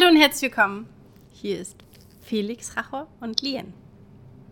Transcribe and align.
Hallo 0.00 0.12
und 0.12 0.20
herzlich 0.20 0.50
willkommen. 0.50 0.86
Hier 1.30 1.58
ist 1.58 1.76
Felix 2.22 2.74
Rache 2.74 3.06
und 3.20 3.42
Lien. 3.42 3.74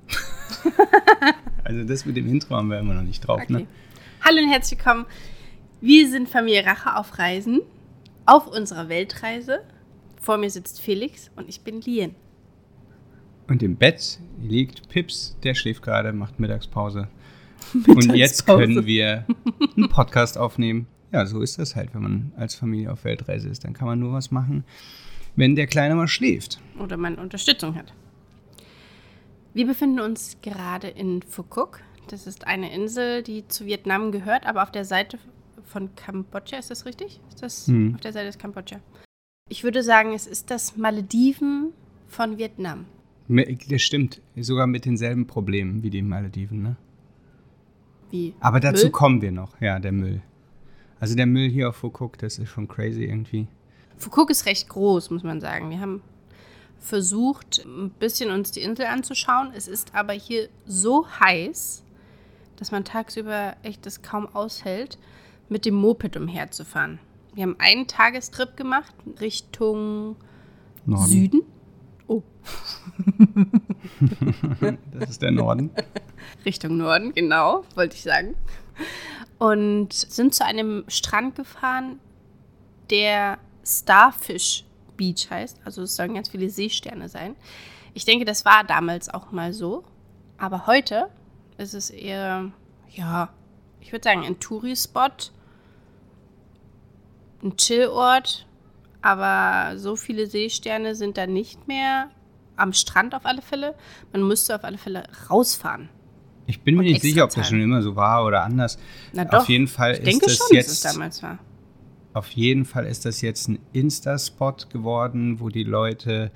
also 1.64 1.84
das 1.84 2.04
mit 2.04 2.16
dem 2.18 2.28
Intro 2.28 2.56
haben 2.56 2.68
wir 2.68 2.78
immer 2.78 2.92
noch 2.92 3.02
nicht 3.02 3.20
drauf, 3.20 3.38
ne? 3.48 3.58
okay. 3.58 3.62
ne? 3.64 3.66
Hallo 4.20 4.42
und 4.42 4.50
herzlich 4.50 4.78
willkommen. 4.78 5.06
Wir 5.80 6.10
sind 6.10 6.28
Familie 6.28 6.66
Rache 6.66 6.96
auf 6.96 7.18
Reisen, 7.18 7.62
auf 8.26 8.46
unserer 8.46 8.90
Weltreise. 8.90 9.60
Vor 10.20 10.36
mir 10.36 10.50
sitzt 10.50 10.82
Felix 10.82 11.30
und 11.36 11.48
ich 11.48 11.62
bin 11.62 11.80
Lien. 11.80 12.14
Und 13.46 13.62
im 13.62 13.76
Bett 13.76 14.18
liegt 14.42 14.90
Pips, 14.90 15.38
der 15.44 15.54
schläft 15.54 15.82
gerade, 15.82 16.12
macht 16.12 16.38
Mittagspause. 16.40 17.08
Mittagspause. 17.72 18.08
Und 18.10 18.16
jetzt 18.16 18.46
können 18.46 18.84
wir 18.84 19.24
einen 19.76 19.88
Podcast 19.88 20.36
aufnehmen. 20.36 20.86
Ja, 21.10 21.24
so 21.24 21.40
ist 21.40 21.58
das 21.58 21.74
halt, 21.74 21.94
wenn 21.94 22.02
man 22.02 22.32
als 22.36 22.54
Familie 22.54 22.92
auf 22.92 23.04
Weltreise 23.04 23.48
ist. 23.48 23.64
Dann 23.64 23.72
kann 23.72 23.88
man 23.88 23.98
nur 23.98 24.12
was 24.12 24.30
machen, 24.30 24.64
wenn 25.38 25.54
der 25.54 25.68
Kleine 25.68 25.94
mal 25.94 26.08
schläft. 26.08 26.60
Oder 26.78 26.96
man 26.96 27.14
Unterstützung 27.14 27.76
hat. 27.76 27.94
Wir 29.54 29.66
befinden 29.66 30.00
uns 30.00 30.36
gerade 30.42 30.88
in 30.88 31.22
Phuket. 31.22 31.80
Das 32.08 32.26
ist 32.26 32.46
eine 32.46 32.74
Insel, 32.74 33.22
die 33.22 33.46
zu 33.46 33.64
Vietnam 33.64 34.10
gehört, 34.10 34.46
aber 34.46 34.64
auf 34.64 34.72
der 34.72 34.84
Seite 34.84 35.18
von 35.64 35.94
Kambodscha, 35.94 36.58
ist 36.58 36.70
das 36.70 36.86
richtig? 36.86 37.20
Ist 37.28 37.42
das 37.42 37.68
hm. 37.68 37.94
auf 37.94 38.00
der 38.00 38.12
Seite 38.12 38.26
des 38.26 38.38
Kambodscha? 38.38 38.80
Ich 39.48 39.62
würde 39.62 39.82
sagen, 39.82 40.12
es 40.12 40.26
ist 40.26 40.50
das 40.50 40.76
Malediven 40.76 41.72
von 42.08 42.36
Vietnam. 42.36 42.86
Das 43.28 43.82
stimmt. 43.82 44.20
Sogar 44.36 44.66
mit 44.66 44.86
denselben 44.86 45.26
Problemen 45.26 45.82
wie 45.82 45.90
die 45.90 46.02
Malediven, 46.02 46.62
ne? 46.62 46.76
Wie? 48.10 48.34
Aber 48.40 48.58
dazu 48.58 48.86
Müll? 48.86 48.92
kommen 48.92 49.22
wir 49.22 49.32
noch, 49.32 49.60
ja, 49.60 49.78
der 49.78 49.92
Müll. 49.92 50.22
Also 50.98 51.14
der 51.14 51.26
Müll 51.26 51.48
hier 51.48 51.68
auf 51.68 51.76
Phuket, 51.76 52.22
das 52.22 52.38
ist 52.38 52.48
schon 52.48 52.66
crazy 52.66 53.04
irgendwie. 53.04 53.46
Phuket 53.98 54.30
ist 54.30 54.46
recht 54.46 54.68
groß, 54.68 55.10
muss 55.10 55.22
man 55.22 55.40
sagen. 55.40 55.70
Wir 55.70 55.80
haben 55.80 56.02
versucht, 56.78 57.64
ein 57.64 57.90
bisschen 57.90 58.30
uns 58.30 58.52
die 58.52 58.62
Insel 58.62 58.86
anzuschauen. 58.86 59.52
Es 59.54 59.68
ist 59.68 59.94
aber 59.94 60.12
hier 60.12 60.48
so 60.66 61.06
heiß, 61.08 61.82
dass 62.56 62.70
man 62.70 62.84
tagsüber 62.84 63.56
echt 63.62 63.86
das 63.86 64.02
kaum 64.02 64.26
aushält, 64.34 64.98
mit 65.48 65.64
dem 65.64 65.74
Moped 65.74 66.16
umherzufahren. 66.16 66.98
Wir 67.34 67.44
haben 67.44 67.56
einen 67.58 67.86
Tagestrip 67.86 68.56
gemacht 68.56 68.94
Richtung 69.20 70.16
Norden. 70.86 71.06
Süden. 71.06 71.42
Oh. 72.06 72.22
das 74.92 75.10
ist 75.10 75.22
der 75.22 75.30
Norden. 75.30 75.70
Richtung 76.44 76.78
Norden, 76.78 77.12
genau, 77.14 77.64
wollte 77.74 77.96
ich 77.96 78.02
sagen. 78.02 78.34
Und 79.38 79.92
sind 79.92 80.34
zu 80.34 80.44
einem 80.44 80.84
Strand 80.88 81.36
gefahren, 81.36 82.00
der 82.90 83.38
Starfish 83.68 84.64
Beach 84.96 85.28
heißt. 85.30 85.60
Also 85.64 85.82
es 85.82 85.94
sollen 85.94 86.14
ganz 86.14 86.28
viele 86.30 86.48
Seesterne 86.48 87.08
sein. 87.08 87.36
Ich 87.94 88.04
denke, 88.04 88.24
das 88.24 88.44
war 88.44 88.64
damals 88.64 89.08
auch 89.08 89.30
mal 89.32 89.52
so. 89.52 89.84
Aber 90.38 90.66
heute 90.66 91.08
ist 91.56 91.74
es 91.74 91.90
eher, 91.90 92.50
ja, 92.90 93.30
ich 93.80 93.92
würde 93.92 94.04
sagen, 94.04 94.24
ein 94.24 94.40
Touri-Spot, 94.40 95.30
ein 97.42 97.56
Chillort. 97.56 98.46
Aber 99.00 99.78
so 99.78 99.96
viele 99.96 100.26
Seesterne 100.26 100.94
sind 100.94 101.16
da 101.16 101.26
nicht 101.26 101.68
mehr. 101.68 102.10
Am 102.56 102.72
Strand 102.72 103.14
auf 103.14 103.24
alle 103.24 103.42
Fälle. 103.42 103.74
Man 104.12 104.26
müsste 104.26 104.56
auf 104.56 104.64
alle 104.64 104.78
Fälle 104.78 105.04
rausfahren. 105.30 105.88
Ich 106.46 106.62
bin 106.62 106.76
mir 106.76 106.82
nicht 106.82 107.02
sicher, 107.02 107.24
ob 107.24 107.34
das 107.34 107.48
schon 107.48 107.60
immer 107.60 107.82
so 107.82 107.94
war 107.94 108.24
oder 108.24 108.42
anders. 108.42 108.78
Na 109.12 109.24
doch, 109.24 109.40
auf 109.40 109.48
jeden 109.48 109.68
Fall 109.68 109.92
ich 109.92 110.02
denke 110.02 110.26
ist 110.26 110.40
das 110.40 110.46
schon, 110.48 110.56
jetzt, 110.56 110.68
dass 110.68 110.84
es 110.84 110.92
damals 110.92 111.22
war. 111.22 111.38
Auf 112.18 112.32
jeden 112.32 112.64
Fall 112.64 112.84
ist 112.84 113.04
das 113.04 113.20
jetzt 113.20 113.48
ein 113.48 113.60
Insta-Spot 113.72 114.56
geworden, 114.72 115.38
wo 115.38 115.50
die 115.50 115.62
Leute 115.62 116.32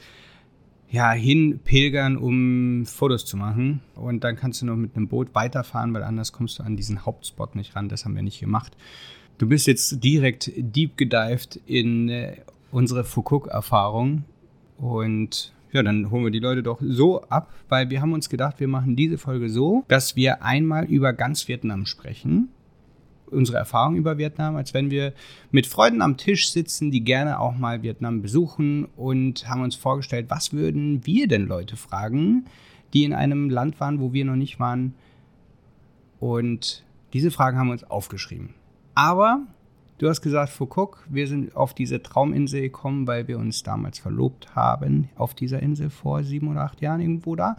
ja 0.88 1.10
hinpilgern, 1.10 2.16
um 2.16 2.86
Fotos 2.86 3.26
zu 3.26 3.36
machen. 3.36 3.80
Und 3.96 4.22
dann 4.22 4.36
kannst 4.36 4.62
du 4.62 4.66
noch 4.66 4.76
mit 4.76 4.94
einem 4.94 5.08
Boot 5.08 5.34
weiterfahren, 5.34 5.92
weil 5.92 6.04
anders 6.04 6.30
kommst 6.30 6.60
du 6.60 6.62
an 6.62 6.76
diesen 6.76 7.04
Hauptspot 7.04 7.56
nicht 7.56 7.74
ran. 7.74 7.88
Das 7.88 8.04
haben 8.04 8.14
wir 8.14 8.22
nicht 8.22 8.38
gemacht. 8.38 8.76
Du 9.38 9.48
bist 9.48 9.66
jetzt 9.66 10.04
direkt 10.04 10.52
deep 10.56 10.96
gedived 10.96 11.58
in 11.66 12.08
äh, 12.08 12.36
unsere 12.70 13.02
Foucault-Erfahrung 13.02 14.22
und 14.78 15.52
ja, 15.72 15.82
dann 15.82 16.12
holen 16.12 16.22
wir 16.22 16.30
die 16.30 16.38
Leute 16.38 16.62
doch 16.62 16.78
so 16.80 17.22
ab, 17.22 17.52
weil 17.68 17.90
wir 17.90 18.00
haben 18.02 18.12
uns 18.12 18.28
gedacht, 18.28 18.60
wir 18.60 18.68
machen 18.68 18.94
diese 18.94 19.18
Folge 19.18 19.48
so, 19.48 19.84
dass 19.88 20.14
wir 20.14 20.44
einmal 20.44 20.84
über 20.84 21.12
ganz 21.12 21.48
Vietnam 21.48 21.86
sprechen. 21.86 22.50
Unsere 23.32 23.58
Erfahrung 23.58 23.96
über 23.96 24.18
Vietnam, 24.18 24.56
als 24.56 24.74
wenn 24.74 24.90
wir 24.90 25.12
mit 25.50 25.66
Freunden 25.66 26.02
am 26.02 26.16
Tisch 26.16 26.50
sitzen, 26.50 26.90
die 26.90 27.02
gerne 27.02 27.40
auch 27.40 27.56
mal 27.56 27.82
Vietnam 27.82 28.22
besuchen 28.22 28.86
und 28.96 29.48
haben 29.48 29.62
uns 29.62 29.74
vorgestellt, 29.74 30.26
was 30.28 30.52
würden 30.52 31.06
wir 31.06 31.28
denn 31.28 31.46
Leute 31.46 31.76
fragen, 31.76 32.46
die 32.92 33.04
in 33.04 33.14
einem 33.14 33.50
Land 33.50 33.80
waren, 33.80 34.00
wo 34.00 34.12
wir 34.12 34.24
noch 34.24 34.36
nicht 34.36 34.60
waren. 34.60 34.94
Und 36.20 36.84
diese 37.12 37.30
Fragen 37.30 37.58
haben 37.58 37.68
wir 37.68 37.72
uns 37.72 37.84
aufgeschrieben. 37.84 38.54
Aber 38.94 39.46
Du 40.02 40.08
hast 40.08 40.20
gesagt, 40.20 40.50
Foucault, 40.50 40.96
wir 41.08 41.28
sind 41.28 41.54
auf 41.54 41.74
diese 41.74 42.02
Trauminsel 42.02 42.60
gekommen, 42.60 43.06
weil 43.06 43.28
wir 43.28 43.38
uns 43.38 43.62
damals 43.62 44.00
verlobt 44.00 44.56
haben 44.56 45.08
auf 45.14 45.32
dieser 45.32 45.62
Insel 45.62 45.90
vor 45.90 46.24
sieben 46.24 46.48
oder 46.48 46.62
acht 46.62 46.80
Jahren 46.80 47.00
irgendwo 47.00 47.36
da. 47.36 47.56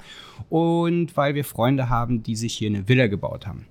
Und 0.50 1.16
weil 1.16 1.36
wir 1.36 1.46
Freunde 1.46 1.88
haben, 1.88 2.22
die 2.22 2.36
sich 2.36 2.54
hier 2.54 2.70
eine 2.70 2.90
Villa 2.90 3.08
gebaut 3.08 3.48
haben. 3.48 3.66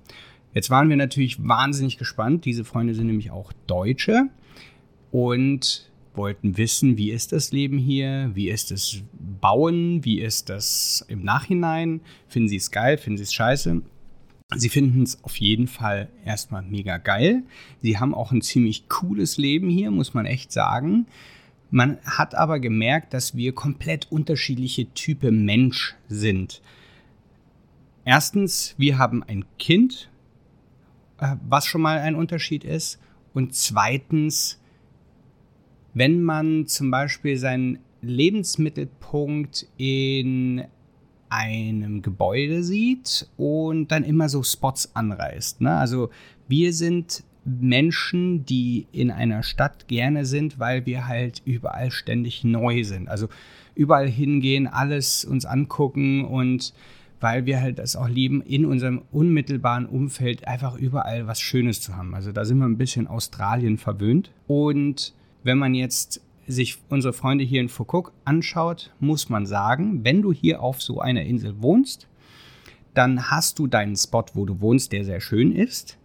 Jetzt 0.53 0.69
waren 0.69 0.89
wir 0.89 0.97
natürlich 0.97 1.45
wahnsinnig 1.47 1.97
gespannt. 1.97 2.45
Diese 2.45 2.63
Freunde 2.63 2.93
sind 2.93 3.07
nämlich 3.07 3.31
auch 3.31 3.53
Deutsche 3.67 4.29
und 5.11 5.89
wollten 6.15 6.57
wissen, 6.57 6.97
wie 6.97 7.11
ist 7.11 7.31
das 7.31 7.51
Leben 7.51 7.77
hier, 7.77 8.31
wie 8.33 8.49
ist 8.49 8.71
das 8.71 9.01
Bauen, 9.41 10.05
wie 10.05 10.19
ist 10.19 10.49
das 10.49 11.03
im 11.07 11.23
Nachhinein, 11.23 12.01
finden 12.27 12.49
sie 12.49 12.57
es 12.57 12.71
geil, 12.71 12.97
finden 12.97 13.17
sie 13.17 13.23
es 13.23 13.33
scheiße. 13.33 13.81
Sie 14.55 14.69
finden 14.69 15.01
es 15.01 15.23
auf 15.23 15.37
jeden 15.37 15.67
Fall 15.67 16.09
erstmal 16.25 16.61
mega 16.61 16.97
geil. 16.97 17.43
Sie 17.81 17.97
haben 17.97 18.13
auch 18.13 18.31
ein 18.31 18.41
ziemlich 18.41 18.87
cooles 18.87 19.37
Leben 19.37 19.69
hier, 19.69 19.89
muss 19.89 20.13
man 20.13 20.27
echt 20.27 20.51
sagen. 20.51 21.07
Man 21.71 21.97
hat 22.05 22.35
aber 22.35 22.59
gemerkt, 22.59 23.15
dass 23.15 23.35
wir 23.35 23.55
komplett 23.55 24.11
unterschiedliche 24.11 24.93
Typen 24.93 25.43
Mensch 25.45 25.95
sind. 26.07 26.61
Erstens, 28.05 28.75
wir 28.77 28.99
haben 28.99 29.23
ein 29.23 29.45
Kind, 29.57 30.09
was 31.47 31.65
schon 31.65 31.81
mal 31.81 31.99
ein 31.99 32.15
Unterschied 32.15 32.63
ist. 32.63 32.99
Und 33.33 33.55
zweitens, 33.55 34.59
wenn 35.93 36.23
man 36.23 36.67
zum 36.67 36.91
Beispiel 36.91 37.37
seinen 37.37 37.79
Lebensmittelpunkt 38.01 39.67
in 39.77 40.65
einem 41.29 42.01
Gebäude 42.01 42.63
sieht 42.63 43.27
und 43.37 43.87
dann 43.91 44.03
immer 44.03 44.29
so 44.29 44.43
Spots 44.43 44.95
anreißt. 44.95 45.61
Ne? 45.61 45.75
Also 45.75 46.09
wir 46.47 46.73
sind 46.73 47.23
Menschen, 47.45 48.45
die 48.45 48.87
in 48.91 49.09
einer 49.11 49.43
Stadt 49.43 49.87
gerne 49.87 50.25
sind, 50.25 50.59
weil 50.59 50.85
wir 50.85 51.07
halt 51.07 51.41
überall 51.45 51.91
ständig 51.91 52.43
neu 52.43 52.83
sind. 52.83 53.09
Also 53.09 53.29
überall 53.75 54.07
hingehen, 54.07 54.67
alles 54.67 55.25
uns 55.25 55.45
angucken 55.45 56.23
und 56.23 56.73
weil 57.23 57.45
wir 57.45 57.61
halt 57.61 57.79
das 57.79 57.95
auch 57.95 58.09
lieben, 58.09 58.41
in 58.41 58.65
unserem 58.65 59.03
unmittelbaren 59.13 59.85
Umfeld 59.85 60.45
einfach 60.45 60.75
überall 60.75 61.25
was 61.25 61.39
Schönes 61.39 61.79
zu 61.79 61.95
haben. 61.95 62.13
Also 62.13 62.33
da 62.33 62.43
sind 62.43 62.57
wir 62.57 62.65
ein 62.65 62.77
bisschen 62.77 63.07
Australien 63.07 63.77
verwöhnt. 63.77 64.31
Und 64.45 65.13
wenn 65.41 65.57
man 65.57 65.73
jetzt 65.73 66.21
sich 66.47 66.79
unsere 66.89 67.13
Freunde 67.13 67.45
hier 67.45 67.61
in 67.61 67.69
Phuket 67.69 68.11
anschaut, 68.25 68.93
muss 68.99 69.29
man 69.29 69.45
sagen, 69.45 70.03
wenn 70.03 70.21
du 70.21 70.33
hier 70.33 70.61
auf 70.61 70.81
so 70.81 70.99
einer 70.99 71.23
Insel 71.23 71.61
wohnst, 71.61 72.09
dann 72.93 73.31
hast 73.31 73.57
du 73.57 73.67
deinen 73.67 73.95
Spot, 73.95 74.25
wo 74.33 74.45
du 74.45 74.59
wohnst, 74.59 74.91
der 74.91 75.05
sehr 75.05 75.21
schön 75.21 75.53
ist. 75.55 75.97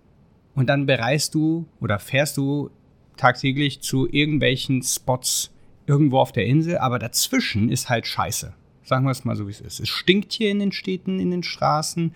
Und 0.54 0.68
dann 0.68 0.86
bereist 0.86 1.34
du 1.34 1.66
oder 1.80 1.98
fährst 1.98 2.36
du 2.36 2.70
tagtäglich 3.16 3.80
zu 3.80 4.08
irgendwelchen 4.08 4.84
Spots 4.84 5.50
irgendwo 5.88 6.20
auf 6.20 6.30
der 6.30 6.46
Insel, 6.46 6.78
aber 6.78 7.00
dazwischen 7.00 7.70
ist 7.70 7.88
halt 7.88 8.06
scheiße. 8.06 8.54
Sagen 8.88 9.04
wir 9.04 9.10
es 9.10 9.24
mal 9.26 9.36
so, 9.36 9.46
wie 9.46 9.50
es 9.50 9.60
ist. 9.60 9.80
Es 9.80 9.88
stinkt 9.90 10.32
hier 10.32 10.50
in 10.50 10.60
den 10.60 10.72
Städten, 10.72 11.20
in 11.20 11.30
den 11.30 11.42
Straßen. 11.42 12.12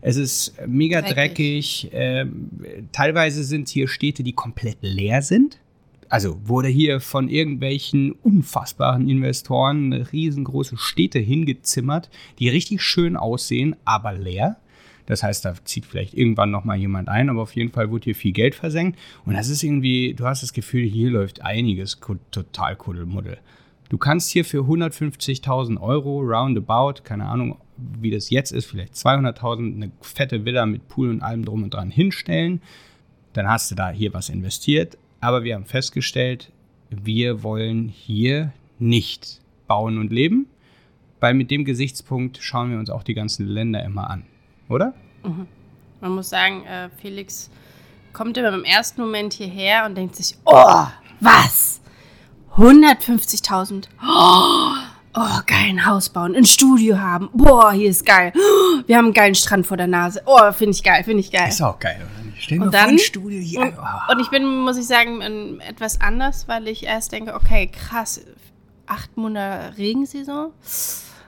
Es 0.00 0.16
ist 0.16 0.54
mega 0.66 1.02
dreckig. 1.02 1.82
dreckig. 1.82 1.90
Ähm, 1.92 2.48
teilweise 2.92 3.44
sind 3.44 3.68
hier 3.68 3.88
Städte, 3.88 4.22
die 4.22 4.32
komplett 4.32 4.78
leer 4.80 5.20
sind 5.20 5.58
also 6.08 6.38
wurde 6.44 6.68
hier 6.68 7.00
von 7.00 7.28
irgendwelchen 7.28 8.12
unfassbaren 8.12 9.08
Investoren 9.08 9.92
riesengroße 9.92 10.76
Städte 10.76 11.18
hingezimmert, 11.18 12.08
die 12.38 12.48
richtig 12.48 12.82
schön 12.82 13.16
aussehen, 13.16 13.74
aber 13.84 14.12
leer. 14.12 14.56
Das 15.06 15.24
heißt, 15.24 15.44
da 15.44 15.54
zieht 15.64 15.86
vielleicht 15.86 16.14
irgendwann 16.14 16.52
noch 16.52 16.64
mal 16.64 16.76
jemand 16.76 17.08
ein, 17.08 17.28
aber 17.28 17.42
auf 17.42 17.56
jeden 17.56 17.72
Fall 17.72 17.90
wurde 17.90 18.04
hier 18.04 18.14
viel 18.14 18.30
Geld 18.30 18.54
versenkt. 18.54 18.96
Und 19.26 19.34
das 19.34 19.48
ist 19.48 19.64
irgendwie, 19.64 20.14
du 20.14 20.24
hast 20.24 20.44
das 20.44 20.52
Gefühl, 20.52 20.84
hier 20.84 21.10
läuft 21.10 21.42
einiges 21.42 21.98
total 22.30 22.76
Kuddelmuddel. 22.76 23.38
Du 23.88 23.98
kannst 23.98 24.30
hier 24.30 24.44
für 24.44 24.62
150.000 24.62 25.80
Euro 25.80 26.20
roundabout, 26.20 27.02
keine 27.04 27.26
Ahnung, 27.26 27.58
wie 27.76 28.10
das 28.10 28.30
jetzt 28.30 28.50
ist, 28.52 28.66
vielleicht 28.66 28.94
200.000, 28.94 29.74
eine 29.74 29.92
fette 30.00 30.44
Villa 30.44 30.64
mit 30.66 30.88
Pool 30.88 31.10
und 31.10 31.22
allem 31.22 31.44
drum 31.44 31.62
und 31.62 31.74
dran 31.74 31.90
hinstellen. 31.90 32.62
Dann 33.32 33.48
hast 33.48 33.70
du 33.70 33.74
da 33.74 33.90
hier 33.90 34.14
was 34.14 34.28
investiert, 34.28 34.96
aber 35.20 35.44
wir 35.44 35.54
haben 35.54 35.66
festgestellt, 35.66 36.50
wir 36.90 37.42
wollen 37.42 37.88
hier 37.88 38.52
nicht 38.78 39.40
bauen 39.66 39.98
und 39.98 40.12
leben, 40.12 40.46
weil 41.20 41.34
mit 41.34 41.50
dem 41.50 41.64
Gesichtspunkt 41.64 42.38
schauen 42.40 42.70
wir 42.70 42.78
uns 42.78 42.90
auch 42.90 43.02
die 43.02 43.14
ganzen 43.14 43.46
Länder 43.46 43.84
immer 43.84 44.08
an, 44.08 44.24
oder? 44.68 44.94
Mhm. 45.24 45.46
Man 46.00 46.12
muss 46.12 46.28
sagen, 46.28 46.64
äh, 46.66 46.90
Felix 47.00 47.50
kommt 48.12 48.36
immer 48.36 48.52
im 48.52 48.64
ersten 48.64 49.00
Moment 49.00 49.32
hierher 49.32 49.86
und 49.86 49.96
denkt 49.96 50.16
sich, 50.16 50.36
oh, 50.44 50.86
was? 51.20 51.80
150.000. 52.56 53.84
Oh, 54.02 54.74
oh, 55.14 55.40
geil, 55.46 55.68
ein 55.70 55.86
Haus 55.86 56.08
bauen, 56.08 56.34
ein 56.36 56.44
Studio 56.44 56.98
haben. 56.98 57.28
Boah, 57.32 57.72
hier 57.72 57.90
ist 57.90 58.06
geil. 58.06 58.32
Wir 58.86 58.96
haben 58.96 59.06
einen 59.06 59.14
geilen 59.14 59.34
Strand 59.34 59.66
vor 59.66 59.76
der 59.76 59.86
Nase. 59.88 60.22
Oh, 60.26 60.52
finde 60.52 60.72
ich 60.72 60.82
geil, 60.82 61.02
finde 61.04 61.20
ich 61.20 61.30
geil. 61.32 61.48
Ist 61.48 61.62
auch 61.62 61.78
geil, 61.78 61.96
oder 62.14 62.24
nicht? 62.24 62.50
Dir 62.50 62.62
Und 62.62 62.72
dann- 62.72 62.90
ein 62.90 62.98
Studio 62.98 63.40
hier. 63.40 63.60
Und, 63.60 63.74
Oh. 63.78 64.12
und 64.12 64.20
ich 64.20 64.30
bin, 64.30 64.44
muss 64.62 64.76
ich 64.76 64.86
sagen, 64.86 65.60
etwas 65.60 66.00
anders, 66.00 66.46
weil 66.48 66.68
ich 66.68 66.84
erst 66.84 67.12
denke, 67.12 67.34
okay, 67.34 67.66
krass, 67.72 68.20
acht 68.86 69.16
Monate 69.16 69.76
Regensaison. 69.76 70.52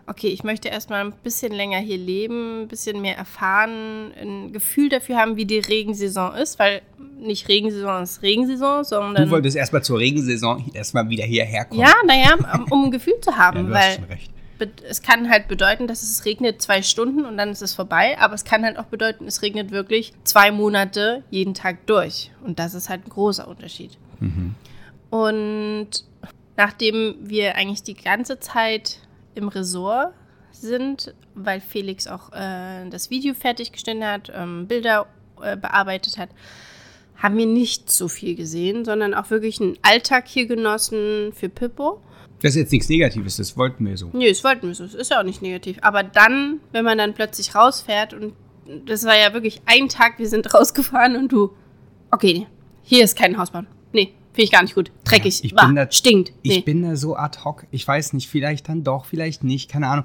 Okay, 0.08 0.28
ich 0.28 0.44
möchte 0.44 0.68
erstmal 0.68 1.04
ein 1.04 1.12
bisschen 1.24 1.52
länger 1.52 1.78
hier 1.78 1.98
leben, 1.98 2.62
ein 2.62 2.68
bisschen 2.68 3.00
mehr 3.00 3.16
erfahren, 3.16 4.12
ein 4.20 4.52
Gefühl 4.52 4.88
dafür 4.88 5.16
haben, 5.16 5.36
wie 5.36 5.44
die 5.46 5.58
Regensaison 5.58 6.32
ist, 6.34 6.58
weil 6.60 6.82
nicht 7.18 7.48
Regensaison 7.48 8.02
ist 8.04 8.22
Regensaison, 8.22 8.84
sondern. 8.84 9.24
Du 9.24 9.30
wolltest 9.32 9.56
erstmal 9.56 9.82
zur 9.82 9.98
Regensaison 9.98 10.64
erstmal 10.74 11.08
wieder 11.08 11.24
hierher 11.24 11.64
kommen. 11.64 11.80
ja, 11.80 11.92
naja, 12.06 12.36
um- 12.54 12.70
um 12.72 12.84
ein 12.84 12.90
Gefühl 12.92 13.14
zu 13.20 13.30
Ja, 13.36 13.36
haben, 13.38 13.74
hast 13.74 14.00
weil 14.58 14.70
es 14.88 15.02
kann 15.02 15.28
halt 15.28 15.48
bedeuten, 15.48 15.86
dass 15.86 16.02
es 16.02 16.24
regnet 16.24 16.62
zwei 16.62 16.80
Stunden 16.82 17.26
und 17.26 17.36
dann 17.36 17.50
ist 17.50 17.60
es 17.60 17.74
vorbei, 17.74 18.16
aber 18.18 18.32
es 18.34 18.44
kann 18.44 18.64
halt 18.64 18.78
auch 18.78 18.84
bedeuten, 18.86 19.26
es 19.26 19.42
regnet 19.42 19.70
wirklich 19.70 20.14
zwei 20.24 20.50
Monate 20.50 21.24
jeden 21.30 21.52
Tag 21.52 21.84
durch. 21.86 22.30
Und 22.42 22.58
das 22.58 22.72
ist 22.74 22.88
halt 22.88 23.04
ein 23.06 23.10
großer 23.10 23.46
Unterschied. 23.48 23.98
Und 25.10 25.88
nachdem 26.56 27.16
wir 27.20 27.54
eigentlich 27.56 27.82
die 27.82 27.94
ganze 27.94 28.40
Zeit 28.40 29.00
im 29.36 29.48
Resort 29.48 30.12
sind, 30.52 31.14
weil 31.34 31.60
Felix 31.60 32.06
auch 32.06 32.32
äh, 32.32 32.88
das 32.88 33.10
Video 33.10 33.34
fertiggestellt 33.34 34.02
hat, 34.02 34.32
ähm, 34.34 34.66
Bilder 34.66 35.06
äh, 35.42 35.56
bearbeitet 35.56 36.18
hat, 36.18 36.30
haben 37.16 37.36
wir 37.36 37.46
nicht 37.46 37.90
so 37.90 38.08
viel 38.08 38.34
gesehen, 38.34 38.84
sondern 38.84 39.14
auch 39.14 39.30
wirklich 39.30 39.60
einen 39.60 39.78
Alltag 39.82 40.28
hier 40.28 40.46
genossen 40.46 41.32
für 41.32 41.48
Pippo. 41.48 42.00
Das 42.42 42.50
ist 42.50 42.56
jetzt 42.56 42.72
nichts 42.72 42.88
Negatives, 42.88 43.36
das 43.36 43.56
wollten 43.56 43.86
wir 43.86 43.96
so. 43.96 44.10
Nee, 44.12 44.28
das 44.28 44.44
wollten 44.44 44.68
wir 44.68 44.74
so. 44.74 44.84
Das 44.84 44.94
ist 44.94 45.10
ja 45.10 45.20
auch 45.20 45.24
nicht 45.24 45.40
negativ. 45.40 45.78
Aber 45.80 46.02
dann, 46.02 46.60
wenn 46.72 46.84
man 46.84 46.98
dann 46.98 47.14
plötzlich 47.14 47.54
rausfährt 47.54 48.12
und 48.12 48.34
das 48.84 49.04
war 49.04 49.16
ja 49.16 49.32
wirklich 49.32 49.62
ein 49.64 49.88
Tag, 49.88 50.18
wir 50.18 50.28
sind 50.28 50.52
rausgefahren 50.54 51.16
und 51.16 51.32
du, 51.32 51.52
okay, 52.10 52.46
hier 52.82 53.04
ist 53.04 53.16
kein 53.16 53.38
Hausbau. 53.38 53.62
Nee, 53.92 54.12
finde 54.36 54.44
ich 54.44 54.52
gar 54.52 54.62
nicht 54.62 54.74
gut. 54.76 54.92
Dreckig, 55.04 55.38
Ja, 55.40 55.44
ich 55.44 55.54
bin 55.56 55.74
da- 55.74 55.90
stinkt. 55.90 56.32
Ich 56.42 56.56
Nee. 56.56 56.60
bin 56.62 56.82
da 56.82 56.94
so 56.96 57.16
ad 57.16 57.40
hoc. 57.44 57.66
Ich 57.72 57.86
weiß 57.86 58.12
nicht, 58.12 58.28
vielleicht 58.28 58.68
dann 58.68 58.84
doch, 58.84 59.04
vielleicht 59.06 59.42
nicht, 59.42 59.68
keine 59.70 59.88
Ahnung. 59.88 60.04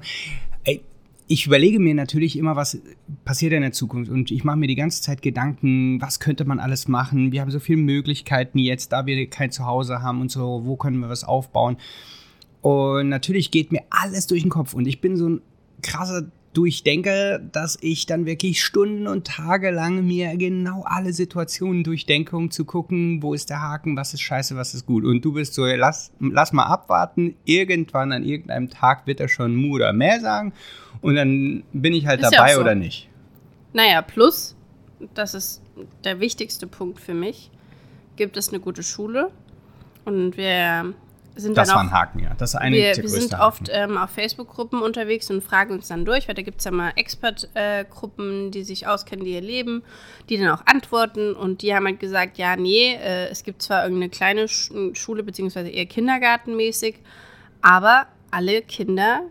Ey, 0.64 0.82
ich 1.28 1.46
überlege 1.46 1.78
mir 1.78 1.94
natürlich 1.94 2.36
immer, 2.36 2.56
was 2.56 2.78
passiert 3.24 3.52
in 3.52 3.62
der 3.62 3.72
Zukunft 3.72 4.10
und 4.10 4.30
ich 4.30 4.42
mache 4.44 4.56
mir 4.56 4.66
die 4.66 4.74
ganze 4.74 5.00
Zeit 5.02 5.22
Gedanken, 5.22 6.00
was 6.02 6.18
könnte 6.20 6.44
man 6.44 6.58
alles 6.58 6.88
machen? 6.88 7.30
Wir 7.32 7.40
haben 7.40 7.50
so 7.50 7.60
viele 7.60 7.78
Möglichkeiten 7.78 8.58
jetzt, 8.58 8.92
da 8.92 9.06
wir 9.06 9.28
kein 9.30 9.50
Zuhause 9.52 10.02
haben 10.02 10.20
und 10.20 10.30
so, 10.30 10.62
wo 10.64 10.76
können 10.76 10.98
wir 10.98 11.08
was 11.08 11.24
aufbauen? 11.24 11.76
Und 12.60 13.08
natürlich 13.08 13.50
geht 13.50 13.72
mir 13.72 13.82
alles 13.90 14.26
durch 14.26 14.42
den 14.42 14.50
Kopf 14.50 14.74
und 14.74 14.86
ich 14.86 15.00
bin 15.00 15.16
so 15.16 15.28
ein 15.28 15.40
krasser 15.82 16.24
Durchdenker, 16.52 17.38
dass 17.38 17.78
ich 17.80 18.06
dann 18.06 18.26
wirklich 18.26 18.62
Stunden 18.62 19.06
und 19.06 19.26
Tage 19.26 19.70
lang 19.70 20.06
mir 20.06 20.36
genau 20.36 20.82
alle 20.84 21.12
Situationen 21.12 21.82
durchdenke, 21.84 22.36
um 22.36 22.50
zu 22.50 22.64
gucken, 22.64 23.22
wo 23.22 23.34
ist 23.34 23.50
der 23.50 23.62
Haken, 23.62 23.96
was 23.96 24.12
ist 24.14 24.20
scheiße, 24.20 24.56
was 24.56 24.74
ist 24.74 24.86
gut. 24.86 25.04
Und 25.04 25.24
du 25.24 25.32
bist 25.32 25.54
so, 25.54 25.64
lass, 25.64 26.12
lass 26.20 26.52
mal 26.52 26.66
abwarten, 26.66 27.36
irgendwann 27.44 28.12
an 28.12 28.24
irgendeinem 28.24 28.68
Tag 28.68 29.06
wird 29.06 29.20
er 29.20 29.28
schon 29.28 29.56
Mu 29.56 29.74
oder 29.74 29.92
mehr 29.92 30.20
sagen 30.20 30.52
und 31.00 31.14
dann 31.14 31.62
bin 31.72 31.94
ich 31.94 32.06
halt 32.06 32.20
Ist 32.20 32.32
ja 32.32 32.38
dabei 32.38 32.52
auch 32.52 32.56
so. 32.56 32.60
oder 32.60 32.74
nicht. 32.74 33.08
Naja, 33.72 34.02
plus, 34.02 34.54
das 35.14 35.34
ist 35.34 35.62
der 36.04 36.20
wichtigste 36.20 36.66
Punkt 36.66 37.00
für 37.00 37.14
mich, 37.14 37.50
gibt 38.16 38.36
es 38.36 38.50
eine 38.50 38.60
gute 38.60 38.82
Schule. 38.82 39.30
Und 40.04 40.36
wir 40.36 40.94
sind 41.34 41.56
Das 41.56 41.68
dann 41.68 41.76
war 41.76 41.82
ein 41.84 41.92
Haken, 41.92 42.18
ja. 42.20 42.34
Das 42.38 42.50
ist 42.50 42.56
eine 42.56 42.76
wir, 42.76 42.92
der 42.94 43.02
wir 43.02 43.08
sind 43.08 43.32
Haken. 43.32 43.42
oft 43.42 43.70
ähm, 43.72 43.96
auf 43.96 44.10
Facebook-Gruppen 44.10 44.82
unterwegs 44.82 45.30
und 45.30 45.42
fragen 45.42 45.72
uns 45.74 45.88
dann 45.88 46.04
durch, 46.04 46.28
weil 46.28 46.34
da 46.34 46.42
gibt 46.42 46.58
es 46.58 46.64
ja 46.64 46.70
mal 46.70 46.92
Expert-Gruppen, 46.96 48.50
die 48.50 48.64
sich 48.64 48.86
auskennen, 48.86 49.24
die 49.24 49.32
ihr 49.32 49.40
Leben, 49.40 49.82
die 50.28 50.36
dann 50.38 50.48
auch 50.48 50.66
antworten 50.66 51.34
und 51.34 51.62
die 51.62 51.74
haben 51.74 51.86
halt 51.86 52.00
gesagt, 52.00 52.38
ja, 52.38 52.56
nee, 52.56 52.94
äh, 52.94 53.28
es 53.28 53.44
gibt 53.44 53.62
zwar 53.62 53.82
irgendeine 53.84 54.10
kleine 54.10 54.48
Sch 54.48 54.70
Schule, 54.94 55.22
beziehungsweise 55.22 55.68
eher 55.70 55.86
kindergartenmäßig, 55.86 56.96
aber 57.60 58.06
alle 58.30 58.62
Kinder 58.62 59.22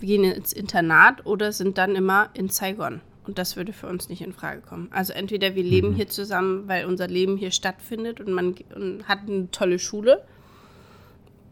gehen 0.00 0.24
ins 0.24 0.52
Internat 0.52 1.24
oder 1.26 1.52
sind 1.52 1.78
dann 1.78 1.94
immer 1.94 2.30
in 2.34 2.48
Saigon. 2.48 3.00
Und 3.24 3.38
das 3.38 3.56
würde 3.56 3.72
für 3.72 3.86
uns 3.86 4.08
nicht 4.08 4.20
in 4.20 4.32
Frage 4.32 4.62
kommen. 4.62 4.88
Also 4.92 5.12
entweder 5.12 5.54
wir 5.54 5.62
Mhm. 5.62 5.70
leben 5.70 5.94
hier 5.94 6.08
zusammen, 6.08 6.66
weil 6.66 6.86
unser 6.86 7.06
Leben 7.06 7.36
hier 7.36 7.52
stattfindet 7.52 8.20
und 8.20 8.32
man 8.32 8.54
und 8.74 9.06
hat 9.06 9.20
eine 9.28 9.48
tolle 9.52 9.78
Schule. 9.78 10.24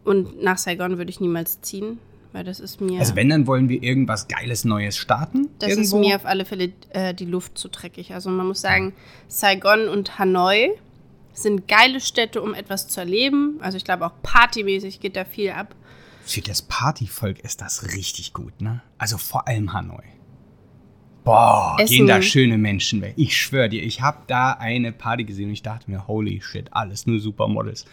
Und 0.05 0.43
nach 0.43 0.58
Saigon 0.58 0.99
würde 0.99 1.11
ich 1.11 1.20
niemals 1.20 1.61
ziehen, 1.61 1.99
weil 2.32 2.44
das 2.44 2.61
ist 2.61 2.81
mir, 2.81 3.00
Also 3.00 3.17
wenn, 3.17 3.29
dann 3.29 3.47
wollen 3.47 3.69
wir 3.69 3.82
irgendwas 3.82 4.29
Geiles 4.29 4.64
Neues 4.64 4.97
starten. 4.97 5.49
das 5.58 5.70
irgendwo. 5.70 6.00
ist 6.00 6.06
mir 6.08 6.17
auf 6.17 6.26
alle 6.26 6.44
Fälle 6.44 6.73
äh, 6.91 7.14
die 7.14 7.26
Luft 7.26 7.58
zu 7.58 7.69
dreckig. 7.69 8.14
Also 8.14 8.31
man 8.31 8.47
muss 8.47 8.61
sagen, 8.61 8.94
Saigon 9.29 9.88
und 9.88 10.19
Hanoi 10.19 10.70
sind 11.32 11.69
geile 11.69 12.00
Städte, 12.00 12.43
um 12.43 12.55
etwas 12.55 12.88
zu 12.88 13.00
erleben. 13.00 13.58
Also 13.61 13.76
ich 13.76 13.85
glaube 13.85 14.06
auch 14.06 14.12
partymäßig 14.23 15.00
geht 15.00 15.17
da 15.17 15.25
viel 15.25 15.50
ab. 15.50 15.75
Für 16.25 16.41
das 16.41 16.62
Partyvolk 16.62 17.41
ist 17.41 17.61
das 17.61 17.94
richtig 17.94 18.32
gut, 18.32 18.61
ne? 18.61 18.82
Also 18.99 19.19
vor 19.19 19.49
allem 19.49 19.73
Hanoi. 19.73 20.02
Boah, 21.25 21.76
Essen. 21.78 21.96
gehen 21.96 22.06
da 22.06 22.22
schöne 22.22 22.58
Menschen 22.58 23.02
weg. 23.02 23.14
Ich 23.17 23.37
schwöre 23.37 23.69
dir, 23.69 23.82
ich 23.82 24.00
habe 24.00 24.22
da 24.26 24.52
eine 24.52 24.93
Party 24.93 25.25
gesehen 25.25 25.46
und 25.46 25.52
ich 25.52 25.62
dachte 25.62 25.90
mir, 25.90 26.06
holy 26.06 26.40
shit, 26.43 26.72
alles 26.72 27.06
nur 27.06 27.20
Supermodels. 27.20 27.84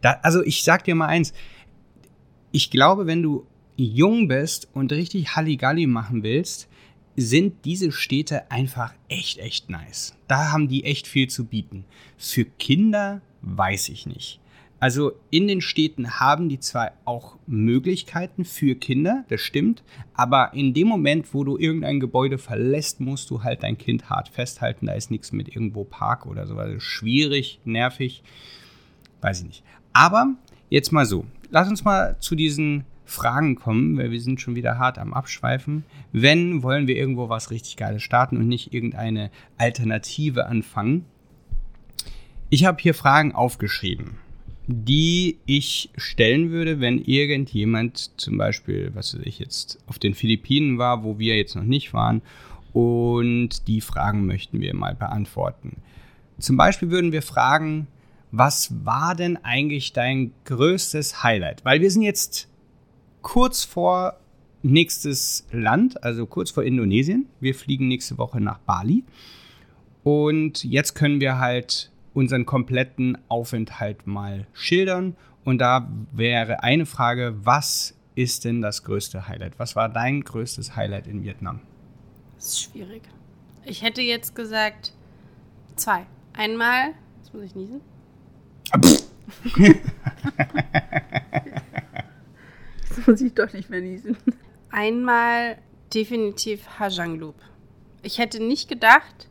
Da, 0.00 0.18
also 0.22 0.42
ich 0.44 0.62
sag 0.62 0.84
dir 0.84 0.94
mal 0.94 1.06
eins, 1.06 1.32
ich 2.52 2.70
glaube, 2.70 3.06
wenn 3.06 3.22
du 3.22 3.46
jung 3.76 4.28
bist 4.28 4.68
und 4.72 4.92
richtig 4.92 5.36
Halligalli 5.36 5.86
machen 5.86 6.22
willst, 6.22 6.68
sind 7.16 7.64
diese 7.64 7.92
Städte 7.92 8.50
einfach 8.50 8.94
echt, 9.08 9.38
echt 9.38 9.68
nice. 9.68 10.14
Da 10.28 10.52
haben 10.52 10.68
die 10.68 10.84
echt 10.84 11.06
viel 11.06 11.28
zu 11.28 11.44
bieten. 11.44 11.84
Für 12.16 12.44
Kinder 12.44 13.20
weiß 13.42 13.88
ich 13.88 14.06
nicht. 14.06 14.39
Also 14.80 15.12
in 15.30 15.46
den 15.46 15.60
Städten 15.60 16.18
haben 16.18 16.48
die 16.48 16.58
zwar 16.58 16.92
auch 17.04 17.36
Möglichkeiten 17.46 18.46
für 18.46 18.74
Kinder, 18.74 19.24
das 19.28 19.42
stimmt, 19.42 19.84
aber 20.14 20.52
in 20.54 20.72
dem 20.72 20.88
Moment, 20.88 21.34
wo 21.34 21.44
du 21.44 21.58
irgendein 21.58 22.00
Gebäude 22.00 22.38
verlässt, 22.38 22.98
musst 22.98 23.28
du 23.28 23.42
halt 23.42 23.62
dein 23.62 23.76
Kind 23.76 24.08
hart 24.08 24.30
festhalten. 24.30 24.86
Da 24.86 24.94
ist 24.94 25.10
nichts 25.10 25.32
mit 25.32 25.54
irgendwo 25.54 25.84
Park 25.84 26.24
oder 26.24 26.46
so. 26.46 26.56
Also 26.56 26.80
schwierig, 26.80 27.60
nervig, 27.66 28.22
weiß 29.20 29.42
ich 29.42 29.46
nicht. 29.46 29.64
Aber 29.92 30.34
jetzt 30.70 30.92
mal 30.92 31.04
so, 31.04 31.26
lass 31.50 31.68
uns 31.68 31.84
mal 31.84 32.16
zu 32.18 32.34
diesen 32.34 32.86
Fragen 33.04 33.56
kommen, 33.56 33.98
weil 33.98 34.10
wir 34.10 34.20
sind 34.20 34.40
schon 34.40 34.54
wieder 34.54 34.78
hart 34.78 34.98
am 34.98 35.12
Abschweifen. 35.12 35.84
Wenn 36.12 36.62
wollen 36.62 36.86
wir 36.86 36.96
irgendwo 36.96 37.28
was 37.28 37.50
richtig 37.50 37.76
Geiles 37.76 38.02
starten 38.02 38.38
und 38.38 38.48
nicht 38.48 38.72
irgendeine 38.72 39.30
Alternative 39.58 40.46
anfangen? 40.46 41.04
Ich 42.48 42.64
habe 42.64 42.80
hier 42.80 42.94
Fragen 42.94 43.32
aufgeschrieben, 43.32 44.18
die 44.70 45.38
ich 45.46 45.90
stellen 45.96 46.50
würde, 46.50 46.80
wenn 46.80 46.98
irgendjemand 46.98 48.18
zum 48.18 48.38
Beispiel, 48.38 48.90
was 48.94 49.14
weiß 49.14 49.24
ich 49.24 49.38
jetzt, 49.38 49.78
auf 49.86 49.98
den 49.98 50.14
Philippinen 50.14 50.78
war, 50.78 51.04
wo 51.04 51.18
wir 51.18 51.36
jetzt 51.36 51.56
noch 51.56 51.64
nicht 51.64 51.92
waren, 51.92 52.22
und 52.72 53.66
die 53.66 53.80
Fragen 53.80 54.26
möchten 54.26 54.60
wir 54.60 54.74
mal 54.74 54.94
beantworten. 54.94 55.78
Zum 56.38 56.56
Beispiel 56.56 56.90
würden 56.90 57.12
wir 57.12 57.22
fragen, 57.22 57.88
was 58.30 58.84
war 58.84 59.14
denn 59.16 59.36
eigentlich 59.38 59.92
dein 59.92 60.32
größtes 60.44 61.24
Highlight? 61.24 61.64
Weil 61.64 61.80
wir 61.80 61.90
sind 61.90 62.02
jetzt 62.02 62.48
kurz 63.22 63.64
vor 63.64 64.20
nächstes 64.62 65.46
Land, 65.52 66.02
also 66.04 66.26
kurz 66.26 66.50
vor 66.50 66.62
Indonesien. 66.62 67.26
Wir 67.40 67.54
fliegen 67.54 67.88
nächste 67.88 68.18
Woche 68.18 68.40
nach 68.40 68.58
Bali. 68.58 69.04
Und 70.04 70.64
jetzt 70.64 70.94
können 70.94 71.20
wir 71.20 71.38
halt 71.38 71.89
unseren 72.14 72.46
kompletten 72.46 73.18
Aufenthalt 73.28 74.06
mal 74.06 74.46
schildern. 74.52 75.16
Und 75.44 75.58
da 75.58 75.90
wäre 76.12 76.62
eine 76.62 76.86
Frage, 76.86 77.34
was 77.42 77.94
ist 78.14 78.44
denn 78.44 78.60
das 78.60 78.84
größte 78.84 79.28
Highlight? 79.28 79.58
Was 79.58 79.76
war 79.76 79.88
dein 79.88 80.22
größtes 80.22 80.76
Highlight 80.76 81.06
in 81.06 81.22
Vietnam? 81.22 81.60
Das 82.36 82.46
ist 82.48 82.62
schwierig. 82.62 83.02
Ich 83.64 83.82
hätte 83.82 84.02
jetzt 84.02 84.34
gesagt 84.34 84.92
zwei. 85.76 86.06
Einmal, 86.32 86.94
jetzt 87.18 87.34
muss 87.34 87.44
ich 87.44 87.54
niesen. 87.54 87.80
Jetzt 92.90 93.06
muss 93.06 93.20
ich 93.20 93.34
doch 93.34 93.52
nicht 93.52 93.70
mehr 93.70 93.80
niesen. 93.80 94.16
Einmal 94.70 95.58
definitiv 95.94 96.66
Hajang 96.78 97.16
Loop. 97.18 97.36
Ich 98.02 98.18
hätte 98.18 98.42
nicht 98.42 98.68
gedacht, 98.68 99.28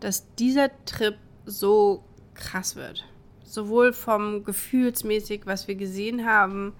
dass 0.00 0.34
dieser 0.36 0.70
Trip 0.84 1.16
so 1.44 2.04
krass 2.34 2.76
wird. 2.76 3.04
Sowohl 3.44 3.92
vom 3.92 4.44
gefühlsmäßig, 4.44 5.42
was 5.44 5.68
wir 5.68 5.74
gesehen 5.74 6.26
haben, 6.26 6.72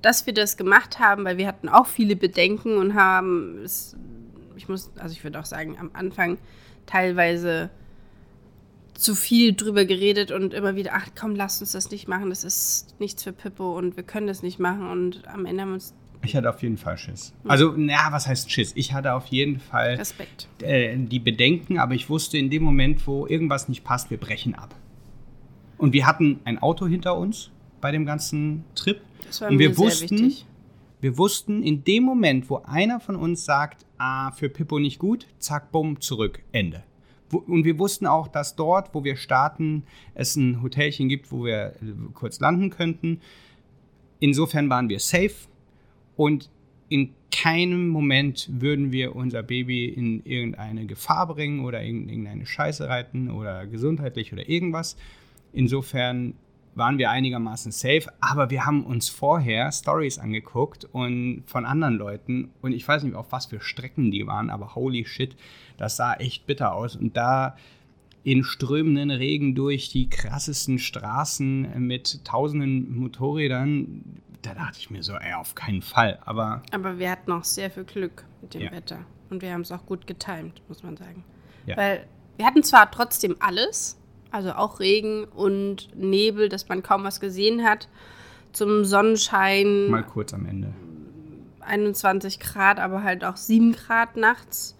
dass 0.00 0.26
wir 0.26 0.34
das 0.34 0.56
gemacht 0.56 0.98
haben, 0.98 1.24
weil 1.24 1.38
wir 1.38 1.46
hatten 1.46 1.68
auch 1.68 1.86
viele 1.86 2.16
Bedenken 2.16 2.76
und 2.76 2.94
haben 2.94 3.62
es, 3.64 3.96
ich 4.56 4.68
muss, 4.68 4.90
also 4.96 5.12
ich 5.12 5.22
würde 5.22 5.38
auch 5.38 5.44
sagen, 5.44 5.76
am 5.78 5.90
Anfang 5.92 6.38
teilweise 6.86 7.70
zu 8.94 9.14
viel 9.14 9.54
drüber 9.54 9.84
geredet 9.84 10.30
und 10.30 10.54
immer 10.54 10.76
wieder, 10.76 10.92
ach 10.94 11.08
komm, 11.18 11.34
lass 11.34 11.60
uns 11.60 11.72
das 11.72 11.90
nicht 11.90 12.08
machen, 12.08 12.30
das 12.30 12.44
ist 12.44 12.94
nichts 13.00 13.22
für 13.22 13.32
Pippo 13.32 13.76
und 13.76 13.96
wir 13.96 14.04
können 14.04 14.26
das 14.26 14.42
nicht 14.42 14.58
machen 14.58 14.90
und 14.90 15.26
am 15.28 15.46
Ende 15.46 15.62
haben 15.62 15.70
wir 15.70 15.74
uns 15.74 15.94
ich 16.24 16.36
hatte 16.36 16.48
auf 16.48 16.62
jeden 16.62 16.76
Fall 16.76 16.96
Schiss. 16.96 17.32
Also, 17.46 17.74
na, 17.76 18.10
was 18.10 18.26
heißt 18.26 18.50
Schiss? 18.50 18.72
Ich 18.74 18.92
hatte 18.92 19.14
auf 19.14 19.26
jeden 19.26 19.60
Fall 19.60 19.94
Respekt. 19.94 20.48
Äh, 20.60 20.96
die 20.96 21.18
Bedenken, 21.18 21.78
aber 21.78 21.94
ich 21.94 22.08
wusste 22.08 22.38
in 22.38 22.50
dem 22.50 22.62
Moment, 22.62 23.06
wo 23.06 23.26
irgendwas 23.26 23.68
nicht 23.68 23.84
passt, 23.84 24.10
wir 24.10 24.18
brechen 24.18 24.54
ab. 24.54 24.74
Und 25.78 25.92
wir 25.92 26.06
hatten 26.06 26.40
ein 26.44 26.58
Auto 26.58 26.86
hinter 26.86 27.16
uns 27.16 27.50
bei 27.80 27.90
dem 27.90 28.06
ganzen 28.06 28.64
Trip. 28.74 29.00
Das 29.26 29.40
war 29.40 29.50
und 29.50 29.58
wir 29.58 29.70
mir 29.70 29.74
sehr 29.74 29.84
wussten, 29.84 30.18
wichtig. 30.18 30.46
wir 31.00 31.18
wussten 31.18 31.62
in 31.62 31.84
dem 31.84 32.04
Moment, 32.04 32.48
wo 32.50 32.62
einer 32.64 33.00
von 33.00 33.16
uns 33.16 33.44
sagt, 33.44 33.84
ah, 33.98 34.30
für 34.32 34.48
Pippo 34.48 34.78
nicht 34.78 34.98
gut, 34.98 35.26
zack, 35.38 35.72
bumm, 35.72 36.00
zurück, 36.00 36.42
Ende. 36.52 36.84
Und 37.32 37.64
wir 37.64 37.78
wussten 37.78 38.06
auch, 38.06 38.28
dass 38.28 38.56
dort, 38.56 38.94
wo 38.94 39.04
wir 39.04 39.16
starten, 39.16 39.84
es 40.14 40.36
ein 40.36 40.62
Hotelchen 40.62 41.08
gibt, 41.08 41.32
wo 41.32 41.44
wir 41.44 41.74
äh, 41.82 41.94
kurz 42.12 42.40
landen 42.40 42.70
könnten. 42.70 43.20
Insofern 44.20 44.68
waren 44.68 44.88
wir 44.88 45.00
safe 45.00 45.34
und 46.16 46.50
in 46.88 47.14
keinem 47.30 47.88
Moment 47.88 48.48
würden 48.52 48.92
wir 48.92 49.16
unser 49.16 49.42
Baby 49.42 49.86
in 49.86 50.24
irgendeine 50.24 50.86
Gefahr 50.86 51.26
bringen 51.26 51.64
oder 51.64 51.80
in 51.82 52.08
irgendeine 52.08 52.44
Scheiße 52.44 52.88
reiten 52.88 53.30
oder 53.30 53.66
gesundheitlich 53.66 54.32
oder 54.32 54.48
irgendwas. 54.48 54.96
Insofern 55.52 56.34
waren 56.74 56.98
wir 56.98 57.10
einigermaßen 57.10 57.72
safe, 57.72 58.06
aber 58.20 58.50
wir 58.50 58.64
haben 58.64 58.84
uns 58.84 59.08
vorher 59.08 59.70
Stories 59.72 60.18
angeguckt 60.18 60.86
und 60.92 61.44
von 61.46 61.66
anderen 61.66 61.96
Leuten 61.96 62.50
und 62.62 62.72
ich 62.72 62.86
weiß 62.86 63.02
nicht, 63.02 63.14
auf 63.14 63.32
was 63.32 63.46
für 63.46 63.60
Strecken 63.60 64.10
die 64.10 64.26
waren, 64.26 64.50
aber 64.50 64.74
holy 64.74 65.04
shit, 65.04 65.36
das 65.76 65.96
sah 65.96 66.14
echt 66.14 66.46
bitter 66.46 66.74
aus 66.74 66.96
und 66.96 67.16
da 67.16 67.56
in 68.24 68.44
strömenden 68.44 69.10
Regen 69.10 69.54
durch 69.54 69.88
die 69.88 70.08
krassesten 70.08 70.78
Straßen 70.78 71.78
mit 71.78 72.24
tausenden 72.24 72.94
Motorrädern, 72.96 74.22
da 74.42 74.54
dachte 74.54 74.78
ich 74.78 74.90
mir 74.90 75.02
so, 75.02 75.14
ey, 75.14 75.34
auf 75.34 75.54
keinen 75.54 75.82
Fall, 75.82 76.18
aber 76.24 76.62
Aber 76.70 76.98
wir 76.98 77.10
hatten 77.10 77.32
auch 77.32 77.44
sehr 77.44 77.70
viel 77.70 77.84
Glück 77.84 78.24
mit 78.40 78.54
dem 78.54 78.62
Ja. 78.62 78.72
Wetter. 78.72 78.98
Und 79.30 79.42
wir 79.42 79.52
haben 79.52 79.62
es 79.62 79.72
auch 79.72 79.86
gut 79.86 80.06
getimt, 80.06 80.62
muss 80.68 80.82
man 80.82 80.96
sagen. 80.96 81.24
Ja. 81.66 81.76
Weil 81.76 82.06
wir 82.36 82.46
hatten 82.46 82.62
zwar 82.62 82.90
trotzdem 82.90 83.36
alles, 83.40 83.98
also 84.30 84.52
auch 84.52 84.80
Regen 84.80 85.24
und 85.24 85.88
Nebel, 85.96 86.48
dass 86.48 86.68
man 86.68 86.82
kaum 86.82 87.04
was 87.04 87.20
gesehen 87.20 87.62
hat. 87.64 87.88
Zum 88.52 88.84
Sonnenschein 88.84 89.88
mal 89.90 90.02
kurz 90.04 90.34
am 90.34 90.46
Ende. 90.46 90.72
21 91.60 92.40
Grad, 92.40 92.78
aber 92.78 93.02
halt 93.02 93.24
auch 93.24 93.36
7 93.36 93.72
Grad 93.72 94.16
nachts. 94.16 94.76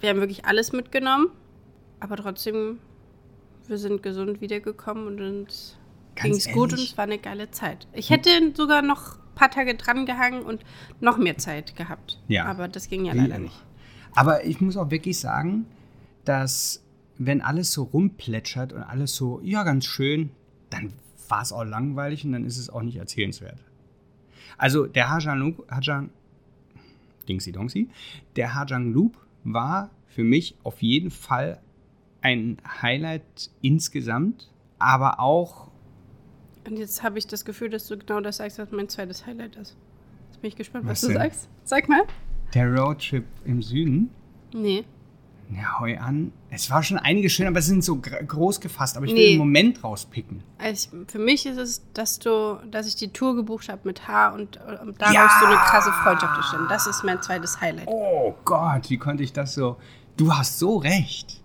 Wir 0.00 0.10
haben 0.10 0.20
wirklich 0.20 0.44
alles 0.44 0.72
mitgenommen. 0.72 1.28
Aber 2.00 2.16
trotzdem, 2.16 2.78
wir 3.66 3.78
sind 3.78 4.02
gesund 4.02 4.40
wiedergekommen 4.40 5.06
und 5.06 5.20
uns 5.20 5.76
ging 6.14 6.32
es 6.32 6.50
gut 6.52 6.72
und 6.72 6.80
es 6.80 6.96
war 6.96 7.04
eine 7.04 7.18
geile 7.18 7.50
Zeit. 7.50 7.86
Ich 7.92 8.10
hätte 8.10 8.30
sogar 8.54 8.82
noch 8.82 9.16
ein 9.16 9.34
paar 9.34 9.50
Tage 9.50 9.74
dran 9.74 10.06
gehangen 10.06 10.42
und 10.42 10.64
noch 11.00 11.18
mehr 11.18 11.38
Zeit 11.38 11.76
gehabt. 11.76 12.20
Ja. 12.28 12.44
Aber 12.46 12.68
das 12.68 12.88
ging 12.88 13.04
ja 13.04 13.14
leider 13.14 13.38
nicht. 13.38 13.60
Aber 14.14 14.44
ich 14.44 14.60
muss 14.60 14.76
auch 14.76 14.90
wirklich 14.90 15.18
sagen, 15.18 15.66
dass 16.24 16.82
wenn 17.18 17.40
alles 17.42 17.72
so 17.72 17.84
rumplätschert 17.84 18.72
und 18.72 18.82
alles 18.82 19.14
so, 19.14 19.40
ja, 19.42 19.62
ganz 19.64 19.84
schön, 19.86 20.30
dann 20.70 20.92
war 21.28 21.42
es 21.42 21.52
auch 21.52 21.64
langweilig 21.64 22.24
und 22.24 22.32
dann 22.32 22.44
ist 22.44 22.58
es 22.58 22.70
auch 22.70 22.82
nicht 22.82 22.96
erzählenswert. 22.96 23.58
Also 24.56 24.86
der 24.86 25.10
Hajang 25.10 25.38
Loop, 25.38 25.70
Hajang, 25.70 26.10
Dingsy 27.28 27.52
Dongsy, 27.52 27.88
der 28.36 28.54
Hajang 28.54 28.92
Loop 28.92 29.16
war 29.42 29.90
für 30.06 30.24
mich 30.24 30.56
auf 30.62 30.80
jeden 30.82 31.10
Fall 31.10 31.60
ein 32.24 32.56
Highlight 32.82 33.50
insgesamt, 33.62 34.50
aber 34.78 35.20
auch 35.20 35.68
Und 36.66 36.78
jetzt 36.78 37.02
habe 37.02 37.18
ich 37.18 37.26
das 37.26 37.44
Gefühl, 37.44 37.68
dass 37.70 37.86
du 37.86 37.96
genau 37.98 38.20
das 38.20 38.38
sagst, 38.38 38.58
was 38.58 38.70
mein 38.72 38.88
zweites 38.88 39.26
Highlight 39.26 39.56
ist. 39.56 39.76
Jetzt 40.30 40.40
bin 40.40 40.48
ich 40.48 40.56
gespannt, 40.56 40.84
was, 40.86 40.92
Was 40.92 41.00
du 41.02 41.06
denn? 41.08 41.16
sagst. 41.18 41.48
Sag 41.64 41.88
mal. 41.88 42.02
der 42.54 42.72
Roadtrip 42.74 43.24
im 43.44 43.62
Süden. 43.62 44.10
Nee. 44.54 44.84
Ja, 45.50 45.78
heu 45.78 45.98
an. 45.98 46.32
Es 46.48 46.70
war 46.70 46.82
schon 46.82 46.96
einige 46.96 47.28
schön, 47.28 47.46
aber 47.46 47.58
es 47.58 47.66
sind 47.66 47.84
so 47.84 47.96
gr- 47.96 48.22
groß 48.24 48.60
gefasst. 48.60 48.96
Aber 48.96 49.04
ich 49.04 49.12
will 49.12 49.18
Nee. 49.18 49.28
einen 49.32 49.38
Moment 49.38 49.84
rauspicken. 49.84 50.42
Also 50.56 50.88
ich, 51.04 51.10
für 51.10 51.18
mich 51.18 51.44
ist 51.44 51.58
es, 51.58 51.82
dass 51.92 52.18
du, 52.18 52.58
dass 52.70 52.86
ich 52.86 52.96
die 52.96 53.08
Tour 53.08 53.36
gebucht 53.36 53.68
habe 53.68 53.82
mit 53.84 54.08
H 54.08 54.30
und, 54.30 54.56
und 54.56 55.00
daraus 55.02 55.14
Ja! 55.14 55.28
so 55.40 55.46
eine 55.46 55.56
krasse 55.56 55.92
Freundschaft 55.92 56.34
entstanden. 56.36 56.66
Das 56.70 56.86
ist 56.86 57.04
mein 57.04 57.20
zweites 57.20 57.60
Highlight. 57.60 57.86
Oh 57.88 58.34
Gott, 58.46 58.88
wie 58.88 58.96
konnte 58.96 59.22
ich 59.22 59.34
das 59.34 59.52
so. 59.54 59.76
Du 60.16 60.32
hast 60.32 60.58
so 60.58 60.76
recht. 60.78 61.42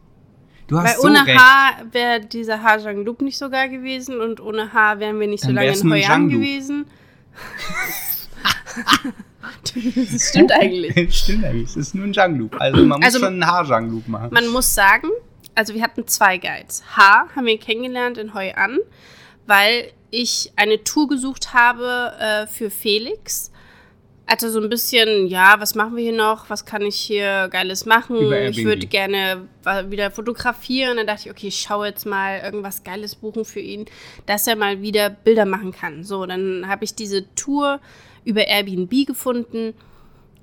Du 0.69 0.77
hast 0.77 0.85
Weil 0.85 0.95
so 1.01 1.07
ohne 1.07 1.25
recht. 1.25 1.39
H 1.39 1.71
wäre 1.91 2.19
dieser 2.21 2.61
Hajang 2.63 3.03
Loop 3.03 3.21
nicht 3.21 3.37
so 3.37 3.49
geil 3.49 3.69
gewesen 3.69 4.21
und 4.21 4.39
ohne 4.39 4.71
H 4.71 4.99
wären 4.99 5.19
wir 5.19 5.27
nicht 5.27 5.41
so 5.41 5.47
Dann 5.47 5.55
lange 5.55 5.67
wär's 5.69 5.81
in 5.81 5.91
Hoi 5.91 6.05
An 6.05 6.29
Loop. 6.29 6.31
gewesen. 6.41 6.85
das 10.11 10.29
stimmt 10.29 10.51
eigentlich. 10.51 11.15
Stimmt 11.23 11.43
eigentlich. 11.45 11.69
Es 11.69 11.75
ist 11.75 11.95
nur 11.95 12.05
ein 12.05 12.13
Jang-Loop. 12.13 12.55
Also 12.59 12.77
man 12.85 12.99
muss 12.99 13.05
Also- 13.05 13.19
schon 13.19 13.27
einen 13.33 13.45
Haar-Jang-Loop 13.47 14.07
machen. 14.07 14.29
Man 14.31 14.47
muss 14.49 14.73
sagen, 14.73 15.09
also 15.55 15.73
wir 15.73 15.81
hatten 15.81 16.07
zwei 16.07 16.37
Guides. 16.37 16.83
H 16.95 17.27
haben 17.35 17.45
wir 17.45 17.57
kennengelernt 17.59 18.17
in 18.17 18.33
Hoi 18.33 18.51
An, 18.53 18.77
weil 19.47 19.91
ich 20.11 20.51
eine 20.55 20.83
Tour 20.83 21.07
gesucht 21.07 21.53
habe 21.53 22.13
äh, 22.19 22.47
für 22.47 22.69
Felix. 22.69 23.48
Also 24.31 24.51
so 24.51 24.61
ein 24.61 24.69
bisschen, 24.69 25.25
ja, 25.25 25.55
was 25.57 25.73
machen 25.73 25.95
wir 25.95 26.03
hier 26.03 26.15
noch? 26.15 26.51
Was 26.51 26.63
kann 26.63 26.83
ich 26.83 26.95
hier 26.95 27.47
Geiles 27.49 27.87
machen? 27.87 28.31
Ich 28.49 28.63
würde 28.63 28.85
gerne 28.85 29.47
wieder 29.87 30.11
fotografieren. 30.11 30.97
Dann 30.97 31.07
dachte 31.07 31.23
ich, 31.25 31.31
okay, 31.31 31.47
ich 31.47 31.59
schaue 31.59 31.87
jetzt 31.87 32.05
mal 32.05 32.39
irgendwas 32.39 32.83
Geiles 32.83 33.15
buchen 33.15 33.43
für 33.43 33.59
ihn, 33.59 33.85
dass 34.27 34.45
er 34.45 34.55
mal 34.55 34.83
wieder 34.83 35.09
Bilder 35.09 35.45
machen 35.45 35.71
kann. 35.71 36.03
So, 36.03 36.27
dann 36.27 36.67
habe 36.67 36.83
ich 36.83 36.93
diese 36.93 37.33
Tour 37.33 37.79
über 38.23 38.45
Airbnb 38.45 39.07
gefunden 39.07 39.73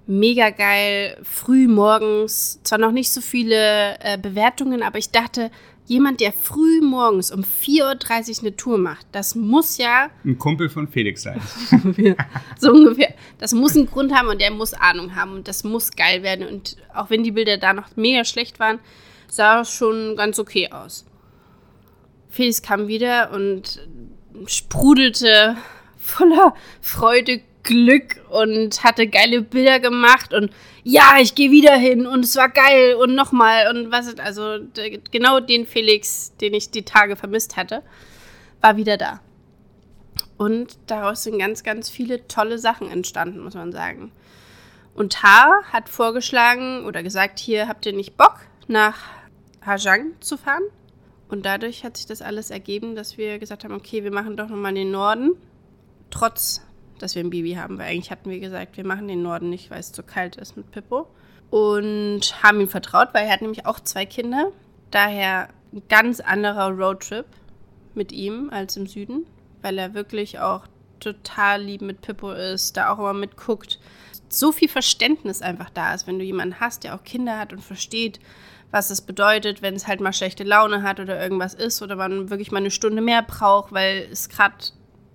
mega 0.06 0.50
geil, 0.50 1.18
früh 1.22 1.66
morgens, 1.66 2.60
zwar 2.62 2.78
noch 2.78 2.92
nicht 2.92 3.10
so 3.10 3.20
viele 3.20 3.98
äh, 4.00 4.18
Bewertungen, 4.18 4.82
aber 4.82 4.98
ich 4.98 5.10
dachte, 5.10 5.50
jemand, 5.86 6.20
der 6.20 6.32
früh 6.32 6.80
morgens 6.80 7.30
um 7.30 7.42
4.30 7.42 8.38
Uhr 8.38 8.42
eine 8.42 8.56
Tour 8.56 8.78
macht, 8.78 9.06
das 9.12 9.34
muss 9.34 9.78
ja 9.78 10.10
Ein 10.24 10.38
Kumpel 10.38 10.68
von 10.68 10.88
Felix 10.88 11.22
sein. 11.22 11.40
so 12.58 12.72
ungefähr, 12.72 13.14
das 13.38 13.52
muss 13.52 13.76
einen 13.76 13.86
Grund 13.86 14.12
haben 14.12 14.28
und 14.28 14.40
der 14.40 14.50
muss 14.50 14.74
Ahnung 14.74 15.14
haben 15.14 15.32
und 15.32 15.48
das 15.48 15.64
muss 15.64 15.92
geil 15.92 16.22
werden. 16.22 16.46
Und 16.46 16.76
auch 16.94 17.10
wenn 17.10 17.22
die 17.22 17.32
Bilder 17.32 17.58
da 17.58 17.72
noch 17.72 17.96
mega 17.96 18.24
schlecht 18.24 18.58
waren, 18.60 18.80
sah 19.28 19.60
es 19.60 19.70
schon 19.70 20.16
ganz 20.16 20.38
okay 20.38 20.70
aus. 20.70 21.06
Felix 22.28 22.60
kam 22.62 22.88
wieder 22.88 23.30
und 23.32 23.80
sprudelte 24.46 25.56
voller 25.96 26.54
Freude, 26.80 27.40
Glück 27.66 28.22
und 28.30 28.82
hatte 28.82 29.06
geile 29.06 29.42
Bilder 29.42 29.80
gemacht 29.80 30.32
und 30.32 30.50
ja, 30.84 31.16
ich 31.20 31.34
gehe 31.34 31.50
wieder 31.50 31.76
hin 31.76 32.06
und 32.06 32.24
es 32.24 32.36
war 32.36 32.48
geil 32.48 32.94
und 32.94 33.14
nochmal 33.14 33.68
und 33.68 33.90
was 33.90 34.06
ist, 34.06 34.20
also 34.20 34.58
genau 35.10 35.40
den 35.40 35.66
Felix, 35.66 36.32
den 36.40 36.54
ich 36.54 36.70
die 36.70 36.84
Tage 36.84 37.16
vermisst 37.16 37.56
hatte, 37.56 37.82
war 38.60 38.76
wieder 38.76 38.96
da. 38.96 39.20
Und 40.38 40.78
daraus 40.86 41.24
sind 41.24 41.38
ganz, 41.38 41.62
ganz 41.64 41.90
viele 41.90 42.28
tolle 42.28 42.58
Sachen 42.58 42.90
entstanden, 42.90 43.40
muss 43.40 43.54
man 43.54 43.72
sagen. 43.72 44.12
Und 44.94 45.22
H 45.22 45.62
hat 45.72 45.88
vorgeschlagen 45.88 46.84
oder 46.84 47.02
gesagt, 47.02 47.38
hier 47.38 47.68
habt 47.68 47.84
ihr 47.84 47.92
nicht 47.92 48.16
Bock, 48.16 48.40
nach 48.68 48.96
Hajang 49.64 50.12
zu 50.20 50.36
fahren. 50.36 50.62
Und 51.28 51.44
dadurch 51.44 51.84
hat 51.84 51.96
sich 51.96 52.06
das 52.06 52.22
alles 52.22 52.50
ergeben, 52.50 52.94
dass 52.94 53.18
wir 53.18 53.38
gesagt 53.38 53.64
haben, 53.64 53.74
okay, 53.74 54.04
wir 54.04 54.12
machen 54.12 54.36
doch 54.36 54.48
nochmal 54.48 54.74
den 54.74 54.90
Norden. 54.90 55.32
Trotz, 56.10 56.62
dass 56.98 57.14
wir 57.14 57.22
ein 57.22 57.30
Baby 57.30 57.54
haben, 57.54 57.78
weil 57.78 57.86
eigentlich 57.86 58.10
hatten 58.10 58.30
wir 58.30 58.40
gesagt, 58.40 58.76
wir 58.76 58.86
machen 58.86 59.08
den 59.08 59.22
Norden 59.22 59.50
nicht, 59.50 59.70
weil 59.70 59.80
es 59.80 59.92
zu 59.92 60.02
kalt 60.02 60.36
ist 60.36 60.56
mit 60.56 60.70
Pippo. 60.70 61.06
Und 61.50 62.42
haben 62.42 62.60
ihm 62.60 62.68
vertraut, 62.68 63.08
weil 63.12 63.26
er 63.26 63.32
hat 63.32 63.40
nämlich 63.40 63.66
auch 63.66 63.78
zwei 63.80 64.04
Kinder. 64.04 64.50
Daher 64.90 65.48
ein 65.72 65.82
ganz 65.88 66.20
anderer 66.20 66.70
Roadtrip 66.70 67.26
mit 67.94 68.12
ihm 68.12 68.50
als 68.50 68.76
im 68.76 68.86
Süden, 68.86 69.26
weil 69.62 69.78
er 69.78 69.94
wirklich 69.94 70.38
auch 70.40 70.66
total 71.00 71.62
lieb 71.62 71.82
mit 71.82 72.00
Pippo 72.02 72.32
ist, 72.32 72.76
da 72.76 72.90
auch 72.90 72.98
immer 72.98 73.12
mitguckt. 73.12 73.78
So 74.28 74.52
viel 74.52 74.68
Verständnis 74.68 75.42
einfach 75.42 75.70
da 75.70 75.94
ist, 75.94 76.06
wenn 76.06 76.18
du 76.18 76.24
jemanden 76.24 76.60
hast, 76.60 76.84
der 76.84 76.94
auch 76.94 77.04
Kinder 77.04 77.38
hat 77.38 77.52
und 77.52 77.62
versteht, 77.62 78.18
was 78.70 78.90
es 78.90 79.00
bedeutet, 79.00 79.62
wenn 79.62 79.74
es 79.74 79.86
halt 79.86 80.00
mal 80.00 80.12
schlechte 80.12 80.44
Laune 80.44 80.82
hat 80.82 80.98
oder 81.00 81.20
irgendwas 81.20 81.54
ist 81.54 81.82
oder 81.82 81.96
man 81.96 82.30
wirklich 82.30 82.50
mal 82.50 82.58
eine 82.58 82.70
Stunde 82.70 83.02
mehr 83.02 83.22
braucht, 83.22 83.72
weil 83.72 84.08
es 84.10 84.28
gerade 84.28 84.56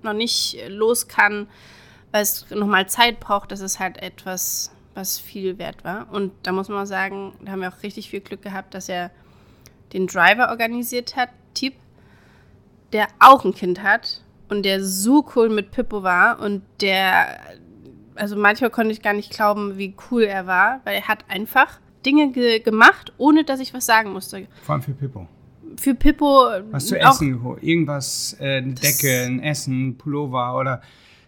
noch 0.03 0.13
nicht 0.13 0.57
los 0.67 1.07
kann, 1.07 1.47
weil 2.11 2.23
es 2.23 2.49
nochmal 2.49 2.87
Zeit 2.89 3.19
braucht. 3.19 3.51
Das 3.51 3.61
ist 3.61 3.79
halt 3.79 3.97
etwas, 4.01 4.71
was 4.93 5.19
viel 5.19 5.57
wert 5.57 5.83
war. 5.83 6.07
Und 6.11 6.31
da 6.43 6.51
muss 6.51 6.69
man 6.69 6.85
sagen, 6.85 7.33
da 7.41 7.51
haben 7.51 7.61
wir 7.61 7.69
auch 7.69 7.83
richtig 7.83 8.09
viel 8.09 8.21
Glück 8.21 8.41
gehabt, 8.41 8.73
dass 8.73 8.89
er 8.89 9.11
den 9.93 10.07
Driver 10.07 10.49
organisiert 10.49 11.15
hat, 11.15 11.29
Typ, 11.53 11.73
der 12.93 13.07
auch 13.19 13.43
ein 13.43 13.53
Kind 13.53 13.83
hat 13.83 14.21
und 14.49 14.63
der 14.63 14.83
so 14.83 15.25
cool 15.35 15.49
mit 15.49 15.71
Pippo 15.71 16.03
war 16.03 16.39
und 16.39 16.61
der, 16.81 17.39
also 18.15 18.35
manchmal 18.35 18.69
konnte 18.69 18.91
ich 18.91 19.01
gar 19.01 19.13
nicht 19.13 19.31
glauben, 19.31 19.77
wie 19.77 19.95
cool 20.09 20.23
er 20.23 20.47
war, 20.47 20.81
weil 20.83 20.95
er 20.95 21.07
hat 21.07 21.25
einfach 21.29 21.79
Dinge 22.05 22.31
ge 22.31 22.59
gemacht, 22.59 23.13
ohne 23.17 23.43
dass 23.43 23.59
ich 23.59 23.73
was 23.73 23.85
sagen 23.85 24.11
musste. 24.11 24.47
Vor 24.63 24.73
allem 24.73 24.81
für 24.81 24.91
Pippo. 24.91 25.27
Für 25.77 25.95
Pippo 25.95 26.49
Was 26.71 26.87
zu 26.87 26.99
essen, 26.99 27.31
geholt. 27.33 27.63
irgendwas, 27.63 28.35
äh, 28.39 28.57
eine 28.57 28.73
Decke, 28.73 29.23
ein 29.25 29.39
Essen, 29.41 29.97
Pullover 29.97 30.57
oder 30.57 30.81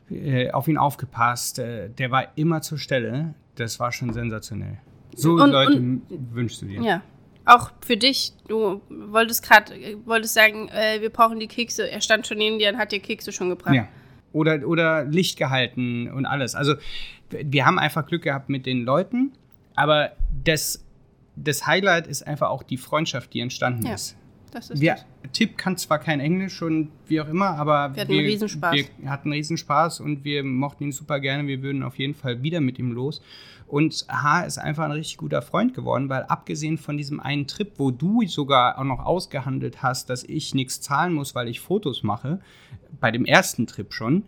äh, 0.09 0.51
auf 0.51 0.67
ihn 0.67 0.77
aufgepasst. 0.77 1.59
Äh, 1.59 1.89
der 1.89 2.11
war 2.11 2.27
immer 2.37 2.61
zur 2.61 2.77
Stelle. 2.77 3.33
Das 3.55 3.79
war 3.79 3.91
schon 3.91 4.11
sensationell. 4.13 4.77
So 5.15 5.33
Und- 5.33 5.51
Leute 5.51 5.77
und- 5.77 6.01
wünschst 6.33 6.61
du 6.61 6.65
dir. 6.65 6.81
Ja. 6.81 7.01
Auch 7.45 7.71
für 7.85 7.97
dich, 7.97 8.31
du 8.47 8.81
wolltest 8.89 9.43
gerade, 9.43 9.73
wolltest 10.05 10.33
sagen, 10.33 10.69
äh, 10.69 11.01
wir 11.01 11.09
brauchen 11.09 11.39
die 11.39 11.47
Kekse. 11.47 11.89
Er 11.91 11.99
stand 12.01 12.25
schon 12.25 12.37
neben 12.37 12.57
dir 12.57 12.69
und 12.69 12.77
hat 12.77 12.91
dir 12.91 12.99
Kekse 13.01 13.31
schon 13.33 13.49
gebracht. 13.49 13.75
Ja. 13.75 13.87
Oder, 14.31 14.65
oder 14.67 15.03
Licht 15.03 15.37
gehalten 15.37 16.09
und 16.09 16.25
alles. 16.25 16.55
Also 16.55 16.75
wir 17.29 17.65
haben 17.65 17.77
einfach 17.79 18.05
Glück 18.07 18.23
gehabt 18.23 18.49
mit 18.49 18.65
den 18.65 18.83
Leuten, 18.85 19.33
aber 19.75 20.13
das, 20.43 20.83
das 21.35 21.67
Highlight 21.67 22.07
ist 22.07 22.25
einfach 22.25 22.49
auch 22.49 22.63
die 22.63 22.77
Freundschaft, 22.77 23.33
die 23.33 23.41
entstanden 23.41 23.85
Ja, 23.85 23.93
ist. 23.95 24.15
Das 24.53 24.69
ist 24.69 24.79
Wir, 24.79 24.93
das. 24.93 25.05
Tipp 25.33 25.57
kann 25.57 25.77
zwar 25.77 25.97
kein 25.97 26.19
Englisch 26.19 26.61
und 26.61 26.91
wie 27.07 27.19
auch 27.19 27.27
immer, 27.27 27.49
aber 27.49 27.95
Wir 27.95 28.03
hatten 28.03 28.13
Riesenspaß. 28.13 28.75
wir 28.97 29.09
hatten 29.09 29.31
Riesenspaß 29.31 29.99
und 29.99 30.23
wir 30.23 30.43
mochten 30.43 30.83
ihn 30.85 30.91
super 30.91 31.19
gerne. 31.19 31.47
Wir 31.47 31.63
würden 31.63 31.81
auf 31.81 31.97
jeden 31.97 32.13
Fall 32.13 32.43
wieder 32.43 32.61
mit 32.61 32.77
ihm 32.77 32.91
los. 32.91 33.21
Und 33.67 34.05
H 34.07 34.43
ist 34.43 34.59
einfach 34.59 34.85
ein 34.85 34.91
richtig 34.91 35.17
guter 35.17 35.41
Freund 35.41 35.73
geworden, 35.73 36.07
weil 36.07 36.23
abgesehen 36.23 36.77
von 36.77 36.97
diesem 36.97 37.19
einen 37.19 37.47
Trip, 37.47 37.71
wo 37.77 37.89
du 37.89 38.21
sogar 38.27 38.77
auch 38.77 38.83
noch 38.83 38.99
ausgehandelt 38.99 39.81
hast, 39.81 40.11
dass 40.11 40.23
ich 40.23 40.53
nichts 40.53 40.79
zahlen 40.81 41.13
muss, 41.13 41.33
weil 41.33 41.47
ich 41.47 41.59
Fotos 41.59 42.03
mache, 42.03 42.39
bei 42.99 43.09
dem 43.09 43.25
ersten 43.25 43.65
Trip 43.65 43.91
schon, 43.91 44.25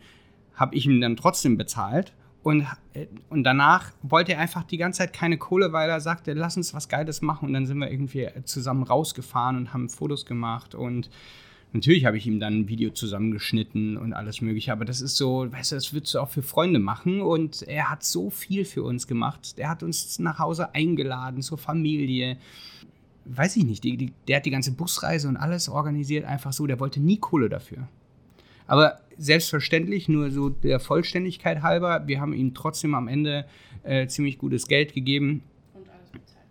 habe 0.55 0.75
ich 0.75 0.87
ihm 0.87 0.99
dann 0.99 1.15
trotzdem 1.15 1.57
bezahlt. 1.57 2.13
Und, 2.45 2.67
äh, 2.93 3.07
und 3.29 3.43
danach 3.43 3.91
wollte 4.03 4.33
er 4.33 4.39
einfach 4.39 4.61
die 4.61 4.77
ganze 4.77 4.99
Zeit 4.99 5.13
keine 5.13 5.39
Kohle, 5.39 5.73
weil 5.73 5.89
er 5.89 5.99
sagte, 5.99 6.33
lass 6.33 6.55
uns 6.57 6.75
was 6.75 6.87
Geiles 6.89 7.23
machen. 7.23 7.47
Und 7.47 7.53
dann 7.53 7.65
sind 7.65 7.79
wir 7.79 7.89
irgendwie 7.89 8.27
zusammen 8.43 8.83
rausgefahren 8.83 9.57
und 9.57 9.73
haben 9.73 9.89
Fotos 9.89 10.27
gemacht. 10.27 10.75
Und 10.75 11.09
natürlich 11.73 12.05
habe 12.05 12.17
ich 12.17 12.27
ihm 12.27 12.39
dann 12.39 12.59
ein 12.59 12.67
Video 12.67 12.91
zusammengeschnitten 12.91 13.97
und 13.97 14.13
alles 14.13 14.41
Mögliche. 14.41 14.71
Aber 14.71 14.85
das 14.85 15.01
ist 15.01 15.17
so, 15.17 15.51
weißt 15.51 15.71
du, 15.71 15.75
das 15.75 15.91
würdest 15.91 16.13
du 16.13 16.19
auch 16.19 16.29
für 16.29 16.43
Freunde 16.43 16.77
machen. 16.77 17.19
Und 17.19 17.63
er 17.63 17.89
hat 17.89 18.03
so 18.03 18.29
viel 18.29 18.63
für 18.63 18.83
uns 18.83 19.07
gemacht. 19.07 19.57
Der 19.57 19.67
hat 19.67 19.81
uns 19.81 20.19
nach 20.19 20.37
Hause 20.37 20.75
eingeladen, 20.75 21.41
zur 21.41 21.57
Familie. 21.57 22.37
Weiß 23.25 23.55
ich 23.55 23.65
nicht, 23.65 23.83
die, 23.83 23.97
die, 23.97 24.13
der 24.27 24.37
hat 24.37 24.45
die 24.45 24.51
ganze 24.51 24.71
Busreise 24.71 25.27
und 25.27 25.37
alles 25.37 25.67
organisiert, 25.67 26.25
einfach 26.25 26.53
so. 26.53 26.67
Der 26.67 26.79
wollte 26.79 26.99
nie 26.99 27.17
Kohle 27.17 27.49
dafür. 27.49 27.87
Aber 28.67 28.99
selbstverständlich, 29.17 30.09
nur 30.09 30.31
so 30.31 30.49
der 30.49 30.79
Vollständigkeit 30.79 31.61
halber, 31.61 32.07
wir 32.07 32.19
haben 32.19 32.33
ihm 32.33 32.53
trotzdem 32.53 32.95
am 32.95 33.07
Ende 33.07 33.45
äh, 33.83 34.07
ziemlich 34.07 34.37
gutes 34.37 34.67
Geld 34.67 34.93
gegeben 34.93 35.43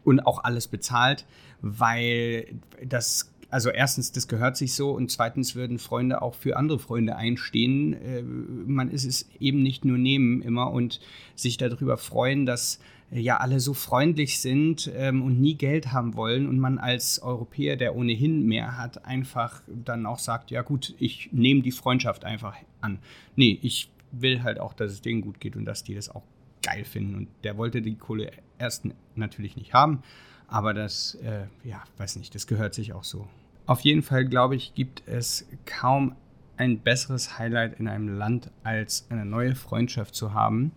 und 0.04 0.20
auch 0.20 0.44
alles 0.44 0.68
bezahlt, 0.68 1.24
weil 1.60 2.46
das, 2.82 3.32
also 3.50 3.70
erstens, 3.70 4.12
das 4.12 4.28
gehört 4.28 4.56
sich 4.56 4.74
so 4.74 4.92
und 4.92 5.10
zweitens 5.10 5.54
würden 5.54 5.78
Freunde 5.78 6.22
auch 6.22 6.34
für 6.34 6.56
andere 6.56 6.78
Freunde 6.78 7.16
einstehen. 7.16 7.94
Äh, 7.94 8.22
man 8.22 8.90
ist 8.90 9.04
es 9.04 9.28
eben 9.40 9.62
nicht 9.62 9.84
nur 9.84 9.98
nehmen 9.98 10.42
immer 10.42 10.70
und 10.70 11.00
sich 11.34 11.56
darüber 11.56 11.96
freuen, 11.96 12.46
dass 12.46 12.78
ja 13.20 13.36
alle 13.36 13.60
so 13.60 13.74
freundlich 13.74 14.40
sind 14.40 14.90
ähm, 14.94 15.22
und 15.22 15.40
nie 15.40 15.54
Geld 15.54 15.92
haben 15.92 16.14
wollen 16.16 16.48
und 16.48 16.58
man 16.58 16.78
als 16.78 17.22
Europäer, 17.22 17.76
der 17.76 17.94
ohnehin 17.94 18.44
mehr 18.46 18.76
hat, 18.76 19.04
einfach 19.04 19.62
dann 19.68 20.06
auch 20.06 20.18
sagt, 20.18 20.50
ja 20.50 20.62
gut, 20.62 20.94
ich 20.98 21.30
nehme 21.32 21.62
die 21.62 21.72
Freundschaft 21.72 22.24
einfach 22.24 22.56
an. 22.80 22.98
Nee, 23.36 23.58
ich 23.62 23.90
will 24.10 24.42
halt 24.42 24.58
auch, 24.58 24.72
dass 24.72 24.92
es 24.92 25.00
denen 25.00 25.20
gut 25.20 25.40
geht 25.40 25.56
und 25.56 25.64
dass 25.64 25.84
die 25.84 25.94
das 25.94 26.08
auch 26.08 26.22
geil 26.62 26.84
finden. 26.84 27.14
Und 27.14 27.28
der 27.44 27.56
wollte 27.56 27.82
die 27.82 27.94
Kohle 27.94 28.30
erst 28.58 28.88
natürlich 29.14 29.56
nicht 29.56 29.74
haben, 29.74 30.02
aber 30.48 30.74
das, 30.74 31.14
äh, 31.16 31.46
ja, 31.62 31.82
weiß 31.98 32.16
nicht, 32.16 32.34
das 32.34 32.46
gehört 32.46 32.74
sich 32.74 32.92
auch 32.92 33.04
so. 33.04 33.28
Auf 33.66 33.80
jeden 33.80 34.02
Fall, 34.02 34.24
glaube 34.24 34.56
ich, 34.56 34.74
gibt 34.74 35.02
es 35.06 35.46
kaum 35.66 36.16
ein 36.56 36.80
besseres 36.80 37.38
Highlight 37.38 37.78
in 37.80 37.88
einem 37.88 38.16
Land, 38.16 38.50
als 38.62 39.06
eine 39.08 39.24
neue 39.24 39.54
Freundschaft 39.54 40.14
zu 40.14 40.34
haben, 40.34 40.72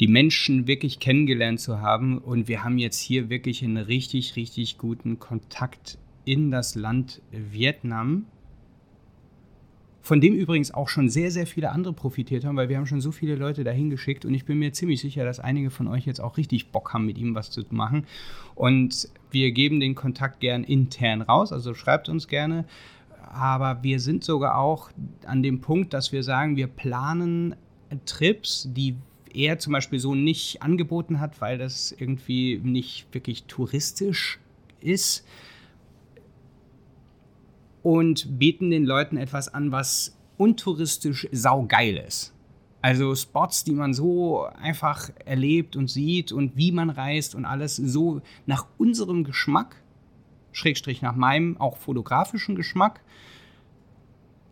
die 0.00 0.08
Menschen 0.08 0.66
wirklich 0.66 1.00
kennengelernt 1.00 1.60
zu 1.60 1.80
haben. 1.80 2.18
Und 2.18 2.48
wir 2.48 2.64
haben 2.64 2.78
jetzt 2.78 3.00
hier 3.00 3.30
wirklich 3.30 3.64
einen 3.64 3.76
richtig, 3.76 4.36
richtig 4.36 4.78
guten 4.78 5.18
Kontakt 5.18 5.98
in 6.24 6.50
das 6.50 6.74
Land 6.74 7.22
Vietnam, 7.30 8.26
von 10.02 10.20
dem 10.20 10.34
übrigens 10.34 10.72
auch 10.72 10.88
schon 10.88 11.10
sehr, 11.10 11.30
sehr 11.30 11.46
viele 11.46 11.70
andere 11.70 11.92
profitiert 11.92 12.44
haben, 12.44 12.56
weil 12.56 12.68
wir 12.68 12.78
haben 12.78 12.86
schon 12.86 13.00
so 13.00 13.12
viele 13.12 13.34
Leute 13.34 13.64
dahin 13.64 13.90
geschickt 13.90 14.24
und 14.24 14.32
ich 14.32 14.46
bin 14.46 14.58
mir 14.58 14.72
ziemlich 14.72 15.00
sicher, 15.00 15.24
dass 15.24 15.40
einige 15.40 15.70
von 15.70 15.86
euch 15.86 16.06
jetzt 16.06 16.20
auch 16.20 16.38
richtig 16.38 16.70
Bock 16.70 16.94
haben, 16.94 17.04
mit 17.04 17.18
ihm 17.18 17.34
was 17.34 17.50
zu 17.50 17.62
machen. 17.70 18.06
Und 18.54 19.08
wir 19.30 19.52
geben 19.52 19.80
den 19.80 19.94
Kontakt 19.94 20.40
gern 20.40 20.64
intern 20.64 21.22
raus, 21.22 21.52
also 21.52 21.74
schreibt 21.74 22.08
uns 22.08 22.28
gerne. 22.28 22.64
Aber 23.30 23.82
wir 23.82 24.00
sind 24.00 24.24
sogar 24.24 24.56
auch 24.56 24.90
an 25.26 25.42
dem 25.42 25.60
Punkt, 25.60 25.92
dass 25.92 26.12
wir 26.12 26.22
sagen, 26.22 26.56
wir 26.56 26.68
planen 26.68 27.54
Trips, 28.06 28.68
die 28.72 28.96
er 29.38 29.58
zum 29.58 29.72
Beispiel 29.72 30.00
so 30.00 30.14
nicht 30.16 30.62
angeboten 30.62 31.20
hat, 31.20 31.40
weil 31.40 31.58
das 31.58 31.92
irgendwie 31.92 32.60
nicht 32.62 33.06
wirklich 33.12 33.44
touristisch 33.44 34.40
ist 34.80 35.24
und 37.84 38.38
bieten 38.38 38.70
den 38.70 38.84
Leuten 38.84 39.16
etwas 39.16 39.54
an, 39.54 39.70
was 39.70 40.18
untouristisch 40.36 41.28
saugeil 41.30 41.96
ist. 41.96 42.34
Also 42.82 43.14
Spots, 43.14 43.64
die 43.64 43.72
man 43.72 43.94
so 43.94 44.44
einfach 44.44 45.10
erlebt 45.24 45.76
und 45.76 45.88
sieht 45.88 46.32
und 46.32 46.56
wie 46.56 46.72
man 46.72 46.90
reist 46.90 47.34
und 47.34 47.44
alles 47.44 47.76
so 47.76 48.20
nach 48.46 48.66
unserem 48.76 49.24
Geschmack, 49.24 49.76
Schrägstrich 50.50 51.00
nach 51.00 51.14
meinem 51.14 51.56
auch 51.58 51.76
fotografischen 51.76 52.56
Geschmack, 52.56 53.00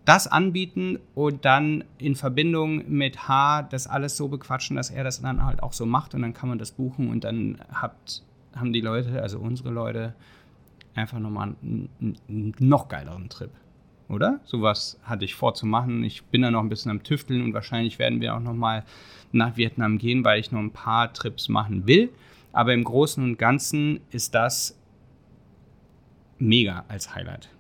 das 0.07 0.29
anbieten 0.29 0.99
und 1.14 1.45
dann 1.45 1.85
in 1.99 2.14
Verbindung 2.14 2.88
mit 2.88 3.29
H 3.29 3.62
das 3.62 3.87
alles 3.87 4.16
so 4.16 4.29
bequatschen, 4.29 4.77
dass 4.77 4.88
er 4.88 5.05
das 5.05 5.21
dann 5.21 5.45
halt 5.45 5.62
auch 5.62 5.73
so 5.73 5.85
macht 5.85 6.14
und 6.14 6.23
dann 6.23 6.33
kann 6.33 6.49
man 6.49 6.59
das 6.59 6.71
buchen 6.71 7.11
und 7.11 7.25
dann 7.25 7.59
habt, 7.73 8.23
haben 8.55 8.73
die 8.73 8.81
Leute, 8.81 9.21
also 9.21 9.38
unsere 9.38 9.71
Leute, 9.71 10.14
einfach 10.95 11.19
nochmal 11.19 11.57
einen, 11.61 12.16
einen 12.29 12.55
noch 12.61 12.88
geileren 12.88 13.29
Trip. 13.29 13.51
Oder? 14.09 14.40
Sowas 14.45 15.01
hatte 15.03 15.25
ich 15.25 15.35
vor 15.35 15.55
zu 15.55 15.66
machen. 15.66 16.05
Ich 16.05 16.23
bin 16.25 16.42
da 16.42 16.51
noch 16.53 16.61
ein 16.61 16.69
bisschen 16.69 16.92
am 16.92 17.03
Tüfteln 17.03 17.42
und 17.42 17.53
wahrscheinlich 17.53 17.99
werden 17.99 18.21
wir 18.21 18.37
auch 18.37 18.40
nochmal 18.40 18.85
nach 19.33 19.57
Vietnam 19.57 19.99
gehen, 19.99 20.25
weil 20.25 20.38
ich 20.38 20.53
noch 20.53 20.61
ein 20.61 20.71
paar 20.71 21.12
Trips 21.12 21.49
machen 21.49 21.88
will. 21.88 22.11
Aber 22.53 22.73
im 22.73 22.85
Großen 22.85 23.23
und 23.23 23.37
Ganzen 23.37 24.01
ist 24.11 24.37
das 24.37 24.79
mega 26.38 26.85
als 26.87 27.14
Highlight. 27.14 27.51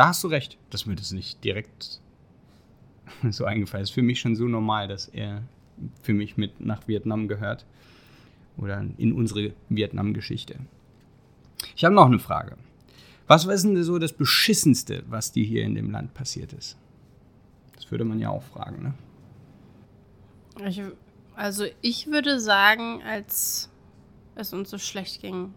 Da 0.00 0.06
hast 0.06 0.24
du 0.24 0.28
recht. 0.28 0.56
Das 0.70 0.86
wird 0.86 0.98
es 0.98 1.12
nicht 1.12 1.44
direkt 1.44 2.00
so 3.28 3.44
eingefallen. 3.44 3.82
ist 3.82 3.90
für 3.90 4.00
mich 4.00 4.18
schon 4.18 4.34
so 4.34 4.44
normal, 4.44 4.88
dass 4.88 5.08
er 5.08 5.42
für 6.00 6.14
mich 6.14 6.38
mit 6.38 6.58
nach 6.58 6.88
Vietnam 6.88 7.28
gehört. 7.28 7.66
Oder 8.56 8.82
in 8.96 9.12
unsere 9.12 9.52
Vietnam-Geschichte. 9.68 10.56
Ich 11.76 11.84
habe 11.84 11.94
noch 11.94 12.06
eine 12.06 12.18
Frage. 12.18 12.56
Was 13.26 13.44
ist 13.44 13.62
denn 13.64 13.82
so 13.82 13.98
das 13.98 14.14
Beschissenste, 14.14 15.04
was 15.10 15.32
dir 15.32 15.44
hier 15.44 15.64
in 15.64 15.74
dem 15.74 15.90
Land 15.90 16.14
passiert 16.14 16.54
ist? 16.54 16.78
Das 17.74 17.90
würde 17.90 18.06
man 18.06 18.20
ja 18.20 18.30
auch 18.30 18.42
fragen, 18.42 18.82
ne? 18.82 20.66
Ich, 20.66 20.80
also 21.36 21.66
ich 21.82 22.06
würde 22.06 22.40
sagen, 22.40 23.02
als 23.02 23.68
es 24.34 24.54
uns 24.54 24.70
so 24.70 24.78
schlecht 24.78 25.20
ging 25.20 25.52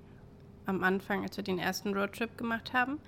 am 0.66 0.84
Anfang, 0.84 1.24
als 1.24 1.38
wir 1.38 1.46
den 1.46 1.60
ersten 1.60 1.94
Roadtrip 1.94 2.38
gemacht 2.38 2.74
haben 2.74 3.00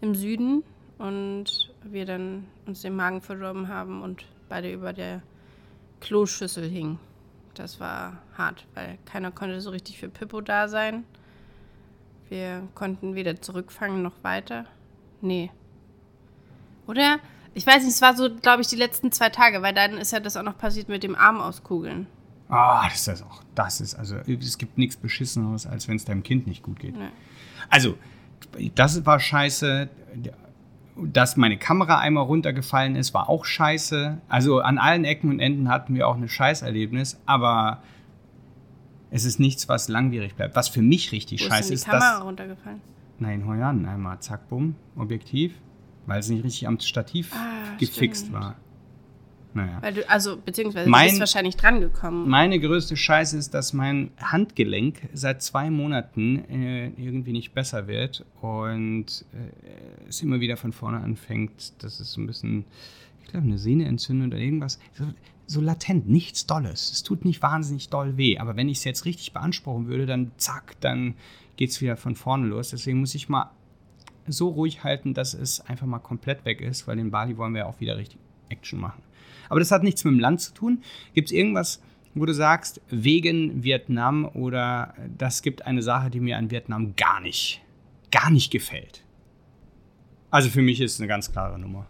im 0.00 0.14
Süden 0.14 0.62
und 0.98 1.72
wir 1.82 2.04
dann 2.04 2.46
uns 2.66 2.82
den 2.82 2.96
Magen 2.96 3.20
verdorben 3.20 3.68
haben 3.68 4.02
und 4.02 4.24
beide 4.48 4.72
über 4.72 4.92
der 4.92 5.22
Kloschüssel 6.00 6.68
hingen. 6.68 6.98
Das 7.54 7.80
war 7.80 8.18
hart, 8.36 8.66
weil 8.74 8.98
keiner 9.04 9.32
konnte 9.32 9.60
so 9.60 9.70
richtig 9.70 9.98
für 9.98 10.08
Pippo 10.08 10.40
da 10.40 10.68
sein. 10.68 11.04
Wir 12.28 12.68
konnten 12.74 13.14
weder 13.14 13.40
zurückfangen 13.40 14.02
noch 14.02 14.22
weiter. 14.22 14.66
Nee. 15.20 15.50
Oder? 16.86 17.18
Ich 17.54 17.66
weiß 17.66 17.82
nicht, 17.82 17.94
es 17.94 18.02
war 18.02 18.16
so, 18.16 18.34
glaube 18.34 18.62
ich, 18.62 18.68
die 18.68 18.76
letzten 18.76 19.10
zwei 19.10 19.30
Tage, 19.30 19.62
weil 19.62 19.74
dann 19.74 19.98
ist 19.98 20.12
ja 20.12 20.20
das 20.20 20.36
auch 20.36 20.42
noch 20.42 20.56
passiert 20.58 20.88
mit 20.88 21.02
dem 21.02 21.16
Arm 21.16 21.40
auskugeln. 21.40 22.06
Ah, 22.48 22.84
das 22.84 23.00
ist 23.00 23.08
das 23.08 23.22
auch. 23.22 23.42
Das 23.54 23.80
ist, 23.80 23.94
also, 23.94 24.16
es 24.16 24.58
gibt 24.58 24.78
nichts 24.78 24.96
Beschisseneres, 24.96 25.66
als 25.66 25.88
wenn 25.88 25.96
es 25.96 26.04
deinem 26.04 26.22
Kind 26.22 26.46
nicht 26.46 26.62
gut 26.62 26.78
geht. 26.78 26.96
Nee. 26.96 27.08
Also, 27.68 27.96
das 28.74 29.04
war 29.06 29.20
scheiße. 29.20 29.88
Dass 31.00 31.36
meine 31.36 31.56
Kamera 31.56 31.98
einmal 32.00 32.24
runtergefallen 32.24 32.96
ist, 32.96 33.14
war 33.14 33.28
auch 33.28 33.44
scheiße. 33.44 34.18
Also 34.28 34.60
an 34.60 34.78
allen 34.78 35.04
Ecken 35.04 35.30
und 35.30 35.38
Enden 35.38 35.68
hatten 35.68 35.94
wir 35.94 36.08
auch 36.08 36.16
ein 36.16 36.28
Scheißerlebnis, 36.28 37.20
aber 37.24 37.82
es 39.12 39.24
ist 39.24 39.38
nichts, 39.38 39.68
was 39.68 39.88
langwierig 39.88 40.34
bleibt. 40.34 40.56
Was 40.56 40.68
für 40.68 40.82
mich 40.82 41.12
richtig 41.12 41.40
Wo 41.44 41.48
scheiße 41.48 41.72
ist 41.72 41.80
ist, 41.80 41.86
die 41.86 41.90
Kamera 41.90 42.16
dass. 42.16 42.24
runtergefallen? 42.24 42.80
Nein, 43.20 43.46
heuer 43.46 43.68
einmal 43.68 44.18
zack, 44.20 44.48
bumm, 44.48 44.74
Objektiv, 44.96 45.52
weil 46.06 46.18
es 46.18 46.28
nicht 46.28 46.42
richtig 46.44 46.66
am 46.66 46.80
Stativ 46.80 47.32
Ah, 47.32 47.76
gefixt 47.78 48.26
stimmt. 48.26 48.40
war. 48.40 48.56
Naja. 49.54 49.78
Weil 49.80 49.94
du, 49.94 50.08
also, 50.08 50.36
beziehungsweise 50.36 50.88
Mein- 50.90 51.06
du 51.06 51.10
bist 51.12 51.20
wahrscheinlich 51.20 51.56
drangekommen. 51.56 52.28
Meine 52.28 52.60
größte 52.60 52.96
Scheiße 52.96 53.36
ist, 53.36 53.54
dass 53.54 53.72
mein 53.72 54.10
Handgelenk 54.20 55.08
seit 55.14 55.42
zwei 55.42 55.70
Monaten 55.70 56.44
äh, 56.50 56.88
irgendwie 56.96 57.32
nicht 57.32 57.54
besser 57.54 57.86
wird 57.88 58.24
und 58.40 59.24
äh, 59.32 60.08
es 60.08 60.22
immer 60.22 60.40
wieder 60.40 60.56
von 60.56 60.72
vorne 60.72 60.98
anfängt. 60.98 61.72
Das 61.82 61.98
ist 62.00 62.12
so 62.12 62.20
ein 62.20 62.26
bisschen, 62.26 62.64
ich 63.22 63.30
glaube, 63.30 63.46
eine 63.46 63.58
Sehneentzündung 63.58 64.28
oder 64.28 64.38
irgendwas. 64.38 64.78
So, 64.92 65.04
so 65.46 65.60
latent, 65.62 66.08
nichts 66.08 66.46
Dolles. 66.46 66.90
Es 66.92 67.02
tut 67.02 67.24
nicht 67.24 67.40
wahnsinnig 67.42 67.88
doll 67.88 68.16
weh, 68.18 68.38
aber 68.38 68.54
wenn 68.56 68.68
ich 68.68 68.78
es 68.78 68.84
jetzt 68.84 69.06
richtig 69.06 69.32
beanspruchen 69.32 69.86
würde, 69.88 70.04
dann 70.04 70.30
zack, 70.36 70.76
dann 70.80 71.14
geht 71.56 71.70
es 71.70 71.80
wieder 71.80 71.96
von 71.96 72.14
vorne 72.14 72.46
los. 72.46 72.70
Deswegen 72.70 73.00
muss 73.00 73.14
ich 73.14 73.28
mal 73.30 73.50
so 74.26 74.48
ruhig 74.48 74.84
halten, 74.84 75.14
dass 75.14 75.32
es 75.32 75.60
einfach 75.62 75.86
mal 75.86 76.00
komplett 76.00 76.44
weg 76.44 76.60
ist, 76.60 76.86
weil 76.86 76.98
in 76.98 77.10
Bali 77.10 77.38
wollen 77.38 77.54
wir 77.54 77.60
ja 77.60 77.66
auch 77.66 77.80
wieder 77.80 77.96
richtig 77.96 78.18
Action 78.50 78.78
machen. 78.78 79.02
Aber 79.48 79.60
das 79.60 79.70
hat 79.70 79.82
nichts 79.82 80.04
mit 80.04 80.12
dem 80.12 80.20
Land 80.20 80.40
zu 80.40 80.52
tun. 80.52 80.82
Gibt 81.14 81.28
es 81.28 81.32
irgendwas, 81.32 81.82
wo 82.14 82.26
du 82.26 82.34
sagst, 82.34 82.80
wegen 82.88 83.62
Vietnam 83.62 84.26
oder 84.34 84.94
das 85.16 85.42
gibt 85.42 85.66
eine 85.66 85.82
Sache, 85.82 86.10
die 86.10 86.20
mir 86.20 86.36
an 86.36 86.50
Vietnam 86.50 86.94
gar 86.96 87.20
nicht, 87.20 87.60
gar 88.10 88.30
nicht 88.30 88.50
gefällt? 88.50 89.02
Also 90.30 90.50
für 90.50 90.62
mich 90.62 90.80
ist 90.80 90.94
es 90.94 91.00
eine 91.00 91.08
ganz 91.08 91.32
klare 91.32 91.58
Nummer. 91.58 91.86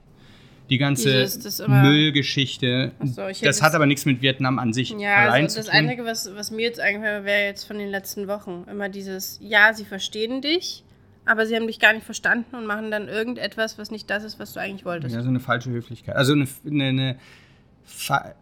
Die 0.70 0.76
ganze 0.76 1.22
das 1.22 1.66
Müllgeschichte, 1.66 2.92
so, 3.02 3.22
das 3.42 3.62
hat 3.62 3.74
aber 3.74 3.86
nichts 3.86 4.04
mit 4.04 4.20
Vietnam 4.20 4.58
an 4.58 4.74
sich 4.74 4.90
Ja, 4.90 5.16
allein 5.16 5.44
also 5.44 5.54
zu 5.54 5.60
das 5.60 5.66
tun. 5.68 5.76
Einzige, 5.76 6.04
was, 6.04 6.34
was 6.34 6.50
mir 6.50 6.60
jetzt 6.60 6.78
eingefallen 6.78 7.24
wäre 7.24 7.46
jetzt 7.46 7.64
von 7.64 7.78
den 7.78 7.88
letzten 7.88 8.28
Wochen, 8.28 8.66
immer 8.70 8.90
dieses, 8.90 9.38
ja, 9.42 9.72
sie 9.72 9.86
verstehen 9.86 10.42
dich, 10.42 10.84
aber 11.24 11.46
sie 11.46 11.56
haben 11.56 11.66
dich 11.66 11.80
gar 11.80 11.94
nicht 11.94 12.04
verstanden 12.04 12.54
und 12.54 12.66
machen 12.66 12.90
dann 12.90 13.08
irgendetwas, 13.08 13.78
was 13.78 13.90
nicht 13.90 14.10
das 14.10 14.24
ist, 14.24 14.38
was 14.38 14.52
du 14.52 14.60
eigentlich 14.60 14.84
wolltest. 14.84 15.14
Ja, 15.14 15.22
so 15.22 15.30
eine 15.30 15.40
falsche 15.40 15.70
Höflichkeit. 15.70 16.16
Also 16.16 16.34
eine, 16.34 16.46
eine, 16.66 16.84
eine 16.84 17.18
fa 17.88 18.34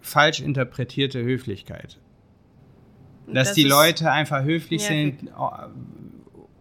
falsch 0.00 0.40
interpretierte 0.40 1.24
Höflichkeit. 1.24 1.98
Dass 3.26 3.48
das 3.48 3.54
die 3.54 3.64
Leute 3.64 4.12
einfach 4.12 4.44
höflich 4.44 4.82
sind 4.82 5.28
äh, 5.28 5.32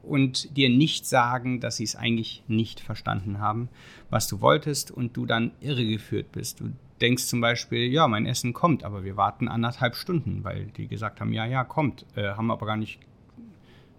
und 0.01 0.55
dir 0.55 0.69
nicht 0.69 1.05
sagen, 1.05 1.59
dass 1.59 1.75
sie 1.75 1.83
es 1.83 1.97
eigentlich 1.97 2.43
nicht 2.47 2.79
verstanden 2.79 3.39
haben, 3.39 3.67
was 4.09 4.27
du 4.27 4.39
wolltest 4.39 4.91
und 4.91 5.17
du 5.17 5.25
dann 5.25 5.51
irregeführt 5.59 6.31
bist. 6.31 6.61
Du 6.61 6.71
denkst 7.01 7.25
zum 7.25 7.41
Beispiel, 7.41 7.91
ja, 7.91 8.07
mein 8.07 8.25
Essen 8.25 8.53
kommt, 8.53 8.85
aber 8.85 9.03
wir 9.03 9.17
warten 9.17 9.49
anderthalb 9.49 9.95
Stunden, 9.95 10.45
weil 10.45 10.67
die 10.67 10.87
gesagt 10.87 11.19
haben, 11.19 11.33
ja, 11.33 11.45
ja, 11.45 11.65
kommt, 11.65 12.05
äh, 12.15 12.29
haben 12.29 12.49
aber 12.49 12.65
gar 12.65 12.77
nicht 12.77 12.99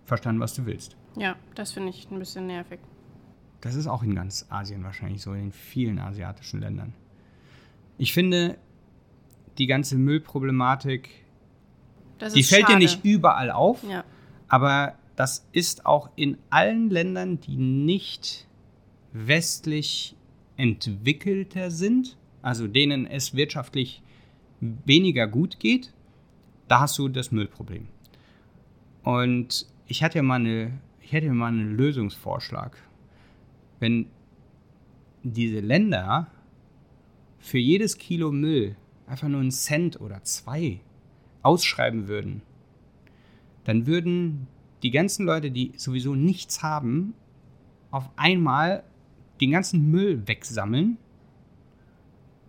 verstanden, 0.06 0.40
was 0.40 0.54
du 0.54 0.64
willst. 0.64 0.96
Ja, 1.16 1.36
das 1.54 1.72
finde 1.72 1.90
ich 1.90 2.10
ein 2.10 2.18
bisschen 2.18 2.46
nervig. 2.46 2.80
Das 3.60 3.74
ist 3.74 3.86
auch 3.86 4.02
in 4.02 4.14
ganz 4.14 4.46
Asien 4.48 4.84
wahrscheinlich 4.84 5.22
so, 5.22 5.32
in 5.34 5.52
vielen 5.52 5.98
asiatischen 5.98 6.60
Ländern. 6.60 6.94
Ich 7.98 8.12
finde, 8.12 8.58
die 9.58 9.66
ganze 9.66 9.96
Müllproblematik, 9.96 11.10
die 12.34 12.42
fällt 12.42 12.62
dir 12.62 12.72
schade. 12.72 12.78
nicht 12.78 13.04
überall 13.04 13.50
auf, 13.50 13.82
Ja, 13.88 14.04
aber 14.48 14.94
das 15.16 15.46
ist 15.52 15.86
auch 15.86 16.10
in 16.16 16.38
allen 16.50 16.90
Ländern, 16.90 17.40
die 17.40 17.56
nicht 17.56 18.46
westlich 19.12 20.16
entwickelter 20.56 21.70
sind, 21.70 22.16
also 22.42 22.66
denen 22.66 23.06
es 23.06 23.34
wirtschaftlich 23.34 24.02
weniger 24.60 25.26
gut 25.26 25.60
geht, 25.60 25.92
da 26.68 26.80
hast 26.80 26.98
du 26.98 27.08
das 27.08 27.30
Müllproblem. 27.30 27.86
Und 29.02 29.66
ich 29.86 30.02
hatte 30.02 30.18
ja 30.18 30.22
mal 30.22 30.36
eine, 30.36 30.72
ich 31.00 31.12
hätte 31.12 31.30
mal 31.30 31.48
einen 31.48 31.76
Lösungsvorschlag. 31.76 32.76
Wenn 33.80 34.06
diese 35.22 35.60
Länder 35.60 36.28
für 37.44 37.58
jedes 37.58 37.98
Kilo 37.98 38.32
Müll 38.32 38.74
einfach 39.06 39.28
nur 39.28 39.40
einen 39.40 39.50
Cent 39.50 40.00
oder 40.00 40.22
zwei 40.24 40.80
ausschreiben 41.42 42.08
würden, 42.08 42.40
dann 43.64 43.86
würden 43.86 44.46
die 44.82 44.90
ganzen 44.90 45.26
Leute, 45.26 45.50
die 45.50 45.72
sowieso 45.76 46.14
nichts 46.14 46.62
haben, 46.62 47.12
auf 47.90 48.08
einmal 48.16 48.82
den 49.42 49.50
ganzen 49.50 49.90
Müll 49.90 50.26
wegsammeln 50.26 50.96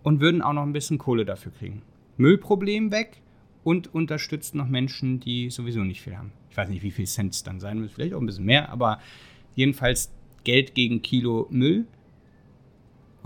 und 0.02 0.20
würden 0.20 0.40
auch 0.40 0.54
noch 0.54 0.62
ein 0.62 0.72
bisschen 0.72 0.96
Kohle 0.96 1.26
dafür 1.26 1.52
kriegen. 1.52 1.82
Müllproblem 2.16 2.90
weg 2.90 3.20
und 3.64 3.94
unterstützt 3.94 4.54
noch 4.54 4.66
Menschen, 4.66 5.20
die 5.20 5.50
sowieso 5.50 5.80
nicht 5.80 6.00
viel 6.00 6.16
haben. 6.16 6.32
Ich 6.50 6.56
weiß 6.56 6.70
nicht, 6.70 6.82
wie 6.82 6.90
viel 6.90 7.06
Cent 7.06 7.34
es 7.34 7.42
dann 7.42 7.60
sein 7.60 7.82
muss, 7.82 7.92
vielleicht 7.92 8.14
auch 8.14 8.20
ein 8.20 8.26
bisschen 8.26 8.46
mehr, 8.46 8.70
aber 8.70 8.98
jedenfalls 9.56 10.10
Geld 10.44 10.74
gegen 10.74 11.02
Kilo 11.02 11.48
Müll. 11.50 11.86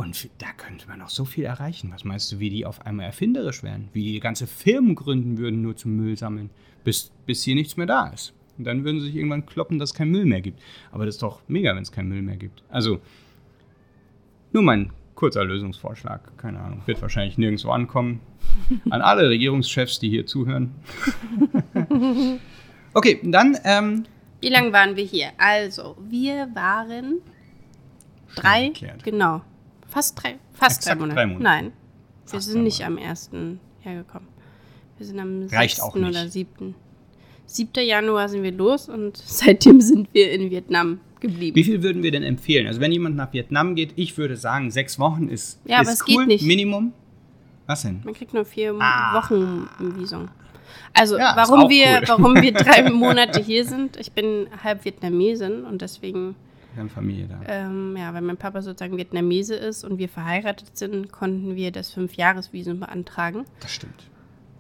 Und 0.00 0.30
da 0.38 0.46
könnte 0.56 0.88
man 0.88 1.02
auch 1.02 1.10
so 1.10 1.26
viel 1.26 1.44
erreichen. 1.44 1.90
Was 1.92 2.04
meinst 2.04 2.32
du, 2.32 2.38
wie 2.38 2.48
die 2.48 2.64
auf 2.64 2.86
einmal 2.86 3.04
erfinderisch 3.04 3.62
wären? 3.62 3.90
Wie 3.92 4.02
die 4.02 4.20
ganze 4.20 4.46
Firmen 4.46 4.94
gründen 4.94 5.36
würden, 5.36 5.60
nur 5.60 5.76
zum 5.76 5.94
Müll 5.94 6.16
sammeln, 6.16 6.48
bis, 6.84 7.10
bis 7.26 7.42
hier 7.44 7.54
nichts 7.54 7.76
mehr 7.76 7.84
da 7.84 8.08
ist. 8.08 8.32
Und 8.56 8.64
dann 8.64 8.82
würden 8.82 9.00
sie 9.00 9.08
sich 9.08 9.16
irgendwann 9.16 9.44
kloppen, 9.44 9.78
dass 9.78 9.90
es 9.90 9.94
keinen 9.94 10.12
Müll 10.12 10.24
mehr 10.24 10.40
gibt. 10.40 10.58
Aber 10.90 11.04
das 11.04 11.16
ist 11.16 11.22
doch 11.22 11.42
mega, 11.48 11.76
wenn 11.76 11.82
es 11.82 11.92
keinen 11.92 12.08
Müll 12.08 12.22
mehr 12.22 12.38
gibt. 12.38 12.62
Also, 12.70 12.98
nur 14.54 14.62
mein 14.62 14.90
kurzer 15.16 15.44
Lösungsvorschlag. 15.44 16.34
Keine 16.38 16.60
Ahnung. 16.60 16.80
Wird 16.86 17.02
wahrscheinlich 17.02 17.36
nirgendwo 17.36 17.68
ankommen. 17.68 18.20
An 18.88 19.02
alle 19.02 19.28
Regierungschefs, 19.28 19.98
die 19.98 20.08
hier 20.08 20.24
zuhören. 20.24 20.76
okay, 22.94 23.20
dann 23.22 23.58
ähm, 23.64 24.04
Wie 24.40 24.48
lange 24.48 24.72
waren 24.72 24.96
wir 24.96 25.04
hier? 25.04 25.32
Also, 25.36 25.98
wir 26.08 26.48
waren 26.54 27.20
drei, 28.34 28.72
genau, 29.04 29.42
fast 29.90 30.22
drei, 30.22 30.38
fast 30.52 30.86
drei 30.86 30.94
Monate. 30.94 31.14
drei 31.14 31.26
Monate. 31.26 31.42
Nein, 31.44 31.64
wir 31.66 32.30
Fast 32.32 32.46
sind 32.46 32.56
drei 32.58 32.62
nicht 32.64 32.84
am 32.84 32.98
ersten 32.98 33.60
hergekommen. 33.80 34.28
Wir 34.98 35.06
sind 35.06 35.18
am 35.18 35.46
Reicht 35.50 35.76
6. 35.76 35.80
auch 35.82 35.94
nicht. 35.94 36.08
oder 36.10 36.28
7. 36.28 36.74
7. 37.46 37.70
Januar 37.86 38.28
sind 38.28 38.42
wir 38.42 38.52
los 38.52 38.88
und 38.88 39.16
seitdem 39.24 39.80
sind 39.80 40.08
wir 40.12 40.30
in 40.32 40.50
Vietnam 40.50 41.00
geblieben. 41.20 41.56
Wie 41.56 41.64
viel 41.64 41.82
würden 41.82 42.02
wir 42.02 42.10
denn 42.12 42.22
empfehlen? 42.22 42.66
Also 42.66 42.80
wenn 42.80 42.92
jemand 42.92 43.16
nach 43.16 43.32
Vietnam 43.32 43.74
geht, 43.74 43.92
ich 43.96 44.16
würde 44.18 44.36
sagen, 44.36 44.70
sechs 44.70 44.98
Wochen 44.98 45.28
ist, 45.28 45.60
Ja, 45.64 45.80
ist 45.80 45.88
aber 45.88 45.94
es 45.94 46.02
cool, 46.08 46.16
geht 46.24 46.26
nicht. 46.28 46.44
Minimum. 46.46 46.92
Was 47.66 47.82
denn? 47.82 48.00
Man 48.04 48.14
kriegt 48.14 48.34
nur 48.34 48.44
vier 48.44 48.74
Ah. 48.80 49.14
Wochen 49.16 49.68
im 49.78 49.98
Visum. 49.98 50.28
Also, 50.92 51.18
Ja, 51.18 51.34
warum, 51.36 51.68
wir, 51.68 51.98
cool. 52.02 52.08
warum 52.08 52.34
wir 52.42 52.52
drei 52.52 52.88
Monate 52.90 53.40
hier 53.40 53.64
sind, 53.64 53.96
ich 53.96 54.12
bin 54.12 54.46
halb 54.62 54.84
Vietnamesin 54.84 55.64
und 55.64 55.82
deswegen, 55.82 56.34
Haben 56.76 56.88
Familie 56.90 57.26
da. 57.28 57.40
ähm, 57.46 57.96
ja, 57.98 58.12
weil 58.14 58.22
mein 58.22 58.36
Papa 58.36 58.62
sozusagen 58.62 58.96
Vietnamese 58.96 59.54
ist 59.54 59.84
und 59.84 59.98
wir 59.98 60.08
verheiratet 60.08 60.76
sind, 60.76 61.10
konnten 61.12 61.56
wir 61.56 61.72
das 61.72 61.90
Fünfjahresvisum 61.90 62.80
beantragen. 62.80 63.44
Das 63.60 63.72
stimmt. 63.72 64.04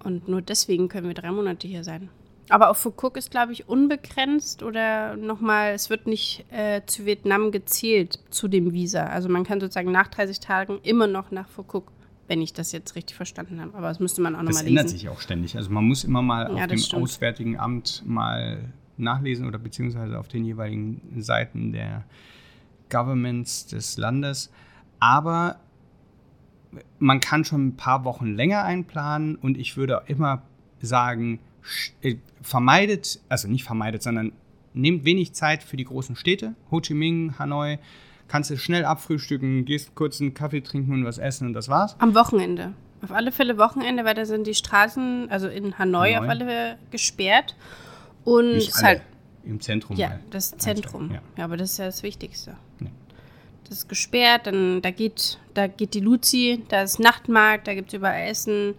Und 0.02 0.28
nur 0.28 0.42
deswegen 0.42 0.88
können 0.88 1.06
wir 1.08 1.14
drei 1.14 1.30
Monate 1.30 1.68
hier 1.68 1.84
sein. 1.84 2.08
Aber 2.48 2.70
auch 2.70 2.76
Phu 2.76 2.90
Quoc 2.90 3.16
ist, 3.16 3.30
glaube 3.30 3.52
ich, 3.52 3.68
unbegrenzt 3.68 4.64
oder 4.64 5.14
nochmal, 5.16 5.72
es 5.72 5.88
wird 5.88 6.08
nicht 6.08 6.44
äh, 6.50 6.80
zu 6.86 7.06
Vietnam 7.06 7.52
gezählt 7.52 8.18
zu 8.30 8.48
dem 8.48 8.72
Visa. 8.72 9.04
Also 9.04 9.28
man 9.28 9.44
kann 9.44 9.60
sozusagen 9.60 9.92
nach 9.92 10.08
30 10.08 10.40
Tagen 10.40 10.80
immer 10.82 11.06
noch 11.06 11.30
nach 11.30 11.46
Quoc, 11.54 11.92
wenn 12.26 12.42
ich 12.42 12.52
das 12.52 12.72
jetzt 12.72 12.96
richtig 12.96 13.14
verstanden 13.16 13.60
habe. 13.60 13.76
Aber 13.76 13.86
das 13.88 14.00
müsste 14.00 14.20
man 14.20 14.34
auch 14.34 14.40
Das 14.40 14.48
nochmal 14.56 14.66
ändert 14.66 14.84
lesen. 14.86 14.98
sich 14.98 15.08
auch 15.08 15.20
ständig. 15.20 15.56
Also 15.56 15.70
man 15.70 15.84
muss 15.84 16.02
immer 16.02 16.22
mal 16.22 16.46
Ja, 16.48 16.54
auf 16.54 16.60
das 16.62 16.68
dem 16.70 16.78
stimmt. 16.78 17.02
Auswärtigen 17.04 17.56
Amt 17.60 18.02
mal 18.04 18.58
nachlesen 19.00 19.46
oder 19.46 19.58
beziehungsweise 19.58 20.18
auf 20.18 20.28
den 20.28 20.44
jeweiligen 20.44 21.22
Seiten 21.22 21.72
der 21.72 22.04
Governments 22.90 23.66
des 23.66 23.96
Landes. 23.96 24.50
Aber 24.98 25.60
man 26.98 27.20
kann 27.20 27.44
schon 27.44 27.68
ein 27.68 27.76
paar 27.76 28.04
Wochen 28.04 28.34
länger 28.34 28.64
einplanen 28.64 29.36
und 29.36 29.58
ich 29.58 29.76
würde 29.76 30.02
auch 30.02 30.08
immer 30.08 30.42
sagen, 30.80 31.40
äh, 32.02 32.16
vermeidet, 32.42 33.20
also 33.28 33.48
nicht 33.48 33.64
vermeidet, 33.64 34.02
sondern 34.02 34.32
nehmt 34.72 35.04
wenig 35.04 35.32
Zeit 35.34 35.62
für 35.62 35.76
die 35.76 35.84
großen 35.84 36.16
Städte. 36.16 36.54
Ho 36.70 36.80
Chi 36.80 36.94
Minh, 36.94 37.38
Hanoi, 37.38 37.78
kannst 38.28 38.50
du 38.50 38.56
schnell 38.56 38.84
abfrühstücken, 38.84 39.64
gehst 39.64 39.94
kurz 39.94 40.20
einen 40.20 40.34
Kaffee 40.34 40.60
trinken 40.60 40.92
und 40.92 41.04
was 41.04 41.18
essen 41.18 41.48
und 41.48 41.52
das 41.54 41.68
war's. 41.68 41.96
Am 41.98 42.14
Wochenende. 42.14 42.72
Auf 43.02 43.12
alle 43.12 43.32
Fälle 43.32 43.56
Wochenende, 43.58 44.04
weil 44.04 44.14
da 44.14 44.24
sind 44.24 44.46
die 44.46 44.54
Straßen, 44.54 45.30
also 45.30 45.48
in 45.48 45.78
Hanoi, 45.78 46.12
Hanoi. 46.12 46.18
auf 46.18 46.28
alle 46.28 46.44
Fälle 46.44 46.78
gesperrt. 46.90 47.56
Und 48.24 48.54
Nicht 48.54 48.68
ist 48.68 48.76
alle, 48.78 48.86
halt, 48.86 49.02
im 49.44 49.60
Zentrum 49.60 49.96
ja, 49.96 50.08
mal. 50.10 50.20
das 50.30 50.50
Zentrum. 50.58 51.10
Ja. 51.12 51.20
Ja. 51.38 51.44
aber 51.44 51.56
das 51.56 51.72
ist 51.72 51.78
ja 51.78 51.86
das 51.86 52.02
Wichtigste. 52.02 52.56
Ja. 52.80 52.86
Das 53.68 53.78
ist 53.78 53.88
gesperrt, 53.88 54.46
dann 54.46 54.82
da 54.82 54.90
geht, 54.90 55.38
da 55.54 55.66
geht 55.68 55.94
die 55.94 56.00
Luzi, 56.00 56.62
da 56.68 56.82
ist 56.82 56.98
Nachtmarkt, 56.98 57.68
da 57.68 57.74
gibt 57.74 57.88
es 57.88 57.94
überall 57.94 58.28
Essen, 58.28 58.74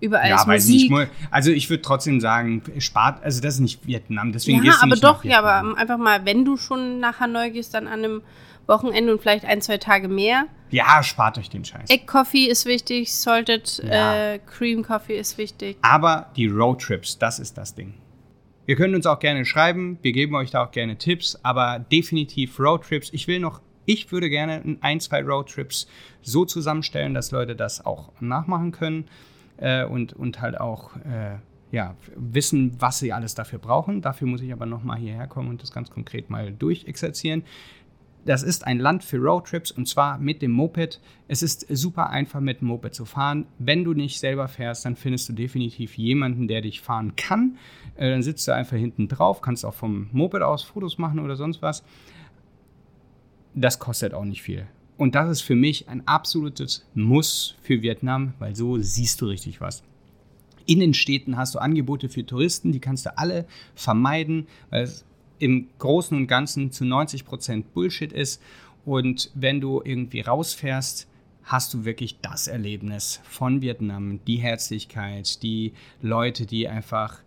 überall 0.00 0.28
Ja, 0.30 0.36
ist 0.40 0.46
Musik. 0.46 0.90
nicht. 0.90 1.10
Also 1.32 1.50
ich 1.50 1.68
würde 1.68 1.82
trotzdem 1.82 2.20
sagen, 2.20 2.62
spart, 2.78 3.22
also 3.24 3.40
das 3.40 3.54
ist 3.54 3.60
nicht 3.60 3.86
Vietnam, 3.86 4.30
deswegen 4.32 4.58
ja, 4.58 4.64
gehst 4.64 4.76
du 4.78 4.82
aber 4.82 4.90
nicht 4.94 5.04
doch, 5.04 5.24
ja, 5.24 5.42
aber 5.42 5.76
einfach 5.76 5.98
mal, 5.98 6.24
wenn 6.24 6.44
du 6.44 6.56
schon 6.56 7.00
nach 7.00 7.18
Hanoi 7.20 7.50
gehst, 7.50 7.74
dann 7.74 7.86
an 7.88 8.04
einem 8.04 8.22
Wochenende 8.66 9.12
und 9.12 9.20
vielleicht 9.20 9.44
ein, 9.44 9.60
zwei 9.60 9.76
Tage 9.78 10.08
mehr. 10.08 10.46
Ja, 10.70 11.02
spart 11.02 11.36
euch 11.36 11.50
den 11.50 11.64
Scheiß. 11.64 11.90
Egg 11.90 12.06
Coffee 12.06 12.46
ist 12.46 12.64
wichtig, 12.66 13.12
Salted 13.14 13.82
Ja. 13.84 14.34
äh, 14.34 14.38
Cream 14.38 14.82
Coffee 14.84 15.18
ist 15.18 15.36
wichtig. 15.38 15.76
Aber 15.82 16.30
die 16.36 16.46
Roadtrips, 16.46 17.18
das 17.18 17.38
ist 17.40 17.58
das 17.58 17.74
Ding. 17.74 17.94
Ihr 18.66 18.76
könnt 18.76 18.94
uns 18.94 19.06
auch 19.06 19.18
gerne 19.18 19.44
schreiben, 19.44 19.98
wir 20.00 20.12
geben 20.12 20.34
euch 20.34 20.50
da 20.50 20.64
auch 20.64 20.70
gerne 20.70 20.96
Tipps, 20.96 21.38
aber 21.42 21.78
definitiv 21.78 22.58
Roadtrips. 22.58 23.10
Ich 23.12 23.28
will 23.28 23.38
noch 23.38 23.60
Ich 23.86 24.10
würde 24.10 24.30
gerne 24.30 24.78
ein, 24.80 25.00
zwei 25.00 25.22
Roadtrips 25.22 25.86
so 26.22 26.46
zusammenstellen, 26.46 27.12
dass 27.12 27.30
Leute 27.30 27.54
das 27.54 27.84
auch 27.84 28.10
nachmachen 28.20 28.72
können 28.72 29.04
äh, 29.58 29.84
und, 29.84 30.14
und 30.14 30.40
halt 30.40 30.58
auch 30.58 30.96
äh, 30.96 31.36
ja, 31.70 31.94
wissen, 32.16 32.72
was 32.78 33.00
sie 33.00 33.12
alles 33.12 33.34
dafür 33.34 33.58
brauchen. 33.58 34.00
Dafür 34.00 34.26
muss 34.26 34.40
ich 34.40 34.52
aber 34.52 34.64
nochmal 34.64 34.98
hierher 34.98 35.26
kommen 35.26 35.50
und 35.50 35.62
das 35.62 35.72
ganz 35.72 35.90
konkret 35.90 36.30
mal 36.30 36.50
durchexerzieren. 36.50 37.42
Das 38.24 38.42
ist 38.42 38.66
ein 38.66 38.78
Land 38.78 39.04
für 39.04 39.18
Roadtrips 39.18 39.70
und 39.70 39.86
zwar 39.86 40.18
mit 40.18 40.40
dem 40.40 40.50
Moped. 40.50 41.00
Es 41.28 41.42
ist 41.42 41.66
super 41.68 42.08
einfach 42.10 42.40
mit 42.40 42.60
dem 42.60 42.68
Moped 42.68 42.94
zu 42.94 43.04
fahren. 43.04 43.46
Wenn 43.58 43.84
du 43.84 43.92
nicht 43.92 44.18
selber 44.18 44.48
fährst, 44.48 44.86
dann 44.86 44.96
findest 44.96 45.28
du 45.28 45.34
definitiv 45.34 45.98
jemanden, 45.98 46.48
der 46.48 46.62
dich 46.62 46.80
fahren 46.80 47.16
kann. 47.16 47.58
Äh, 47.96 48.10
dann 48.10 48.22
sitzt 48.22 48.48
du 48.48 48.54
einfach 48.54 48.76
hinten 48.76 49.08
drauf, 49.08 49.42
kannst 49.42 49.64
auch 49.64 49.74
vom 49.74 50.08
Moped 50.12 50.42
aus 50.42 50.62
Fotos 50.62 50.96
machen 50.96 51.18
oder 51.18 51.36
sonst 51.36 51.60
was. 51.60 51.84
Das 53.54 53.78
kostet 53.78 54.14
auch 54.14 54.24
nicht 54.24 54.42
viel. 54.42 54.66
Und 54.96 55.14
das 55.14 55.28
ist 55.28 55.40
für 55.42 55.56
mich 55.56 55.88
ein 55.88 56.06
absolutes 56.06 56.86
Muss 56.94 57.56
für 57.62 57.82
Vietnam, 57.82 58.34
weil 58.38 58.54
so 58.54 58.78
siehst 58.78 59.20
du 59.20 59.26
richtig 59.26 59.60
was. 59.60 59.82
In 60.66 60.80
den 60.80 60.94
Städten 60.94 61.36
hast 61.36 61.54
du 61.54 61.58
Angebote 61.58 62.08
für 62.08 62.24
Touristen, 62.24 62.72
die 62.72 62.80
kannst 62.80 63.04
du 63.04 63.18
alle 63.18 63.44
vermeiden, 63.74 64.46
weil 64.70 64.84
es 64.84 65.04
im 65.44 65.68
Großen 65.78 66.16
und 66.16 66.26
Ganzen 66.26 66.70
zu 66.70 66.86
90 66.86 67.26
Prozent 67.26 67.74
Bullshit 67.74 68.10
ist. 68.10 68.40
Und 68.86 69.30
wenn 69.34 69.60
du 69.60 69.82
irgendwie 69.84 70.22
rausfährst, 70.22 71.06
hast 71.42 71.74
du 71.74 71.84
wirklich 71.84 72.18
das 72.22 72.48
Erlebnis 72.48 73.20
von 73.24 73.60
Vietnam, 73.60 74.20
die 74.26 74.38
Herzlichkeit, 74.38 75.42
die 75.42 75.74
Leute, 76.00 76.46
die 76.46 76.66
einfach 76.66 77.18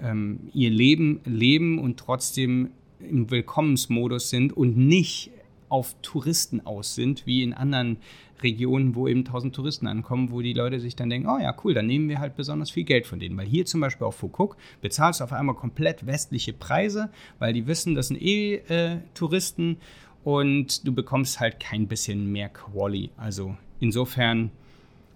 ähm, 0.00 0.48
ihr 0.54 0.70
Leben 0.70 1.20
leben 1.26 1.78
und 1.78 1.98
trotzdem 1.98 2.70
im 2.98 3.30
Willkommensmodus 3.30 4.30
sind 4.30 4.56
und 4.56 4.78
nicht 4.78 5.30
auf 5.68 5.94
Touristen 6.00 6.64
aus 6.64 6.94
sind, 6.94 7.26
wie 7.26 7.42
in 7.42 7.52
anderen 7.52 7.98
Regionen, 8.42 8.94
wo 8.94 9.08
eben 9.08 9.20
1000 9.20 9.54
Touristen 9.54 9.86
ankommen, 9.86 10.30
wo 10.30 10.40
die 10.40 10.52
Leute 10.52 10.80
sich 10.80 10.96
dann 10.96 11.10
denken, 11.10 11.28
oh 11.28 11.38
ja, 11.38 11.54
cool, 11.64 11.74
dann 11.74 11.86
nehmen 11.86 12.08
wir 12.08 12.18
halt 12.18 12.36
besonders 12.36 12.70
viel 12.70 12.84
Geld 12.84 13.06
von 13.06 13.18
denen. 13.18 13.36
Weil 13.36 13.46
hier 13.46 13.66
zum 13.66 13.80
Beispiel 13.80 14.06
auf 14.06 14.16
Phuket 14.16 14.56
bezahlst 14.80 15.20
du 15.20 15.24
auf 15.24 15.32
einmal 15.32 15.54
komplett 15.54 16.06
westliche 16.06 16.52
Preise, 16.52 17.10
weil 17.38 17.52
die 17.52 17.66
wissen, 17.66 17.94
das 17.94 18.08
sind 18.08 18.20
eh 18.20 18.56
äh, 18.68 18.98
Touristen 19.14 19.78
und 20.24 20.86
du 20.86 20.92
bekommst 20.92 21.40
halt 21.40 21.60
kein 21.60 21.86
bisschen 21.86 22.30
mehr 22.32 22.48
Quali. 22.48 23.10
Also 23.16 23.56
insofern 23.80 24.50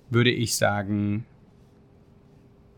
würde 0.08 0.30
ich 0.30 0.56
sagen, 0.56 1.24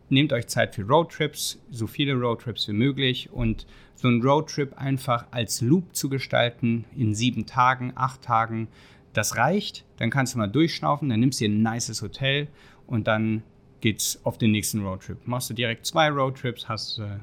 nehmt 0.09 0.33
euch 0.33 0.47
Zeit 0.47 0.75
für 0.75 0.83
Roadtrips, 0.83 1.59
so 1.71 1.87
viele 1.87 2.13
Roadtrips 2.13 2.67
wie 2.67 2.73
möglich 2.73 3.29
und 3.31 3.65
so 3.95 4.07
einen 4.07 4.21
Roadtrip 4.21 4.77
einfach 4.77 5.25
als 5.31 5.61
Loop 5.61 5.95
zu 5.95 6.09
gestalten 6.09 6.85
in 6.95 7.15
sieben 7.15 7.45
Tagen, 7.45 7.93
acht 7.95 8.21
Tagen, 8.21 8.67
das 9.13 9.37
reicht. 9.37 9.85
Dann 9.97 10.09
kannst 10.09 10.33
du 10.33 10.39
mal 10.39 10.47
durchschnaufen, 10.47 11.09
dann 11.09 11.19
nimmst 11.19 11.39
du 11.39 11.45
dir 11.45 11.53
ein 11.53 11.61
nices 11.61 12.01
Hotel 12.01 12.47
und 12.87 13.07
dann 13.07 13.43
geht's 13.81 14.19
auf 14.23 14.37
den 14.37 14.51
nächsten 14.51 14.85
Roadtrip. 14.85 15.27
Machst 15.27 15.49
du 15.49 15.53
direkt 15.53 15.85
zwei 15.85 16.09
Roadtrips, 16.09 16.67
hast, 16.69 16.99
äh, 16.99 17.17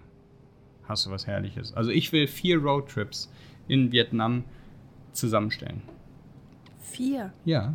hast 0.85 1.07
du 1.07 1.11
was 1.11 1.26
Herrliches. 1.26 1.72
Also 1.72 1.90
ich 1.90 2.12
will 2.12 2.26
vier 2.26 2.59
Roadtrips 2.59 3.31
in 3.66 3.92
Vietnam 3.92 4.44
zusammenstellen. 5.12 5.83
Vier? 6.81 7.33
Ja. 7.44 7.74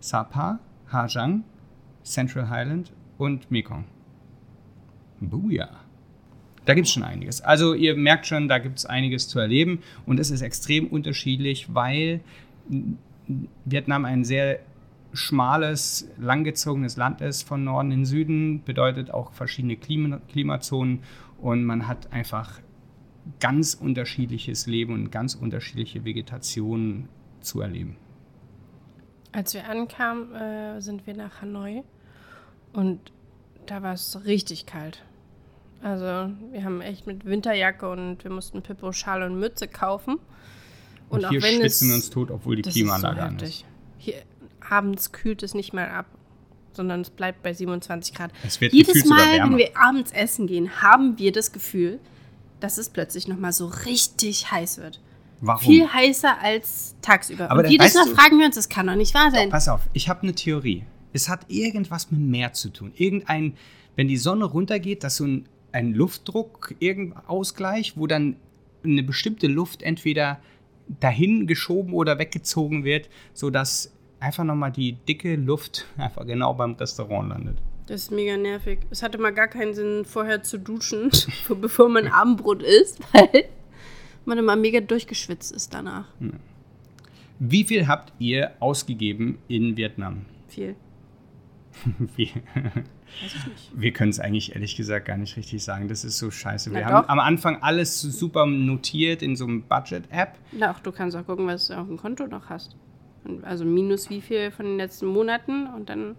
Sapa, 0.00 0.58
Ha 0.92 1.06
Giang, 1.06 1.44
Central 2.02 2.48
Highland 2.50 2.92
und 3.18 3.50
Mekong. 3.50 3.84
Booyah. 5.20 5.80
Da 6.64 6.74
gibt 6.74 6.86
es 6.86 6.92
schon 6.92 7.02
einiges. 7.02 7.40
Also 7.40 7.74
ihr 7.74 7.94
merkt 7.94 8.26
schon, 8.26 8.48
da 8.48 8.58
gibt 8.58 8.78
es 8.78 8.86
einiges 8.86 9.28
zu 9.28 9.38
erleben 9.38 9.80
und 10.06 10.18
es 10.18 10.30
ist 10.30 10.40
extrem 10.40 10.86
unterschiedlich, 10.86 11.74
weil 11.74 12.20
Vietnam 13.64 14.04
ein 14.04 14.24
sehr 14.24 14.60
schmales, 15.12 16.08
langgezogenes 16.18 16.96
Land 16.96 17.20
ist 17.20 17.42
von 17.46 17.64
Norden 17.64 17.92
in 17.92 18.04
Süden, 18.04 18.62
bedeutet 18.64 19.10
auch 19.12 19.32
verschiedene 19.32 19.76
Klima 19.76 20.18
Klimazonen 20.28 21.00
und 21.40 21.64
man 21.64 21.86
hat 21.86 22.12
einfach 22.12 22.60
ganz 23.40 23.74
unterschiedliches 23.74 24.66
Leben 24.66 24.92
und 24.92 25.10
ganz 25.10 25.34
unterschiedliche 25.34 26.04
Vegetation 26.04 27.08
zu 27.40 27.60
erleben. 27.60 27.96
Als 29.32 29.54
wir 29.54 29.68
ankamen, 29.68 30.34
äh, 30.34 30.80
sind 30.80 31.06
wir 31.06 31.14
nach 31.14 31.40
Hanoi 31.40 31.82
und 32.72 33.12
da 33.66 33.82
war 33.82 33.94
es 33.94 34.24
richtig 34.24 34.66
kalt. 34.66 35.02
Also 35.82 36.30
wir 36.50 36.64
haben 36.64 36.80
echt 36.80 37.06
mit 37.06 37.24
Winterjacke 37.24 37.88
und 37.88 38.24
wir 38.24 38.30
mussten 38.30 38.62
Pippo, 38.62 38.92
Schal 38.92 39.22
und 39.22 39.38
Mütze 39.38 39.68
kaufen. 39.68 40.18
Und, 41.14 41.24
und 41.24 41.30
hier 41.30 41.40
schwitzen 41.40 41.88
wir 41.88 41.94
uns 41.96 42.10
tot, 42.10 42.30
obwohl 42.30 42.56
die 42.56 42.62
Klimaanlage 42.62 43.16
ist 43.16 43.20
so 43.20 43.26
an 43.26 43.38
ist. 43.38 43.64
Hier 43.98 44.22
abends 44.60 45.12
kühlt 45.12 45.42
es 45.42 45.54
nicht 45.54 45.72
mal 45.72 45.88
ab, 45.88 46.06
sondern 46.72 47.02
es 47.02 47.10
bleibt 47.10 47.42
bei 47.42 47.52
27 47.52 48.14
Grad. 48.14 48.32
Es 48.44 48.60
wird 48.60 48.72
Jedes 48.72 49.04
Mal, 49.04 49.38
wenn 49.40 49.56
wir 49.56 49.76
abends 49.76 50.12
essen 50.12 50.46
gehen, 50.46 50.82
haben 50.82 51.18
wir 51.18 51.32
das 51.32 51.52
Gefühl, 51.52 52.00
dass 52.60 52.78
es 52.78 52.88
plötzlich 52.88 53.28
noch 53.28 53.38
mal 53.38 53.52
so 53.52 53.66
richtig 53.66 54.50
heiß 54.50 54.78
wird. 54.78 55.00
Warum? 55.40 55.64
Viel 55.64 55.92
heißer 55.92 56.40
als 56.40 56.94
tagsüber. 57.02 57.50
Aber 57.50 57.64
und 57.64 57.70
jedes 57.70 57.94
Mal 57.94 58.06
fragen 58.06 58.38
wir 58.38 58.46
uns, 58.46 58.54
das 58.54 58.68
kann 58.68 58.86
doch 58.86 58.94
nicht 58.94 59.14
wahr 59.14 59.30
sein. 59.30 59.48
Doch, 59.48 59.52
pass 59.52 59.68
auf, 59.68 59.82
ich 59.92 60.08
habe 60.08 60.22
eine 60.22 60.34
Theorie. 60.34 60.84
Es 61.12 61.28
hat 61.28 61.46
irgendwas 61.48 62.10
mit 62.10 62.20
Meer 62.20 62.52
zu 62.54 62.70
tun. 62.70 62.92
Irgendein, 62.96 63.56
wenn 63.96 64.08
die 64.08 64.16
Sonne 64.16 64.46
runtergeht, 64.46 65.04
dass 65.04 65.16
so 65.16 65.24
ein 65.24 65.48
ein 65.74 65.92
Luftdruck, 65.92 66.74
Ausgleich, 67.26 67.96
wo 67.96 68.06
dann 68.06 68.36
eine 68.84 69.02
bestimmte 69.02 69.48
Luft 69.48 69.82
entweder 69.82 70.38
dahin 71.00 71.46
geschoben 71.46 71.94
oder 71.94 72.18
weggezogen 72.18 72.84
wird, 72.84 73.08
sodass 73.32 73.92
einfach 74.20 74.44
nochmal 74.44 74.72
die 74.72 74.92
dicke 74.92 75.36
Luft 75.36 75.86
einfach 75.96 76.26
genau 76.26 76.54
beim 76.54 76.72
Restaurant 76.74 77.30
landet. 77.30 77.58
Das 77.86 78.04
ist 78.04 78.10
mega 78.10 78.36
nervig. 78.36 78.78
Es 78.90 79.02
hatte 79.02 79.18
mal 79.18 79.32
gar 79.32 79.48
keinen 79.48 79.74
Sinn, 79.74 80.04
vorher 80.06 80.42
zu 80.42 80.58
duschen, 80.58 81.10
bevor 81.60 81.88
man 81.88 82.08
Abendbrot 82.08 82.62
isst, 82.62 83.00
weil 83.12 83.44
man 84.24 84.38
immer 84.38 84.56
mega 84.56 84.80
durchgeschwitzt 84.80 85.52
ist 85.52 85.74
danach. 85.74 86.06
Wie 87.38 87.64
viel 87.64 87.86
habt 87.86 88.12
ihr 88.18 88.52
ausgegeben 88.60 89.38
in 89.48 89.76
Vietnam? 89.76 90.24
Viel. 90.48 90.76
Viel. 92.16 92.28
Wir 93.74 93.92
können 93.92 94.10
es 94.10 94.20
eigentlich 94.20 94.54
ehrlich 94.54 94.76
gesagt 94.76 95.06
gar 95.06 95.16
nicht 95.16 95.36
richtig 95.36 95.62
sagen. 95.62 95.88
Das 95.88 96.04
ist 96.04 96.18
so 96.18 96.30
scheiße. 96.30 96.72
Wir 96.72 96.80
Na 96.80 96.86
haben 96.86 97.02
doch. 97.02 97.08
am 97.08 97.18
Anfang 97.20 97.62
alles 97.62 98.00
super 98.00 98.46
notiert 98.46 99.22
in 99.22 99.36
so 99.36 99.44
einem 99.44 99.62
Budget-App. 99.62 100.38
Na, 100.52 100.70
auch 100.72 100.80
du 100.80 100.92
kannst 100.92 101.16
auch 101.16 101.26
gucken, 101.26 101.46
was 101.46 101.68
du 101.68 101.74
auf 101.78 101.86
dem 101.86 101.96
Konto 101.96 102.26
noch 102.26 102.48
hast. 102.48 102.76
Also 103.42 103.64
minus 103.64 104.10
wie 104.10 104.20
viel 104.20 104.50
von 104.50 104.66
den 104.66 104.76
letzten 104.76 105.06
Monaten 105.06 105.66
und 105.68 105.88
dann 105.88 106.16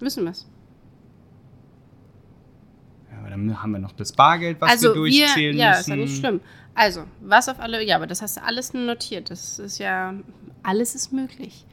wissen 0.00 0.24
wir 0.24 0.30
es. 0.30 0.48
Ja, 3.10 3.18
aber 3.18 3.30
dann 3.30 3.62
haben 3.62 3.72
wir 3.72 3.78
noch 3.78 3.92
das 3.92 4.12
Bargeld, 4.12 4.60
was 4.60 4.70
Also 4.70 4.88
wir 4.88 4.94
durchzählen 4.94 5.56
ja, 5.56 5.70
müssen. 5.70 5.80
ist 5.80 5.88
ja 5.88 5.96
nicht 5.96 6.16
schlimm. 6.18 6.40
Also, 6.74 7.04
was 7.20 7.48
auf 7.48 7.58
alle, 7.60 7.82
ja, 7.84 7.96
aber 7.96 8.06
das 8.06 8.20
hast 8.20 8.36
du 8.36 8.42
alles 8.42 8.74
notiert. 8.74 9.30
Das 9.30 9.58
ist 9.58 9.78
ja, 9.78 10.14
alles 10.62 10.94
ist 10.94 11.12
möglich. 11.12 11.64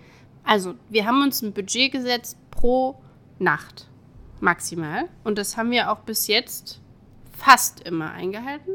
Also, 0.43 0.75
wir 0.89 1.05
haben 1.05 1.21
uns 1.21 1.41
ein 1.41 1.53
Budget 1.53 1.91
gesetzt 1.91 2.37
pro 2.51 3.01
Nacht 3.39 3.87
maximal. 4.39 5.09
Und 5.23 5.37
das 5.37 5.57
haben 5.57 5.71
wir 5.71 5.91
auch 5.91 5.99
bis 5.99 6.27
jetzt 6.27 6.81
fast 7.37 7.79
immer 7.87 8.11
eingehalten. 8.11 8.73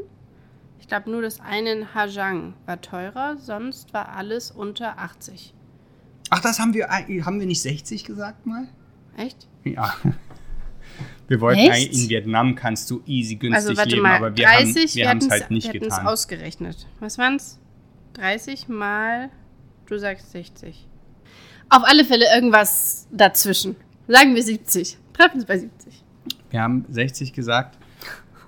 Ich 0.79 0.87
glaube, 0.87 1.09
nur 1.11 1.21
das 1.21 1.39
eine 1.39 1.71
in 1.71 1.93
Hajang 1.93 2.55
war 2.65 2.81
teurer, 2.81 3.37
sonst 3.37 3.93
war 3.93 4.09
alles 4.09 4.51
unter 4.51 4.97
80. 4.97 5.53
Ach, 6.31 6.39
das 6.41 6.59
haben 6.59 6.73
wir, 6.73 6.89
haben 6.89 7.39
wir 7.39 7.47
nicht 7.47 7.61
60 7.61 8.03
gesagt 8.03 8.45
mal? 8.45 8.67
Echt? 9.15 9.47
Ja. 9.63 9.93
Wir 11.27 11.41
wollten 11.41 11.59
Echt? 11.59 11.71
eigentlich, 11.71 12.03
in 12.03 12.09
Vietnam 12.09 12.55
kannst 12.55 12.89
du 12.89 13.03
easy 13.05 13.35
günstig 13.35 13.69
Also, 13.69 13.77
warte 13.77 13.91
leben, 13.91 14.01
mal, 14.01 14.17
aber 14.17 14.35
wir 14.35 14.45
30, 14.45 15.07
haben 15.07 15.19
es 15.19 15.29
halt 15.29 15.51
nicht 15.51 15.71
wir 15.71 15.79
getan. 15.79 16.07
ausgerechnet. 16.07 16.87
Was 16.99 17.19
waren's? 17.19 17.59
30 18.13 18.67
mal, 18.67 19.29
du 19.85 19.99
sagst 19.99 20.31
60. 20.31 20.87
Auf 21.71 21.83
alle 21.85 22.03
Fälle 22.03 22.25
irgendwas 22.33 23.07
dazwischen. 23.11 23.75
Sagen 24.07 24.33
wir 24.33 24.41
70. 24.41 24.97
Treffen 25.13 25.35
uns 25.35 25.45
bei 25.45 25.59
70. 25.59 26.03
Wir 26.49 26.61
haben 26.63 26.83
60 26.89 27.31
gesagt 27.31 27.77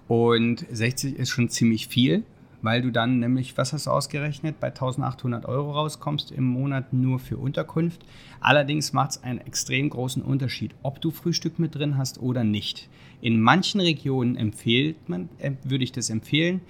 und 0.08 0.66
60 0.72 1.18
ist 1.18 1.30
schon 1.30 1.48
ziemlich 1.48 1.88
viel, 1.88 2.24
weil 2.64 2.82
du 2.82 2.92
dann 2.92 3.20
nämlich, 3.20 3.56
was 3.58 3.74
hast 3.74 3.86
du 3.86 3.92
ausgerechnet, 3.92 4.60
bei 4.60 4.70
1800 4.70 5.46
Euro 5.46 5.72
rauskommst 5.72 6.32
im 6.32 6.46
Monat 6.46 6.94
nur 6.94 7.20
für 7.20 7.38
Unterkunft. 7.38 8.02
Allerdings 8.40 8.92
macht 8.92 9.12
es 9.12 9.24
einen 9.24 9.40
extrem 9.40 9.92
großen 9.92 10.24
Unterschied, 10.24 10.74
ob 10.82 11.00
du 11.00 11.12
Frühstück 11.12 11.60
mit 11.60 11.76
drin 11.76 12.00
hast 12.00 12.20
oder 12.20 12.44
nicht. 12.44 12.90
In 13.22 13.40
manchen 13.40 13.82
Regionen 13.82 14.36
empfiehlt 14.36 15.10
man, 15.10 15.30
äh, 15.38 15.52
würde 15.64 15.84
ich 15.84 15.92
das 15.92 16.10
empfehlen, 16.10 16.62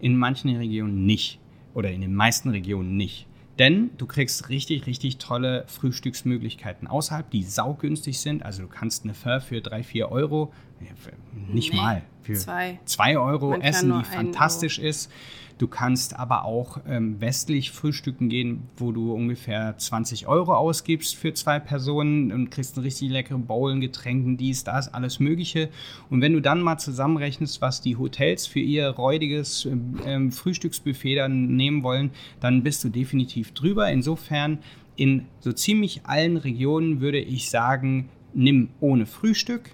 in 0.00 0.16
manchen 0.16 0.56
Regionen 0.56 1.04
nicht 1.04 1.38
oder 1.74 1.90
in 1.90 2.00
den 2.00 2.14
meisten 2.14 2.48
Regionen 2.48 2.96
nicht. 2.96 3.27
Denn 3.58 3.90
du 3.98 4.06
kriegst 4.06 4.48
richtig, 4.48 4.86
richtig 4.86 5.18
tolle 5.18 5.64
Frühstücksmöglichkeiten 5.66 6.86
außerhalb, 6.86 7.28
die 7.30 7.42
saugünstig 7.42 8.20
sind. 8.20 8.44
Also 8.44 8.62
du 8.62 8.68
kannst 8.68 9.04
eine 9.04 9.14
Pho 9.14 9.40
für 9.40 9.60
3, 9.60 9.82
4 9.82 10.10
Euro, 10.12 10.52
für- 10.94 11.12
nicht 11.52 11.72
Nee, 11.72 11.80
mal, 11.80 12.02
für 12.22 12.34
zwei. 12.34 12.78
2 12.84 13.18
Euro 13.18 13.54
essen, 13.56 13.98
die 13.98 14.04
fantastisch 14.04 14.78
ist. 14.78 15.10
Du 15.58 15.66
kannst 15.66 16.16
aber 16.16 16.44
auch 16.44 16.78
ähm, 16.88 17.20
westlich 17.20 17.72
frühstücken 17.72 18.28
gehen, 18.28 18.62
wo 18.76 18.92
du 18.92 19.12
ungefähr 19.12 19.76
20 19.76 20.28
Euro 20.28 20.54
ausgibst 20.54 21.16
für 21.16 21.34
zwei 21.34 21.58
Personen 21.58 22.30
und 22.30 22.50
kriegst 22.50 22.76
eine 22.76 22.86
richtig 22.86 23.10
leckere 23.10 23.38
Bowl, 23.38 23.78
Getränken, 23.80 24.36
dies, 24.36 24.62
das, 24.62 24.94
alles 24.94 25.18
Mögliche. 25.18 25.68
Und 26.10 26.20
wenn 26.20 26.32
du 26.32 26.40
dann 26.40 26.62
mal 26.62 26.78
zusammenrechnest, 26.78 27.60
was 27.60 27.80
die 27.80 27.96
Hotels 27.96 28.46
für 28.46 28.60
ihr 28.60 28.88
räudiges 28.90 29.64
ähm, 29.64 29.96
ähm 30.06 30.32
Frühstücksbuffet 30.32 31.16
dann 31.16 31.56
nehmen 31.56 31.82
wollen, 31.82 32.10
dann 32.38 32.62
bist 32.62 32.84
du 32.84 32.88
definitiv 32.88 33.52
drüber. 33.52 33.90
Insofern 33.90 34.58
in 34.94 35.26
so 35.40 35.52
ziemlich 35.52 36.02
allen 36.04 36.36
Regionen 36.36 37.00
würde 37.00 37.18
ich 37.18 37.50
sagen, 37.50 38.10
nimm 38.32 38.68
ohne 38.78 39.06
Frühstück. 39.06 39.70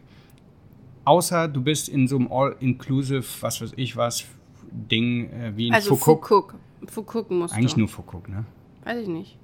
Außer 1.05 1.49
du 1.49 1.63
bist 1.63 1.91
in 1.91 2.09
so 2.09 2.17
einem 2.17 2.33
All-Inclusive, 2.33 3.25
was 3.41 3.61
weiß 3.61 3.75
ich 3.77 3.97
was, 3.97 4.25
Ding 4.75 5.31
äh, 5.31 5.57
wie 5.57 5.69
in 5.69 5.75
also 5.75 5.97
Fukuk. 5.97 6.29
Fukuk. 6.29 6.55
Fukuk 6.87 7.31
musst 7.31 7.55
Eigentlich 7.55 7.75
du. 7.75 7.81
nur 7.81 7.89
Fukuk, 7.89 8.29
ne? 8.29 8.45
Weiß 8.85 9.01
ich 9.01 9.09
nicht. 9.09 9.39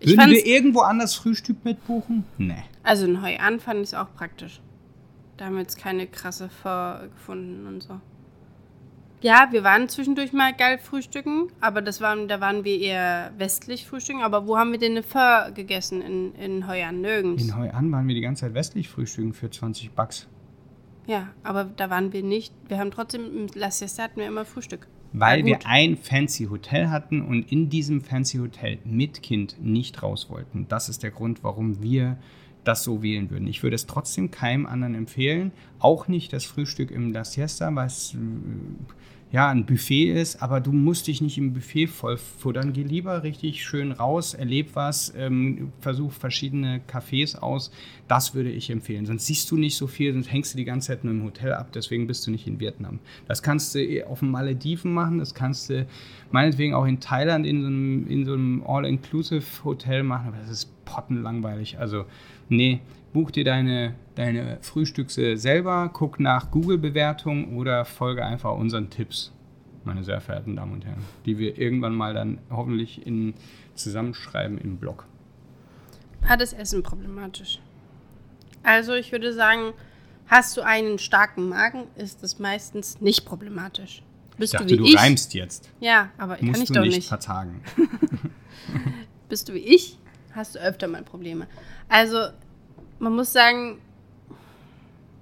Ich 0.00 0.16
Würden 0.16 0.30
wir 0.30 0.46
irgendwo 0.46 0.80
anders 0.80 1.16
Frühstück 1.16 1.64
mitbuchen? 1.64 2.24
Nee. 2.36 2.62
Also 2.84 3.06
in 3.06 3.20
Hoi 3.22 3.36
An 3.38 3.58
fand 3.58 3.80
ich 3.80 3.88
es 3.88 3.94
auch 3.94 4.14
praktisch. 4.14 4.60
Da 5.36 5.46
haben 5.46 5.54
wir 5.54 5.62
jetzt 5.62 5.78
keine 5.78 6.06
krasse 6.06 6.48
Pho 6.48 7.08
gefunden 7.14 7.66
und 7.66 7.82
so. 7.82 8.00
Ja, 9.20 9.48
wir 9.50 9.64
waren 9.64 9.88
zwischendurch 9.88 10.32
mal 10.32 10.54
geil 10.54 10.78
frühstücken, 10.78 11.48
aber 11.60 11.82
das 11.82 12.00
waren, 12.00 12.28
da 12.28 12.40
waren 12.40 12.62
wir 12.62 12.78
eher 12.78 13.32
westlich 13.36 13.84
frühstücken. 13.84 14.22
Aber 14.22 14.46
wo 14.46 14.56
haben 14.56 14.70
wir 14.70 14.78
denn 14.78 14.92
eine 14.92 15.02
Pho 15.02 15.52
gegessen 15.52 16.02
in, 16.02 16.34
in 16.34 16.68
Hoi 16.68 16.84
An? 16.84 17.00
Nirgends. 17.00 17.42
In 17.42 17.56
Hoi 17.56 17.70
An 17.70 17.90
waren 17.90 18.06
wir 18.06 18.14
die 18.14 18.20
ganze 18.20 18.42
Zeit 18.42 18.54
westlich 18.54 18.88
frühstücken 18.88 19.32
für 19.32 19.50
20 19.50 19.90
Bucks. 19.90 20.28
Ja, 21.08 21.30
aber 21.42 21.64
da 21.64 21.88
waren 21.88 22.12
wir 22.12 22.22
nicht. 22.22 22.52
Wir 22.68 22.78
haben 22.78 22.90
trotzdem, 22.90 23.24
im 23.34 23.46
La 23.54 23.70
Siesta 23.70 24.02
hatten 24.02 24.20
wir 24.20 24.26
immer 24.26 24.44
Frühstück. 24.44 24.86
Weil 25.14 25.42
wir 25.46 25.60
ein 25.64 25.96
fancy 25.96 26.44
Hotel 26.44 26.90
hatten 26.90 27.22
und 27.22 27.50
in 27.50 27.70
diesem 27.70 28.02
fancy 28.02 28.36
Hotel 28.36 28.78
mit 28.84 29.22
Kind 29.22 29.56
nicht 29.58 30.02
raus 30.02 30.28
wollten. 30.28 30.66
Das 30.68 30.90
ist 30.90 31.02
der 31.02 31.10
Grund, 31.10 31.42
warum 31.42 31.82
wir 31.82 32.18
das 32.62 32.84
so 32.84 33.02
wählen 33.02 33.30
würden. 33.30 33.48
Ich 33.48 33.62
würde 33.62 33.74
es 33.74 33.86
trotzdem 33.86 34.30
keinem 34.30 34.66
anderen 34.66 34.94
empfehlen. 34.94 35.52
Auch 35.78 36.08
nicht 36.08 36.34
das 36.34 36.44
Frühstück 36.44 36.90
im 36.90 37.10
La 37.10 37.24
Siesta, 37.24 37.74
was 37.74 38.12
äh, 38.12 38.18
ja 39.30 39.48
ein 39.48 39.66
Buffet 39.66 40.12
ist, 40.12 40.42
aber 40.42 40.60
du 40.60 40.72
musst 40.72 41.06
dich 41.06 41.20
nicht 41.20 41.36
im 41.36 41.52
Buffet 41.52 41.86
voll 41.86 42.16
futtern. 42.16 42.72
Geh 42.72 42.82
lieber 42.82 43.22
richtig 43.22 43.62
schön 43.64 43.92
raus, 43.92 44.34
erleb 44.34 44.70
was, 44.74 45.12
ähm, 45.16 45.72
versuch 45.80 46.12
verschiedene 46.12 46.80
Cafés 46.90 47.36
aus. 47.36 47.70
Das 48.08 48.34
würde 48.34 48.50
ich 48.50 48.70
empfehlen. 48.70 49.04
Sonst 49.04 49.26
siehst 49.26 49.50
du 49.50 49.56
nicht 49.56 49.76
so 49.76 49.86
viel, 49.86 50.14
sonst 50.14 50.32
hängst 50.32 50.54
du 50.54 50.56
die 50.56 50.64
ganze 50.64 50.88
Zeit 50.88 51.04
nur 51.04 51.12
im 51.12 51.24
Hotel 51.24 51.52
ab. 51.52 51.72
Deswegen 51.74 52.06
bist 52.06 52.26
du 52.26 52.30
nicht 52.30 52.46
in 52.46 52.58
Vietnam. 52.58 53.00
Das 53.26 53.42
kannst 53.42 53.74
du 53.74 53.80
eh 53.80 54.04
auf 54.04 54.20
den 54.20 54.30
Malediven 54.30 54.92
machen, 54.92 55.18
das 55.18 55.34
kannst 55.34 55.68
du 55.68 55.86
meinetwegen 56.30 56.74
auch 56.74 56.86
in 56.86 57.00
Thailand 57.00 57.46
in 57.46 57.60
so 57.60 57.66
einem, 57.66 58.06
in 58.08 58.24
so 58.24 58.32
einem 58.32 58.62
All-Inclusive-Hotel 58.66 60.02
machen, 60.02 60.28
aber 60.28 60.38
das 60.38 60.50
ist 60.50 60.84
pottenlangweilig. 60.86 61.78
Also, 61.78 62.06
nee, 62.48 62.80
buch 63.12 63.30
dir 63.30 63.44
deine, 63.44 63.94
deine 64.14 64.58
Frühstücke 64.62 65.36
selber, 65.36 65.90
guck 65.92 66.20
nach 66.20 66.50
Google-Bewertungen 66.50 67.56
oder 67.56 67.84
folge 67.84 68.24
einfach 68.24 68.52
unseren 68.54 68.90
Tipps, 68.90 69.32
meine 69.84 70.04
sehr 70.04 70.20
verehrten 70.20 70.56
Damen 70.56 70.72
und 70.74 70.84
Herren, 70.84 71.04
die 71.26 71.38
wir 71.38 71.58
irgendwann 71.58 71.94
mal 71.94 72.14
dann 72.14 72.38
hoffentlich 72.50 73.06
in, 73.06 73.34
zusammenschreiben 73.74 74.58
im 74.58 74.76
Blog. 74.76 75.06
War 76.26 76.36
das 76.36 76.52
Essen 76.52 76.82
problematisch? 76.82 77.60
Also 78.62 78.94
ich 78.94 79.12
würde 79.12 79.32
sagen, 79.32 79.72
hast 80.26 80.56
du 80.56 80.62
einen 80.62 80.98
starken 80.98 81.48
Magen, 81.48 81.84
ist 81.96 82.22
das 82.22 82.38
meistens 82.38 83.00
nicht 83.00 83.24
problematisch. 83.24 84.02
Bist 84.36 84.52
Ich 84.54 84.58
dachte, 84.58 84.76
du 84.76 84.82
du, 84.82 84.84
wie 84.84 84.94
ich? 84.94 84.98
reimst 84.98 85.34
jetzt. 85.34 85.70
Ja, 85.80 86.10
aber 86.18 86.36
kann 86.36 86.46
Musst 86.48 86.62
ich 86.62 86.68
du 86.68 86.74
doch 86.74 86.82
nicht, 86.82 86.96
nicht. 86.96 87.08
vertagen. 87.08 87.60
Bist 89.28 89.48
du 89.48 89.54
wie 89.54 89.58
ich, 89.58 89.98
hast 90.32 90.54
du 90.54 90.58
öfter 90.60 90.86
mal 90.88 91.02
Probleme. 91.02 91.46
Also, 91.88 92.28
man 92.98 93.14
muss 93.14 93.32
sagen, 93.32 93.78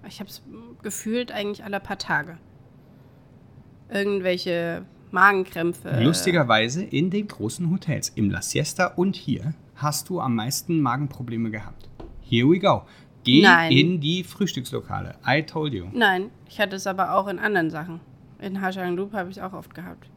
ich 0.06 0.20
habe 0.20 0.30
es 0.30 0.42
gefühlt 0.82 1.32
eigentlich 1.32 1.64
alle 1.64 1.80
paar 1.80 1.98
Tage. 1.98 2.38
Irgendwelche 3.88 4.84
Magenkrämpfe. 5.10 6.02
Lustigerweise 6.02 6.82
in 6.82 7.10
den 7.10 7.28
großen 7.28 7.70
Hotels, 7.70 8.10
im 8.10 8.30
La 8.30 8.42
Siesta 8.42 8.86
und 8.88 9.16
hier, 9.16 9.54
hast 9.76 10.08
du 10.08 10.20
am 10.20 10.34
meisten 10.34 10.80
Magenprobleme 10.80 11.50
gehabt. 11.50 11.88
Here 12.22 12.48
we 12.48 12.58
go. 12.58 12.82
Geh 13.24 13.42
Nein. 13.42 13.72
in 13.72 14.00
die 14.00 14.24
Frühstückslokale. 14.24 15.16
I 15.26 15.42
told 15.42 15.72
you. 15.72 15.86
Nein, 15.92 16.30
ich 16.48 16.60
hatte 16.60 16.76
es 16.76 16.86
aber 16.86 17.14
auch 17.14 17.28
in 17.28 17.38
anderen 17.38 17.70
Sachen. 17.70 18.00
In 18.38 18.60
Hajang 18.60 18.96
Loop 18.96 19.12
habe 19.12 19.30
ich 19.30 19.36
es 19.36 19.42
auch 19.42 19.52
oft 19.52 19.74
gehabt. 19.74 20.08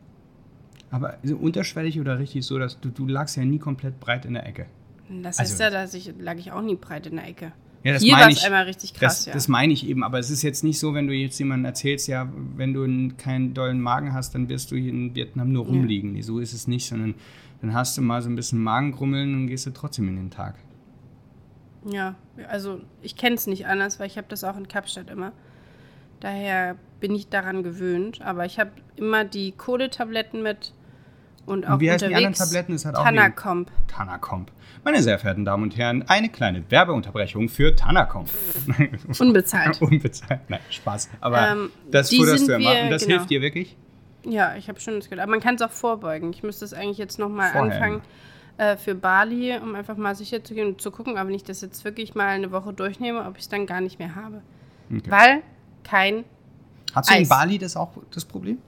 Aber 0.92 1.18
so 1.24 1.36
unterschwellig 1.36 2.00
oder 2.00 2.20
richtig 2.20 2.46
so, 2.46 2.58
dass 2.58 2.80
du, 2.80 2.90
du 2.90 3.08
lagst 3.08 3.38
ja 3.38 3.46
nie 3.46 3.60
komplett 3.60 4.00
breit 4.00 4.26
in 4.26 4.34
der 4.34 4.46
Ecke. 4.46 4.66
Das 5.10 5.40
Also- 5.40 5.54
ist 5.54 5.60
ja, 5.60 5.70
dass 5.70 5.94
ich 5.94 6.14
lag 6.20 6.38
ich 6.38 6.52
auch 6.52 6.62
nie 6.62 6.76
breit 6.76 7.08
in 7.08 7.16
der 7.18 7.28
Ecke. 7.28 7.52
Ja, 7.84 7.94
das 7.94 8.04
Hier 8.04 8.14
war 8.16 8.28
es 8.30 8.44
einmal 8.44 8.64
richtig 8.66 8.94
krass, 8.94 9.20
das, 9.20 9.26
ja. 9.28 9.34
das 9.34 9.48
meine 9.48 9.72
ich 9.72 9.88
eben, 9.88 10.04
aber 10.04 10.20
es 10.20 10.30
ist 10.30 10.42
jetzt 10.42 10.66
nicht 10.66 10.78
so, 10.80 10.94
wenn 10.94 11.08
du 11.08 11.14
jetzt 11.14 11.40
jemandem 11.40 11.64
erzählst, 11.66 12.10
ja, 12.10 12.30
wenn 12.58 12.74
du 12.74 12.84
einen- 12.84 13.16
keinen 13.16 13.54
dollen 13.54 13.80
Magen 13.80 14.14
hast, 14.14 14.36
dann 14.36 14.50
wirst 14.50 14.72
du 14.72 14.76
hier 14.76 14.92
in 14.92 15.16
Vietnam 15.16 15.54
nur 15.54 15.64
Ja. 15.64 15.70
rumliegen. 15.72 16.12
Nee, 16.12 16.22
so 16.22 16.40
ist 16.40 16.52
es 16.54 16.68
nicht, 16.68 16.86
sondern 16.88 17.16
dann 17.62 17.74
hast 17.74 17.98
du 17.98 18.02
mal 18.02 18.22
so 18.22 18.30
ein 18.30 18.36
bisschen 18.36 18.62
Magengrummeln 18.62 19.34
und 19.34 19.48
gehst 19.48 19.66
du 19.66 19.72
trotzdem 19.72 20.10
in 20.10 20.18
den 20.18 20.30
Tag. 20.30 20.56
Ja, 21.90 22.16
also 22.50 22.82
ich 23.02 23.16
kenne 23.16 23.36
es 23.36 23.48
nicht 23.48 23.66
anders, 23.66 24.00
weil 24.00 24.08
ich 24.08 24.18
habe 24.18 24.28
das 24.28 24.44
auch 24.44 24.58
in 24.58 24.68
Kapstadt 24.68 25.10
immer. 25.10 25.32
Daher 26.20 26.76
bin 27.00 27.16
ich 27.16 27.30
daran 27.30 27.64
gewöhnt. 27.64 28.22
Aber 28.22 28.46
ich 28.46 28.60
habe 28.60 28.72
immer 28.98 29.24
die 29.24 29.54
Kohletabletten 29.54 30.44
mit 30.44 30.74
und 31.50 31.68
auch 31.68 31.74
Und 31.74 31.80
wie 31.82 31.92
heißen 31.92 32.08
die 32.10 32.16
anderen 32.16 32.36
Tabletten? 32.36 32.74
Das 32.74 32.86
hat 32.86 32.96
auch 32.96 33.04
Tanacomp. 33.04 33.72
Tanacomp. 33.88 34.52
Meine 34.84 35.02
sehr 35.04 35.20
verehrten 35.20 35.44
Damen 35.44 35.64
und 35.64 35.78
Herren, 35.78 36.04
eine 36.08 36.30
kleine 36.30 36.64
Werbeunterbrechung 36.72 37.50
für 37.50 37.76
Tanacomp. 37.76 38.30
Unbezahlt. 39.20 39.82
Unbezahlt. 39.82 40.42
Nein, 40.48 40.60
Spaß. 40.70 41.10
Aber 41.20 41.50
Ähm, 41.50 41.72
das 41.92 42.10
futterst 42.16 42.48
du 42.48 42.54
immer. 42.54 42.84
Und 42.84 42.90
das 42.92 43.04
genau. 43.04 43.16
hilft 43.18 43.30
dir 43.30 43.42
wirklich? 43.42 43.76
Ja, 44.24 44.56
ich 44.56 44.70
habe 44.70 44.80
schon 44.80 44.96
das 44.96 45.06
gehört. 45.10 45.22
Aber 45.22 45.32
man 45.32 45.42
kann 45.42 45.56
es 45.56 45.62
auch 45.62 45.72
vorbeugen. 45.72 46.32
Ich 46.32 46.44
müsste 46.44 46.64
es 46.64 46.74
eigentlich 46.74 46.98
jetzt 46.98 47.20
nochmal 47.20 47.52
anfangen 47.56 48.02
äh, 48.58 48.78
für 48.78 48.96
Bali, 48.96 49.58
um 49.58 49.76
einfach 49.76 49.98
mal 49.98 50.16
sicher 50.16 50.44
zu 50.44 50.54
gehen 50.54 50.68
und 50.68 50.82
zu 50.82 50.92
gucken, 50.92 51.18
aber 51.18 51.28
wenn 51.30 51.36
ich 51.36 51.44
das 51.44 51.62
jetzt 51.62 51.84
wirklich 51.84 52.16
mal 52.16 52.28
eine 52.28 52.52
Woche 52.52 52.74
durchnehme, 52.74 53.26
ob 53.26 53.38
ich 53.38 53.44
es 53.44 53.50
dann 53.50 53.66
gar 53.66 53.82
nicht 53.82 54.00
mehr 54.00 54.16
habe. 54.16 54.42
Okay. 54.92 55.10
Weil 55.10 55.42
kein, 55.84 56.26
Hast 56.94 57.10
du 57.10 57.16
in 57.16 57.22
Eis. 57.22 57.30
Bali 57.30 57.58
das 57.58 57.76
auch 57.76 57.92
das 58.14 58.26
Problem? 58.26 58.60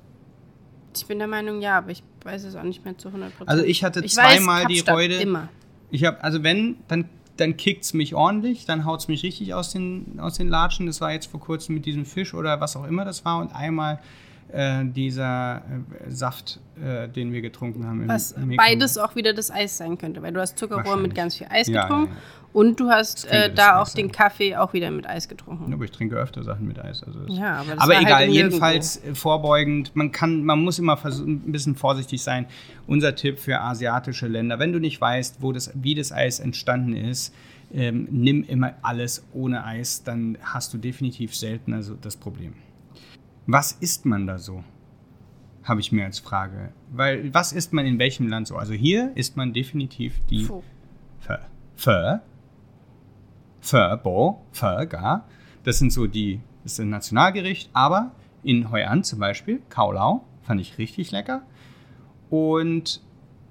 ich 0.95 1.05
bin 1.05 1.19
der 1.19 1.27
Meinung, 1.27 1.61
ja, 1.61 1.77
aber 1.77 1.91
ich 1.91 2.03
weiß 2.25 2.43
es 2.43 2.55
auch 2.55 2.63
nicht 2.63 2.83
mehr 2.85 2.97
zu 2.97 3.07
100 3.09 3.29
Prozent. 3.31 3.49
Also 3.49 3.63
ich 3.63 3.83
hatte 3.83 4.01
weiß, 4.03 4.13
zweimal 4.13 4.65
die 4.65 4.75
Kapstadt, 4.75 4.95
Freude. 4.95 5.15
Immer. 5.15 5.49
Ich 5.91 6.05
habe, 6.05 6.23
also 6.23 6.43
wenn, 6.43 6.77
dann, 6.87 7.05
dann 7.37 7.57
kickt 7.57 7.83
es 7.83 7.93
mich 7.93 8.15
ordentlich, 8.15 8.65
dann 8.65 8.85
haut 8.85 8.99
es 9.01 9.07
mich 9.07 9.23
richtig 9.23 9.53
aus 9.53 9.71
den, 9.71 10.19
aus 10.19 10.35
den 10.37 10.47
Latschen. 10.47 10.85
Das 10.85 11.01
war 11.01 11.11
jetzt 11.11 11.27
vor 11.27 11.39
kurzem 11.39 11.75
mit 11.75 11.85
diesem 11.85 12.05
Fisch 12.05 12.33
oder 12.33 12.61
was 12.61 12.75
auch 12.75 12.85
immer 12.85 13.03
das 13.05 13.25
war. 13.25 13.39
Und 13.39 13.53
einmal 13.55 13.99
äh, 14.53 14.83
dieser 14.85 15.57
äh, 15.57 16.11
Saft, 16.11 16.59
äh, 16.83 17.07
den 17.07 17.31
wir 17.31 17.41
getrunken 17.41 17.85
haben. 17.85 18.01
im- 18.03 18.09
Was 18.09 18.33
im 18.33 18.55
beides 18.55 18.97
auch 18.97 19.15
wieder 19.15 19.33
das 19.33 19.49
Eis 19.49 19.77
sein 19.77 19.97
könnte, 19.97 20.21
weil 20.21 20.33
du 20.33 20.41
hast 20.41 20.57
Zuckerrohr 20.57 20.97
mit 20.97 21.15
ganz 21.15 21.35
viel 21.37 21.47
Eis 21.49 21.67
Ja, 21.67 21.83
getrunken 21.83 22.11
ja, 22.13 22.15
ja. 22.17 22.21
Und 22.53 22.79
du 22.79 22.89
hast 22.89 23.25
äh, 23.25 23.53
da 23.53 23.81
auch 23.81 23.89
den. 23.89 24.11
Kaffee 24.11 24.57
auch 24.57 24.73
wieder 24.73 24.91
mit 24.91 25.07
Eis 25.07 25.29
getrunken. 25.29 25.73
Aber 25.73 25.85
ich 25.85 25.91
trinke 25.91 26.15
öfter 26.15 26.43
Sachen 26.43 26.67
mit 26.67 26.79
Eis. 26.79 27.03
Also 27.03 27.19
Ja, 27.27 27.57
aber 27.57 27.75
das 27.75 27.79
aber 27.79 27.93
war 27.93 28.01
egal, 28.01 28.13
halt 28.13 28.31
jedenfalls 28.31 29.03
äh, 29.03 29.15
vorbeugend. 29.15 29.95
Man 29.95 30.11
kann, 30.11 30.43
man 30.43 30.59
muss 30.59 30.79
immer 30.79 30.99
ein 31.03 31.51
bisschen 31.51 31.75
vorsichtig 31.75 32.21
sein. 32.21 32.47
Unser 32.87 33.15
Tipp 33.15 33.39
für 33.39 33.61
asiatische 33.61 34.27
Länder: 34.27 34.59
Wenn 34.59 34.73
du 34.73 34.79
nicht 34.79 34.99
weißt, 34.99 35.37
wo 35.41 35.53
das, 35.53 35.71
wie 35.75 35.95
das 35.95 36.11
Eis 36.11 36.39
entstanden 36.39 36.93
ist, 36.93 37.33
ähm, 37.73 38.07
nimm 38.11 38.43
immer 38.43 38.73
alles 38.81 39.25
ohne 39.33 39.63
Eis. 39.63 40.03
Dann 40.03 40.37
hast 40.41 40.73
du 40.73 40.77
definitiv 40.77 41.35
selten 41.35 41.73
also 41.73 41.95
das 41.95 42.17
Problem. 42.17 42.53
Was 43.47 43.71
isst 43.73 44.05
man 44.05 44.27
da 44.27 44.37
so? 44.37 44.63
Habe 45.63 45.79
ich 45.79 45.91
mir 45.91 46.05
als 46.05 46.19
Frage. 46.19 46.73
Weil 46.91 47.33
was 47.33 47.53
isst 47.53 47.71
man 47.71 47.85
in 47.85 47.97
welchem 47.99 48.27
Land 48.27 48.47
so? 48.47 48.57
Also 48.57 48.73
hier 48.73 49.11
isst 49.15 49.37
man 49.37 49.53
definitiv 49.53 50.19
die. 50.29 50.43
Pho. 50.43 50.63
Pho. 51.19 51.35
Pho, 51.75 52.19
Bo, 54.03 54.41
Pho, 54.51 54.87
gar. 54.87 55.27
Das 55.63 55.79
sind 55.79 55.91
so 55.91 56.07
die, 56.07 56.41
das 56.63 56.73
ist 56.73 56.79
ein 56.79 56.89
Nationalgericht, 56.89 57.69
aber 57.73 58.11
in 58.43 58.71
Hoi 58.71 58.83
An 58.85 59.03
zum 59.03 59.19
Beispiel, 59.19 59.61
Khao 59.69 59.91
Lao, 59.91 60.25
fand 60.41 60.59
ich 60.59 60.77
richtig 60.77 61.11
lecker. 61.11 61.43
Und 62.29 63.01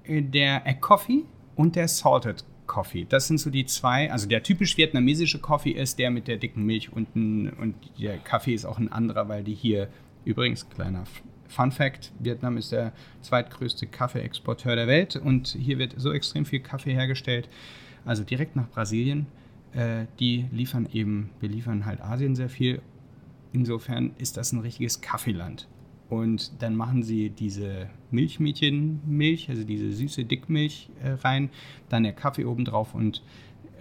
äh, 0.03 0.21
der 0.21 0.67
Egg 0.67 0.79
Coffee 0.81 1.23
und 1.55 1.75
der 1.75 1.87
Salted 1.87 2.43
Coffee. 2.67 3.05
Das 3.07 3.27
sind 3.27 3.37
so 3.37 3.49
die 3.49 3.65
zwei, 3.65 4.11
also 4.11 4.27
der 4.27 4.43
typisch 4.43 4.77
vietnamesische 4.77 5.39
Coffee 5.39 5.71
ist 5.71 5.99
der 5.99 6.09
mit 6.09 6.27
der 6.27 6.37
dicken 6.37 6.63
Milch 6.63 6.91
unten 6.93 7.49
und 7.49 7.75
der 7.99 8.17
Kaffee 8.17 8.53
ist 8.53 8.65
auch 8.65 8.77
ein 8.77 8.91
anderer, 8.91 9.27
weil 9.27 9.43
die 9.43 9.53
hier, 9.53 9.89
übrigens, 10.23 10.69
kleiner 10.69 11.03
Fun 11.49 11.73
Fact, 11.73 12.13
Vietnam 12.19 12.55
ist 12.55 12.71
der 12.71 12.93
zweitgrößte 13.21 13.87
Kaffeeexporteur 13.87 14.77
der 14.77 14.87
Welt 14.87 15.17
und 15.17 15.49
hier 15.49 15.79
wird 15.79 15.95
so 15.97 16.13
extrem 16.13 16.45
viel 16.45 16.61
Kaffee 16.61 16.93
hergestellt, 16.93 17.49
also 18.05 18.23
direkt 18.23 18.55
nach 18.55 18.69
Brasilien. 18.69 19.27
Äh, 19.73 20.05
die 20.19 20.45
liefern 20.51 20.87
eben, 20.91 21.29
wir 21.39 21.49
liefern 21.49 21.85
halt 21.85 22.01
Asien 22.01 22.35
sehr 22.35 22.49
viel. 22.49 22.81
Insofern 23.53 24.11
ist 24.17 24.37
das 24.37 24.51
ein 24.51 24.59
richtiges 24.59 25.01
Kaffeeland. 25.01 25.67
Und 26.09 26.61
dann 26.61 26.75
machen 26.75 27.03
sie 27.03 27.29
diese 27.29 27.89
Milchmädchenmilch, 28.11 29.49
also 29.49 29.63
diese 29.63 29.91
süße 29.93 30.25
Dickmilch 30.25 30.89
äh, 31.01 31.11
rein, 31.11 31.49
dann 31.87 32.03
der 32.03 32.11
Kaffee 32.11 32.43
obendrauf 32.43 32.93
und 32.93 33.23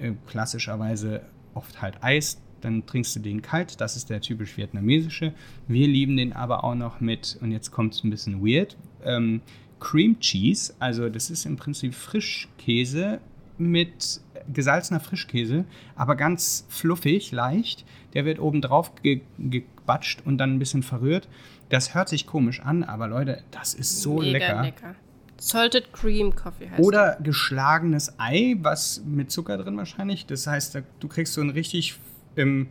äh, 0.00 0.12
klassischerweise 0.28 1.22
oft 1.54 1.82
halt 1.82 2.02
Eis. 2.02 2.40
Dann 2.60 2.86
trinkst 2.86 3.16
du 3.16 3.20
den 3.20 3.42
kalt, 3.42 3.80
das 3.80 3.96
ist 3.96 4.10
der 4.10 4.20
typisch 4.20 4.56
vietnamesische. 4.56 5.32
Wir 5.66 5.88
lieben 5.88 6.16
den 6.16 6.32
aber 6.32 6.62
auch 6.62 6.74
noch 6.74 7.00
mit, 7.00 7.38
und 7.40 7.50
jetzt 7.52 7.70
kommt 7.72 7.94
es 7.94 8.04
ein 8.04 8.10
bisschen 8.10 8.46
weird, 8.46 8.76
ähm, 9.02 9.40
Cream 9.80 10.20
Cheese. 10.20 10.74
Also 10.78 11.08
das 11.08 11.30
ist 11.30 11.46
im 11.46 11.56
Prinzip 11.56 11.94
Frischkäse 11.94 13.20
mit 13.58 14.20
gesalzener 14.52 15.00
Frischkäse, 15.00 15.64
aber 15.96 16.16
ganz 16.16 16.66
fluffig, 16.68 17.32
leicht. 17.32 17.84
Der 18.14 18.24
wird 18.24 18.38
oben 18.38 18.60
drauf 18.60 18.94
ge 19.02 19.20
gebatscht 19.38 20.22
und 20.24 20.38
dann 20.38 20.54
ein 20.54 20.58
bisschen 20.58 20.82
verrührt. 20.82 21.28
Das 21.68 21.94
hört 21.94 22.08
sich 22.08 22.26
komisch 22.26 22.60
an, 22.60 22.82
aber 22.82 23.06
Leute, 23.08 23.42
das 23.50 23.74
ist 23.74 24.02
so 24.02 24.18
Mega 24.18 24.30
lecker. 24.32 24.62
lecker. 24.62 24.94
Salted 25.38 25.92
Cream 25.92 26.34
Coffee 26.34 26.68
heißt 26.68 26.80
Oder 26.80 27.12
das. 27.14 27.22
geschlagenes 27.24 28.14
Ei, 28.18 28.56
was 28.60 29.02
mit 29.06 29.30
Zucker 29.30 29.56
drin 29.56 29.76
wahrscheinlich. 29.76 30.26
Das 30.26 30.46
heißt, 30.46 30.82
du 31.00 31.08
kriegst 31.08 31.32
so 31.32 31.40
ein 31.40 31.50
richtig, 31.50 31.98
ähm, 32.36 32.68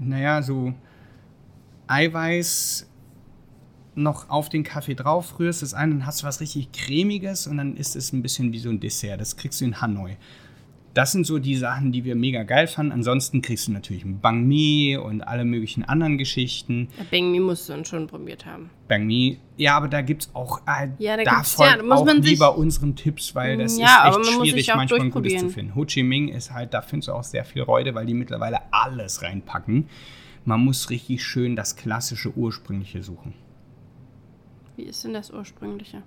naja, 0.00 0.40
so 0.42 0.72
Eiweiß 1.88 2.88
noch 3.94 4.30
auf 4.30 4.48
den 4.48 4.62
Kaffee 4.62 4.94
drauf, 4.94 5.38
rührst 5.38 5.62
es 5.62 5.74
ein, 5.74 5.90
dann 5.90 6.06
hast 6.06 6.22
du 6.22 6.26
was 6.26 6.40
richtig 6.40 6.72
cremiges 6.72 7.46
und 7.46 7.58
dann 7.58 7.76
ist 7.76 7.94
es 7.94 8.12
ein 8.12 8.22
bisschen 8.22 8.52
wie 8.52 8.58
so 8.58 8.70
ein 8.70 8.80
Dessert. 8.80 9.20
Das 9.20 9.36
kriegst 9.36 9.60
du 9.60 9.66
in 9.66 9.80
Hanoi. 9.82 10.16
Das 10.94 11.12
sind 11.12 11.26
so 11.26 11.38
die 11.38 11.56
Sachen, 11.56 11.90
die 11.90 12.04
wir 12.04 12.14
mega 12.14 12.42
geil 12.42 12.66
fanden. 12.66 12.92
Ansonsten 12.92 13.40
kriegst 13.40 13.66
du 13.66 13.72
natürlich 13.72 14.04
Bang 14.04 14.46
Mi 14.46 14.96
und 14.96 15.22
alle 15.22 15.44
möglichen 15.44 15.84
anderen 15.84 16.18
Geschichten. 16.18 16.88
Ja, 16.98 17.04
Bang 17.10 17.30
Mi 17.32 17.40
musst 17.40 17.68
du 17.68 17.84
schon 17.84 18.06
probiert 18.06 18.44
haben. 18.44 18.68
Bang 18.88 19.06
Mi, 19.06 19.38
ja, 19.56 19.76
aber 19.76 19.88
da 19.88 20.02
gibt 20.02 20.24
es 20.24 20.34
auch, 20.34 20.60
äh, 20.66 20.88
ja, 20.98 21.16
da, 21.16 21.24
da 21.24 21.42
folgt 21.42 21.76
ja, 21.76 21.82
muss 21.82 22.00
auch 22.00 22.04
man 22.04 22.20
lieber 22.20 22.58
unseren 22.58 22.94
Tipps, 22.94 23.34
weil 23.34 23.56
das 23.56 23.78
ja, 23.78 24.10
ist 24.10 24.18
echt 24.18 24.36
schwierig, 24.38 24.68
manchmal 24.74 25.00
ein 25.00 25.10
gutes 25.10 25.40
zu 25.40 25.48
finden. 25.48 25.74
Ho 25.74 25.86
Chi 25.86 26.02
Minh 26.02 26.28
ist 26.28 26.52
halt, 26.52 26.74
da 26.74 26.82
findest 26.82 27.08
du 27.08 27.12
auch 27.12 27.24
sehr 27.24 27.44
viel 27.44 27.64
Freude, 27.64 27.94
weil 27.94 28.04
die 28.04 28.14
mittlerweile 28.14 28.60
alles 28.70 29.22
reinpacken. 29.22 29.88
Man 30.44 30.60
muss 30.60 30.90
richtig 30.90 31.24
schön 31.24 31.56
das 31.56 31.76
klassische, 31.76 32.36
ursprüngliche 32.36 33.02
suchen. 33.02 33.32
Wie 34.76 34.82
ist 34.82 35.04
denn 35.04 35.14
das 35.14 35.30
ursprüngliche? 35.30 36.02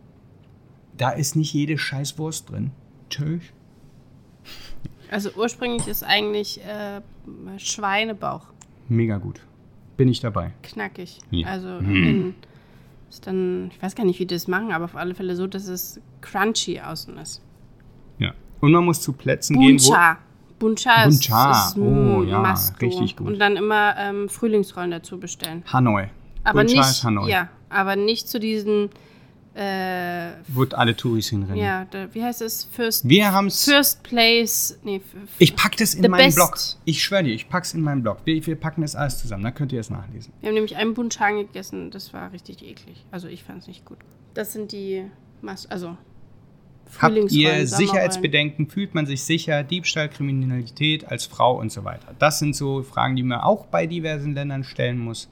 Da 0.97 1.09
ist 1.11 1.35
nicht 1.35 1.53
jede 1.53 1.77
Scheißwurst 1.77 2.49
drin. 2.51 2.71
Tschüss. 3.09 3.41
Also 5.11 5.29
ursprünglich 5.35 5.87
ist 5.87 6.03
eigentlich 6.03 6.61
äh, 6.65 7.01
Schweinebauch. 7.57 8.47
Mega 8.89 9.17
gut. 9.17 9.39
Bin 9.97 10.09
ich 10.09 10.19
dabei. 10.19 10.51
Knackig. 10.63 11.19
Ja. 11.31 11.47
Also 11.47 11.77
in, 11.77 12.35
ist 13.09 13.25
dann, 13.27 13.71
ich 13.71 13.81
weiß 13.81 13.95
gar 13.95 14.03
nicht, 14.03 14.19
wie 14.19 14.25
die 14.25 14.35
das 14.35 14.47
machen, 14.47 14.71
aber 14.71 14.85
auf 14.85 14.95
alle 14.95 15.15
Fälle 15.15 15.35
so, 15.35 15.47
dass 15.47 15.67
es 15.67 16.01
crunchy 16.21 16.79
außen 16.81 17.17
ist. 17.17 17.41
Ja. 18.19 18.33
Und 18.59 18.71
man 18.71 18.83
muss 18.83 19.01
zu 19.01 19.13
Plätzen 19.13 19.55
Buncha. 19.55 19.67
gehen, 19.69 19.79
wo... 19.79 20.25
Buncha, 20.57 21.03
Buncha. 21.03 21.67
ist, 21.67 21.77
oh 21.77 22.23
ja, 22.23 22.55
richtig 22.81 23.17
gut. 23.17 23.27
Und 23.27 23.39
dann 23.39 23.57
immer 23.57 23.95
ähm, 23.97 24.29
Frühlingsrollen 24.29 24.91
dazu 24.91 25.19
bestellen. 25.19 25.63
Hanoi. 25.71 26.07
Aber 26.43 26.61
Buncha 26.61 26.77
nicht, 26.79 26.89
ist 26.89 27.03
Hanoi. 27.03 27.29
Ja, 27.29 27.49
aber 27.69 27.95
nicht 27.95 28.29
zu 28.29 28.39
diesen 28.39 28.89
äh, 29.55 30.31
Wo 30.49 30.65
alle 30.71 30.95
Touris 30.95 31.29
hinrennen. 31.29 31.57
Ja, 31.57 31.85
da, 31.85 32.13
wie 32.13 32.21
heißt 32.21 32.41
es? 32.41 32.65
First, 32.65 33.07
wir 33.07 33.31
haben's, 33.31 33.63
First 33.63 34.03
Place. 34.03 34.77
Nee, 34.83 35.01
ich 35.39 35.55
pack 35.55 35.77
das 35.77 35.93
in 35.93 36.11
meinen 36.11 36.33
Blog. 36.35 36.57
Ich 36.83 37.01
schwöre 37.01 37.23
dir, 37.23 37.33
ich 37.33 37.47
pack's 37.47 37.73
in 37.73 37.81
meinen 37.81 38.01
Blog. 38.01 38.17
Wir, 38.25 38.45
wir, 38.45 38.55
packen 38.55 38.81
das 38.81 38.95
alles 38.95 39.19
zusammen, 39.19 39.43
da 39.43 39.51
könnt 39.51 39.71
ihr 39.71 39.79
es 39.79 39.89
nachlesen. 39.89 40.33
Wir 40.41 40.49
haben 40.49 40.55
nämlich 40.55 40.75
einen 40.75 40.93
Bunchang 40.93 41.37
gegessen, 41.37 41.89
das 41.89 42.13
war 42.13 42.33
richtig 42.33 42.63
eklig. 42.63 43.05
Also 43.11 43.29
ich 43.29 43.43
fand 43.43 43.61
es 43.61 43.67
nicht 43.67 43.85
gut. 43.85 43.97
Das 44.33 44.51
sind 44.51 44.73
die, 44.73 45.05
Mas 45.41 45.65
also 45.67 45.97
Habt 46.99 47.31
ihr 47.31 47.67
Sicherheitsbedenken? 47.67 48.67
Fühlt 48.67 48.93
man 48.93 49.05
sich 49.05 49.23
sicher? 49.23 49.63
Diebstahl, 49.63 50.09
Kriminalität 50.09 51.09
als 51.09 51.25
Frau 51.25 51.59
und 51.59 51.71
so 51.71 51.83
weiter. 51.83 52.13
Das 52.19 52.39
sind 52.39 52.55
so 52.55 52.83
Fragen, 52.83 53.15
die 53.15 53.23
man 53.23 53.39
auch 53.39 53.65
bei 53.65 53.87
diversen 53.87 54.33
Ländern 54.33 54.63
stellen 54.63 54.99
muss. 54.99 55.29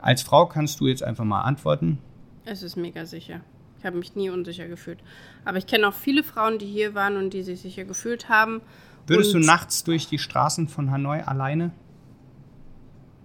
Als 0.00 0.22
Frau 0.22 0.46
kannst 0.46 0.80
du 0.80 0.88
jetzt 0.88 1.02
einfach 1.02 1.24
mal 1.24 1.42
antworten. 1.42 1.98
Es 2.44 2.62
ist 2.62 2.76
mega 2.76 3.06
sicher. 3.06 3.40
Ich 3.78 3.84
habe 3.84 3.98
mich 3.98 4.14
nie 4.14 4.30
unsicher 4.30 4.68
gefühlt. 4.68 4.98
Aber 5.44 5.58
ich 5.58 5.66
kenne 5.66 5.88
auch 5.88 5.94
viele 5.94 6.22
Frauen, 6.22 6.58
die 6.58 6.66
hier 6.66 6.94
waren 6.94 7.16
und 7.16 7.34
die 7.34 7.42
sich 7.42 7.60
sicher 7.60 7.84
gefühlt 7.84 8.28
haben. 8.28 8.60
Würdest 9.06 9.34
du 9.34 9.38
nachts 9.38 9.84
durch 9.84 10.08
die 10.08 10.18
Straßen 10.18 10.68
von 10.68 10.90
Hanoi 10.90 11.20
alleine? 11.20 11.72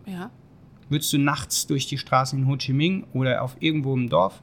Ja. 0.05 0.31
Würdest 0.89 1.13
du 1.13 1.17
nachts 1.17 1.67
durch 1.67 1.87
die 1.87 1.97
Straßen 1.97 2.39
in 2.39 2.47
Ho 2.47 2.57
Chi 2.57 2.73
Minh 2.73 3.05
oder 3.13 3.43
auf 3.43 3.55
irgendwo 3.59 3.93
im 3.93 4.09
Dorf? 4.09 4.41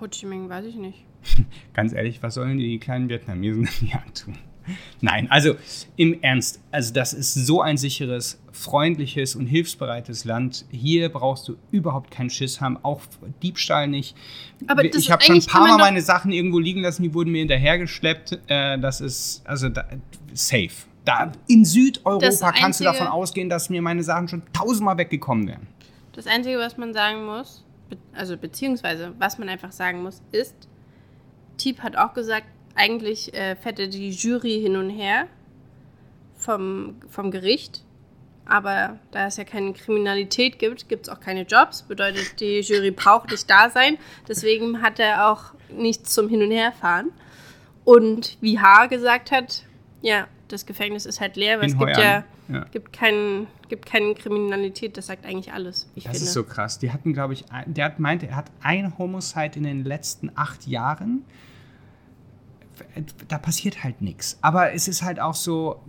Ho 0.00 0.08
Chi 0.08 0.26
Minh 0.26 0.48
weiß 0.48 0.64
ich 0.66 0.76
nicht. 0.76 1.04
Ganz 1.74 1.92
ehrlich, 1.92 2.22
was 2.22 2.34
sollen 2.34 2.58
die 2.58 2.78
kleinen 2.78 3.08
Vietnamesen 3.08 3.68
denn 3.80 3.88
hier 3.88 4.02
tun? 4.14 4.38
Nein, 5.00 5.30
also 5.30 5.54
im 5.96 6.22
Ernst, 6.22 6.60
also 6.70 6.92
das 6.92 7.12
ist 7.12 7.34
so 7.34 7.60
ein 7.60 7.76
sicheres, 7.76 8.40
freundliches 8.52 9.34
und 9.34 9.46
hilfsbereites 9.46 10.24
Land. 10.24 10.64
Hier 10.70 11.08
brauchst 11.08 11.48
du 11.48 11.56
überhaupt 11.70 12.10
keinen 12.10 12.30
Schiss 12.30 12.60
haben, 12.60 12.78
auch 12.82 13.00
Diebstahl 13.42 13.88
nicht. 13.88 14.16
Aber 14.66 14.84
ich 14.84 15.10
habe 15.10 15.22
schon 15.22 15.36
ein 15.36 15.46
paar 15.46 15.66
Mal 15.66 15.78
meine 15.78 16.02
Sachen 16.02 16.32
irgendwo 16.32 16.58
liegen 16.58 16.82
lassen, 16.82 17.02
die 17.02 17.14
wurden 17.14 17.32
mir 17.32 17.38
hinterhergeschleppt. 17.38 18.38
Äh, 18.46 18.78
das 18.78 19.00
ist 19.00 19.42
also 19.44 19.68
da, 19.68 19.84
safe. 20.32 20.70
Da 21.04 21.32
in 21.48 21.64
Südeuropa 21.64 22.52
kannst 22.52 22.80
du 22.80 22.84
davon 22.84 23.08
ausgehen, 23.08 23.48
dass 23.48 23.70
mir 23.70 23.82
meine 23.82 24.04
Sachen 24.04 24.28
schon 24.28 24.42
tausendmal 24.52 24.98
weggekommen 24.98 25.48
wären. 25.48 25.66
Das 26.12 26.26
Einzige, 26.26 26.58
was 26.58 26.76
man 26.76 26.92
sagen 26.92 27.24
muss, 27.24 27.64
also 28.14 28.36
beziehungsweise 28.36 29.12
was 29.18 29.38
man 29.38 29.48
einfach 29.48 29.72
sagen 29.72 30.02
muss, 30.02 30.22
ist, 30.30 30.54
Tiep 31.56 31.80
hat 31.80 31.96
auch 31.96 32.14
gesagt, 32.14 32.46
eigentlich 32.74 33.32
äh, 33.34 33.56
fährt 33.56 33.78
die 33.78 34.10
Jury 34.10 34.60
hin 34.60 34.76
und 34.76 34.90
her 34.90 35.26
vom, 36.36 36.96
vom 37.08 37.30
Gericht. 37.30 37.82
Aber 38.44 38.98
da 39.12 39.28
es 39.28 39.36
ja 39.36 39.44
keine 39.44 39.72
Kriminalität 39.72 40.58
gibt, 40.58 40.88
gibt 40.88 41.06
es 41.06 41.12
auch 41.12 41.20
keine 41.20 41.42
Jobs. 41.42 41.82
Bedeutet, 41.82 42.40
die 42.40 42.60
Jury 42.60 42.90
braucht 42.90 43.30
nicht 43.30 43.48
da 43.48 43.70
sein. 43.70 43.98
Deswegen 44.28 44.82
hat 44.82 44.98
er 44.98 45.30
auch 45.30 45.54
nichts 45.70 46.12
zum 46.12 46.28
Hin- 46.28 46.42
und 46.42 46.50
Herfahren. 46.50 47.12
Und 47.84 48.36
wie 48.40 48.58
Haar 48.58 48.88
gesagt 48.88 49.30
hat, 49.30 49.64
ja, 50.00 50.26
das 50.48 50.66
Gefängnis 50.66 51.06
ist 51.06 51.20
halt 51.20 51.36
leer, 51.36 51.58
weil 51.58 51.70
In 51.70 51.72
es 51.72 51.78
gibt 51.78 51.96
ja, 51.96 52.24
ja, 52.48 52.64
Gibt, 52.72 52.92
kein, 52.92 53.46
gibt 53.68 53.86
keine 53.86 54.14
Kriminalität. 54.14 54.96
Das 54.96 55.06
sagt 55.06 55.24
eigentlich 55.24 55.52
alles. 55.52 55.88
das 55.94 56.04
finde. 56.04 56.18
ist 56.18 56.32
so 56.32 56.44
krass. 56.44 56.78
Die 56.78 56.92
hatten, 56.92 57.12
glaube 57.12 57.34
ich, 57.34 57.44
der 57.66 57.84
hat 57.84 57.98
meinte, 57.98 58.26
er 58.26 58.36
hat 58.36 58.50
ein 58.62 58.98
Homicide 58.98 59.52
in 59.54 59.62
den 59.62 59.84
letzten 59.84 60.30
acht 60.34 60.66
Jahren 60.66 61.24
da 63.28 63.38
passiert 63.38 63.84
halt 63.84 64.02
nichts. 64.02 64.38
Aber 64.40 64.72
es 64.72 64.88
ist 64.88 65.02
halt 65.02 65.20
auch 65.20 65.34
so, 65.34 65.80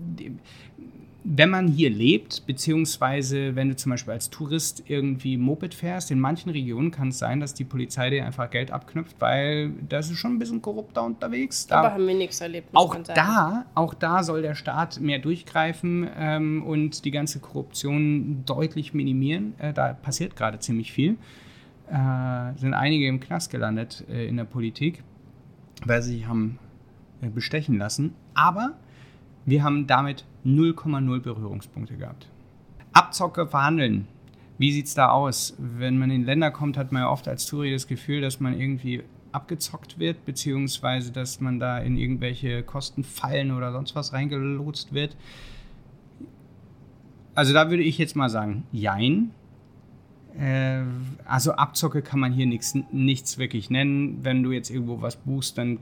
wenn 1.26 1.50
man 1.50 1.68
hier 1.68 1.90
lebt, 1.90 2.46
beziehungsweise 2.46 3.56
wenn 3.56 3.70
du 3.70 3.76
zum 3.76 3.92
Beispiel 3.92 4.14
als 4.14 4.30
Tourist 4.30 4.84
irgendwie 4.88 5.38
Moped 5.38 5.74
fährst, 5.74 6.12
in 6.12 6.20
manchen 6.20 6.50
Regionen 6.50 6.92
kann 6.92 7.10
es 7.10 7.20
sein, 7.20 7.40
dass 7.40 7.54
die 7.54 7.64
Polizei 7.64 8.10
dir 8.10 8.26
einfach 8.26 8.50
Geld 8.50 8.72
abknüpft, 8.72 9.16
weil 9.20 9.72
da 9.88 10.00
ist 10.00 10.14
schon 10.18 10.34
ein 10.34 10.40
bisschen 10.40 10.62
korrupter 10.62 11.04
unterwegs. 11.04 11.68
Da, 11.68 11.80
Aber 11.80 11.94
haben 11.94 12.08
wir 12.08 12.16
nichts 12.16 12.42
erlebt. 12.42 12.70
Auch 12.74 12.96
da, 12.96 13.66
auch 13.74 13.94
da 13.94 14.24
soll 14.24 14.42
der 14.42 14.56
Staat 14.56 15.00
mehr 15.00 15.20
durchgreifen 15.20 16.10
ähm, 16.18 16.64
und 16.64 17.06
die 17.06 17.12
ganze 17.12 17.40
Korruption 17.40 18.44
deutlich 18.46 18.94
minimieren. 18.94 19.54
Äh, 19.60 19.72
da 19.72 19.94
passiert 19.94 20.36
gerade 20.36 20.60
ziemlich 20.60 20.92
viel. 20.92 21.18
Äh, 21.90 22.58
sind 22.58 22.74
einige 22.74 23.08
im 23.08 23.20
Knast 23.20 23.50
gelandet 23.50 24.04
äh, 24.10 24.28
in 24.28 24.36
der 24.36 24.46
Politik, 24.46 25.04
weil 25.86 26.02
sie 26.02 26.26
haben 26.26 26.60
bestechen 27.30 27.78
lassen. 27.78 28.14
Aber 28.34 28.74
wir 29.46 29.64
haben 29.64 29.88
damit 29.88 30.26
0,0 30.46 31.20
Berührungspunkte 31.20 31.98
gehabt. 31.98 32.28
Abzocke 32.94 33.48
verhandeln. 33.48 34.08
Wie 34.58 34.72
sieht 34.72 34.86
es 34.86 34.94
da 34.94 35.10
aus? 35.10 35.56
Wenn 35.58 35.98
man 35.98 36.12
in 36.12 36.26
Länder 36.26 36.52
kommt, 36.52 36.78
hat 36.78 36.92
man 36.92 37.04
ja 37.04 37.10
oft 37.10 37.28
als 37.28 37.46
Touri 37.46 37.72
das 37.72 37.88
Gefühl, 37.88 38.22
dass 38.22 38.40
man 38.40 38.60
irgendwie 38.60 39.04
abgezockt 39.32 40.00
wird, 40.00 40.26
beziehungsweise 40.26 41.12
dass 41.12 41.42
man 41.42 41.60
da 41.60 41.80
in 41.80 41.98
irgendwelche 41.98 42.64
Kostenfallen 42.64 43.52
oder 43.52 43.72
sonst 43.72 43.96
was 43.96 44.14
reingelotst 44.14 44.94
wird. 44.94 45.18
Also 47.36 47.54
da 47.54 47.70
würde 47.70 47.84
ich 47.84 47.98
jetzt 47.98 48.16
mal 48.16 48.30
sagen, 48.30 48.64
jein. 48.72 49.32
Äh, 50.38 50.84
also 51.26 51.54
Abzocke 51.54 52.04
kann 52.04 52.20
man 52.20 52.32
hier 52.32 52.46
nix, 52.46 52.76
nichts 52.92 53.38
wirklich 53.40 53.70
nennen. 53.72 54.20
Wenn 54.24 54.44
du 54.44 54.52
jetzt 54.52 54.70
irgendwo 54.70 55.02
was 55.02 55.16
buchst, 55.16 55.58
dann 55.58 55.80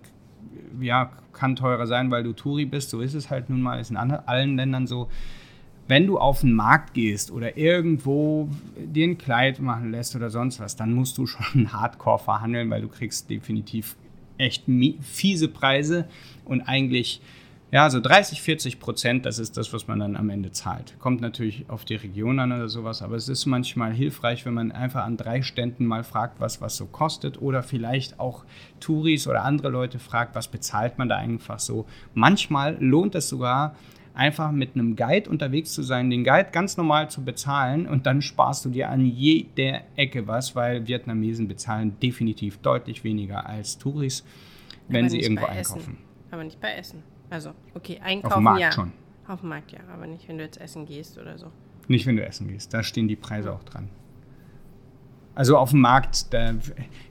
ja, 0.80 1.12
kann 1.34 1.56
teurer 1.56 1.88
sein, 1.88 2.12
weil 2.12 2.24
du 2.24 2.34
Touri 2.34 2.66
bist. 2.66 2.90
So 2.90 3.02
ist 3.02 3.14
es 3.14 3.30
halt 3.30 3.50
nun 3.50 3.62
mal, 3.62 3.80
ist 3.80 3.92
in 3.92 3.98
allen 3.98 4.56
Ländern 4.56 4.88
so. 4.88 5.10
Wenn 5.88 6.08
du 6.08 6.20
auf 6.20 6.42
den 6.42 6.54
Markt 6.54 6.94
gehst 6.94 7.32
oder 7.32 7.58
irgendwo 7.58 8.48
dir 8.78 9.06
ein 9.06 9.18
Kleid 9.18 9.60
machen 9.60 9.92
lässt 9.92 10.16
oder 10.16 10.30
sonst 10.30 10.60
was, 10.60 10.76
dann 10.76 10.94
musst 10.94 11.18
du 11.18 11.26
schon 11.26 11.74
hardcore 11.74 12.20
verhandeln, 12.20 12.70
weil 12.70 12.82
du 12.82 12.88
kriegst 12.88 13.30
definitiv 13.30 13.96
echt 14.38 14.66
fiese 15.02 15.48
Preise 15.48 16.08
und 16.46 16.62
eigentlich 16.62 17.22
Ja, 17.72 17.90
so 17.90 18.02
30, 18.02 18.42
40 18.42 18.80
Prozent, 18.82 19.26
das 19.26 19.40
ist 19.40 19.56
das, 19.56 19.72
was 19.72 19.88
man 19.88 20.00
dann 20.00 20.18
am 20.18 20.30
Ende 20.30 20.52
zahlt. 20.52 21.00
Kommt 21.00 21.22
natürlich 21.22 21.70
auf 21.70 21.86
die 21.86 21.96
Region 21.96 22.38
an 22.40 22.52
oder 22.52 22.68
sowas, 22.68 23.02
aber 23.02 23.16
es 23.16 23.30
ist 23.30 23.46
manchmal 23.46 23.94
hilfreich, 23.94 24.46
wenn 24.46 24.54
man 24.54 24.74
einfach 24.74 25.06
an 25.06 25.16
drei 25.16 25.42
Ständen 25.42 25.86
mal 25.86 26.04
fragt, 26.04 26.42
was 26.42 26.60
was 26.60 26.76
so 26.76 26.86
kostet 26.86 27.42
oder 27.42 27.64
vielleicht 27.64 28.20
auch 28.20 28.44
Touris 28.82 29.26
oder 29.26 29.46
andere 29.46 29.70
Leute 29.70 30.00
fragt, 30.00 30.36
was 30.36 30.50
bezahlt 30.50 30.98
man 30.98 31.08
da 31.08 31.16
einfach 31.16 31.60
so. 31.60 31.86
Manchmal 32.14 32.76
lohnt 32.84 33.16
es 33.16 33.30
sogar, 33.30 33.78
einfach 34.14 34.52
mit 34.52 34.76
einem 34.76 34.98
Guide 34.98 35.30
unterwegs 35.30 35.72
zu 35.72 35.82
sein, 35.82 36.10
den 36.10 36.26
Guide 36.26 36.50
ganz 36.52 36.76
normal 36.76 37.10
zu 37.10 37.24
bezahlen 37.24 37.88
und 37.88 38.06
dann 38.06 38.22
sparst 38.22 38.66
du 38.66 38.70
dir 38.70 38.90
an 38.90 39.06
jeder 39.06 39.84
Ecke 39.96 40.28
was, 40.28 40.58
weil 40.58 40.88
Vietnamesen 40.88 41.48
bezahlen 41.48 41.98
definitiv 42.02 42.58
deutlich 42.58 43.06
weniger 43.06 43.46
als 43.46 43.78
Touris, 43.78 44.26
wenn 44.90 45.10
sie 45.10 45.22
irgendwo 45.22 45.46
einkaufen. 45.46 45.80
Essen. 45.80 45.98
Aber 46.32 46.44
nicht 46.44 46.60
bei 46.60 46.74
Essen. 46.74 47.04
Also, 47.32 47.54
okay, 47.74 48.00
einkaufen 48.04 48.34
Auf 48.34 48.40
dem 48.40 48.44
Markt 48.44 48.60
ja. 48.60 48.72
schon. 48.72 48.92
Auf 49.28 49.40
dem 49.40 49.50
Markt 49.50 49.72
ja, 49.72 49.80
aber 49.92 50.06
nicht, 50.06 50.28
wenn 50.28 50.38
du 50.38 50.44
jetzt 50.44 50.60
essen 50.60 50.86
gehst 50.86 51.18
oder 51.18 51.38
so. 51.38 51.48
Nicht, 51.88 52.06
wenn 52.06 52.18
du 52.18 52.26
essen 52.26 52.48
gehst. 52.50 52.74
Da 52.74 52.84
stehen 52.84 53.08
die 53.08 53.16
Preise 53.16 53.54
auch 53.54 53.64
dran. 53.64 53.90
Also 55.34 55.58
auf 55.58 55.70
dem 55.70 55.80
Markt, 55.80 56.34
da, 56.34 56.54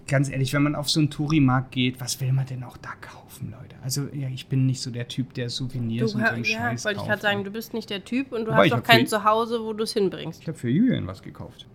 ganz 0.07 0.29
ehrlich, 0.29 0.53
wenn 0.53 0.63
man 0.63 0.75
auf 0.75 0.91
so 0.91 1.01
einen 1.01 1.09
Touri-Markt 1.09 1.73
geht, 1.73 2.01
was 2.01 2.21
will 2.21 2.33
man 2.33 2.45
denn 2.45 2.63
auch 2.65 2.77
da 2.77 2.91
kaufen, 3.01 3.51
Leute? 3.51 3.77
Also 3.83 4.09
ja, 4.13 4.29
ich 4.29 4.47
bin 4.47 4.67
nicht 4.67 4.83
so 4.83 4.91
der 4.91 5.09
Typ, 5.09 5.33
der 5.33 5.49
Souvenirs 5.49 6.13
Du, 6.13 6.19
und 6.19 6.27
so 6.27 6.31
einen 6.31 6.45
ja, 6.45 6.59
Scheiß 6.59 6.85
wollte 6.85 7.01
ich 7.01 7.07
gerade 7.07 7.23
sagen, 7.23 7.45
du 7.45 7.51
bist 7.51 7.73
nicht 7.73 7.89
der 7.89 8.05
Typ 8.05 8.33
und 8.33 8.45
du 8.45 8.53
Aber 8.53 8.65
hast 8.65 8.73
auch 8.73 8.83
kein 8.83 9.07
Zuhause, 9.07 9.63
wo 9.63 9.73
du 9.73 9.85
es 9.85 9.95
hinbringst. 9.95 10.43
Ich 10.43 10.49
habe 10.49 10.59
für 10.59 10.69
Julian 10.69 11.07
was 11.07 11.23
gekauft. 11.23 11.67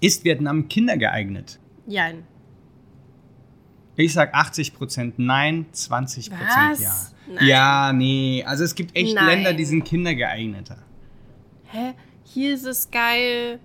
Ist 0.00 0.24
Vietnam 0.24 0.66
kindergeeignet? 0.66 1.60
Ja. 1.86 2.10
Ich 3.96 4.12
sag 4.12 4.34
80% 4.34 5.14
nein, 5.16 5.66
20% 5.74 6.30
Was? 6.30 6.80
ja. 6.80 6.94
Nein. 7.28 7.46
Ja, 7.46 7.92
nee. 7.92 8.44
Also 8.46 8.64
es 8.64 8.74
gibt 8.74 8.94
echt 8.94 9.14
Nein. 9.14 9.26
Länder, 9.26 9.54
die 9.54 9.64
sind 9.64 9.84
kindergeeigneter. 9.84 10.78
Hä? 11.64 11.94
Hier 12.24 12.54
ist 12.54 12.64
es 12.64 12.90
geil. 12.90 13.58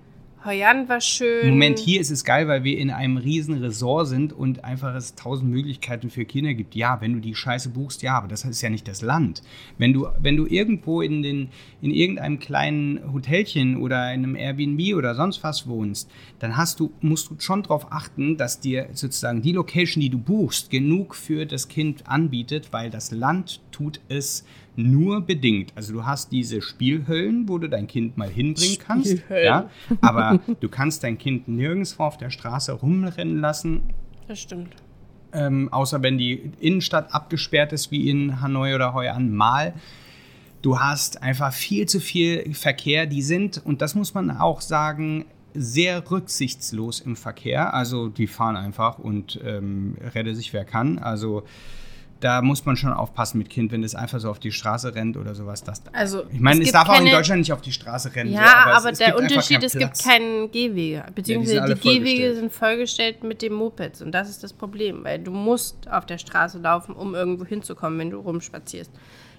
Hoi 0.43 0.65
An 0.65 0.89
war 0.89 1.01
schön. 1.01 1.51
Moment, 1.51 1.77
hier 1.77 2.01
ist 2.01 2.09
es 2.09 2.23
geil, 2.23 2.47
weil 2.47 2.63
wir 2.63 2.79
in 2.79 2.89
einem 2.89 3.17
riesen 3.17 3.61
Resort 3.61 4.07
sind 4.07 4.33
und 4.33 4.63
einfach 4.65 4.95
es 4.95 5.13
tausend 5.13 5.51
Möglichkeiten 5.51 6.09
für 6.09 6.25
Kinder 6.25 6.55
gibt. 6.55 6.73
Ja, 6.73 6.99
wenn 6.99 7.13
du 7.13 7.19
die 7.19 7.35
Scheiße 7.35 7.69
buchst, 7.69 8.01
ja, 8.01 8.17
aber 8.17 8.27
das 8.27 8.43
ist 8.43 8.59
ja 8.59 8.71
nicht 8.71 8.87
das 8.87 9.03
Land. 9.03 9.43
Wenn 9.77 9.93
du, 9.93 10.07
wenn 10.19 10.37
du 10.37 10.47
irgendwo 10.47 11.03
in, 11.03 11.21
den, 11.21 11.49
in 11.83 11.91
irgendeinem 11.91 12.39
kleinen 12.39 13.13
Hotelchen 13.13 13.77
oder 13.77 14.11
in 14.11 14.23
einem 14.23 14.35
Airbnb 14.35 14.95
oder 14.95 15.13
sonst 15.13 15.43
was 15.43 15.67
wohnst, 15.67 16.09
dann 16.39 16.57
hast 16.57 16.79
du, 16.79 16.91
musst 17.01 17.29
du 17.29 17.35
schon 17.37 17.61
darauf 17.61 17.91
achten, 17.91 18.35
dass 18.35 18.59
dir 18.59 18.89
sozusagen 18.93 19.43
die 19.43 19.51
Location, 19.51 20.01
die 20.01 20.09
du 20.09 20.17
buchst, 20.17 20.71
genug 20.71 21.13
für 21.13 21.45
das 21.45 21.67
Kind 21.67 22.07
anbietet, 22.07 22.73
weil 22.73 22.89
das 22.89 23.11
Land 23.11 23.61
tut 23.71 24.01
es 24.09 24.43
nur 24.75 25.21
bedingt. 25.21 25.73
Also 25.75 25.93
du 25.93 26.05
hast 26.05 26.31
diese 26.31 26.61
Spielhöllen, 26.61 27.47
wo 27.49 27.57
du 27.57 27.67
dein 27.67 27.87
Kind 27.87 28.17
mal 28.17 28.29
hinbringen 28.29 28.77
kannst. 28.79 29.17
Ja, 29.29 29.69
aber 30.01 30.39
du 30.59 30.69
kannst 30.69 31.03
dein 31.03 31.17
Kind 31.17 31.47
nirgendwo 31.47 32.03
auf 32.03 32.17
der 32.17 32.29
Straße 32.29 32.71
rumrennen 32.71 33.39
lassen, 33.39 33.83
Das 34.27 34.39
stimmt. 34.39 34.75
ähm, 35.33 35.69
außer 35.71 36.01
wenn 36.03 36.17
die 36.17 36.51
Innenstadt 36.59 37.13
abgesperrt 37.13 37.73
ist, 37.73 37.91
wie 37.91 38.09
in 38.09 38.41
Hanoi 38.41 38.73
oder 38.75 38.93
Hoi 38.93 39.09
An 39.09 39.33
mal. 39.35 39.73
Du 40.61 40.79
hast 40.79 41.21
einfach 41.23 41.51
viel 41.53 41.87
zu 41.87 41.99
viel 41.99 42.53
Verkehr. 42.53 43.07
Die 43.07 43.23
sind, 43.23 43.61
und 43.65 43.81
das 43.81 43.95
muss 43.95 44.13
man 44.13 44.29
auch 44.31 44.61
sagen, 44.61 45.25
sehr 45.53 46.09
rücksichtslos 46.09 46.99
im 47.01 47.15
Verkehr. 47.15 47.73
Also 47.73 48.07
die 48.09 48.27
fahren 48.27 48.55
einfach 48.55 48.99
und 48.99 49.39
ähm, 49.43 49.97
rette 50.13 50.35
sich 50.35 50.53
wer 50.53 50.63
kann. 50.63 50.99
Also 50.99 51.43
da 52.21 52.41
muss 52.41 52.65
man 52.65 52.77
schon 52.77 52.93
aufpassen 52.93 53.37
mit 53.39 53.49
Kind, 53.49 53.71
wenn 53.71 53.83
es 53.83 53.95
einfach 53.95 54.19
so 54.19 54.29
auf 54.29 54.39
die 54.39 54.51
Straße 54.51 54.95
rennt 54.95 55.17
oder 55.17 55.35
sowas. 55.35 55.63
Das, 55.63 55.81
Also, 55.91 56.23
ich 56.31 56.39
meine, 56.39 56.59
es, 56.59 56.65
gibt 56.65 56.75
darf 56.75 56.87
auch 56.87 56.93
in 56.93 57.05
keine- 57.05 57.11
Deutschland 57.17 57.39
nicht 57.39 57.51
auf 57.51 57.61
die 57.61 57.71
Straße 57.71 58.15
rennen. 58.15 58.31
Ja, 58.31 58.41
so, 58.41 58.69
aber, 58.71 58.85
es, 58.91 58.91
es 58.93 58.97
der 58.99 59.17
Unterschied, 59.17 59.63
es 59.63 59.73
gibt 59.73 60.03
keinen 60.03 60.49
Gehwege. 60.51 61.03
Beziehungsweise 61.13 61.61
alle 61.63 61.75
die 61.75 61.81
Gehwege 61.81 62.03
vollgestellt. 62.05 62.35
sind 62.37 62.53
vollgestellt 62.53 63.23
mit 63.23 63.41
den 63.41 63.53
Mopeds. 63.53 64.01
Und 64.01 64.11
das 64.13 64.29
ist 64.29 64.43
das 64.43 64.53
Problem, 64.53 65.03
weil 65.03 65.19
du 65.19 65.31
musst 65.31 65.91
auf 65.91 66.05
der 66.05 66.17
Straße 66.17 66.59
laufen, 66.59 66.93
um 66.95 67.15
irgendwo 67.15 67.45
hinzukommen, 67.45 67.99
wenn 67.99 68.11
du 68.11 68.19
rumspazierst. 68.19 68.91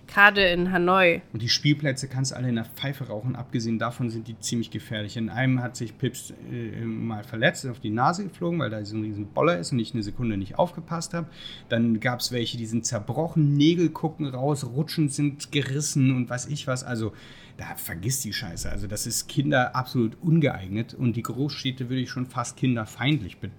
Gerade 0.07 0.45
in 0.45 0.73
Hanoi. 0.73 1.23
Und 1.33 1.41
die 1.41 1.49
Spielplätze 1.49 2.07
kannst 2.07 2.33
du 2.33 2.37
alle 2.37 2.49
in 2.49 2.57
der 2.57 2.65
Pfeife 2.65 3.09
rauchen. 3.09 3.35
Abgesehen 3.35 3.79
davon 3.79 4.11
sind 4.11 4.29
die 4.29 4.39
ziemlich 4.39 4.71
gefährlich. 4.71 5.17
In 5.17 5.31
einem 5.31 5.63
hat 5.63 5.77
sich 5.77 5.97
Pips 5.97 6.35
äh, 6.51 6.85
mal 6.85 7.25
verletzt, 7.25 7.67
auf 7.67 7.81
die 7.81 7.91
Nase 7.91 8.25
geflogen, 8.25 8.59
weil 8.59 8.69
da 8.69 8.85
so 8.85 8.97
ein 8.97 9.03
riesen 9.03 9.29
Boller 9.29 9.59
ist 9.59 9.73
und 9.73 9.79
ich 9.79 9.95
eine 9.95 10.03
Sekunde 10.03 10.37
nicht 10.37 10.59
aufgepasst 10.59 11.15
habe. 11.15 11.29
Dann 11.69 12.01
gab 12.01 12.21
es 12.21 12.31
welche, 12.33 12.59
die 12.59 12.67
sind 12.67 12.85
zerbrochen, 12.85 13.55
Nägel 13.55 13.89
gucken 13.89 14.27
raus, 14.27 14.65
Rutschen 14.65 15.09
sind 15.09 15.51
gerissen 15.51 16.15
und 16.15 16.29
weiß 16.29 16.47
ich 16.47 16.67
was. 16.67 16.85
Also 16.85 17.13
da 17.57 17.75
vergiss 17.77 18.21
die 18.21 18.33
Scheiße. 18.33 18.71
Also 18.71 18.87
das 18.87 19.07
ist 19.07 19.29
Kinder 19.29 19.75
absolut 19.77 20.17
ungeeignet. 20.21 20.95
Und 20.95 21.17
die 21.17 21.23
Großstädte 21.23 21.89
würde 21.89 22.03
ich 22.03 22.11
schon 22.11 22.27
fast 22.27 22.57
kinderfeindlich 22.57 23.39
be 23.39 23.51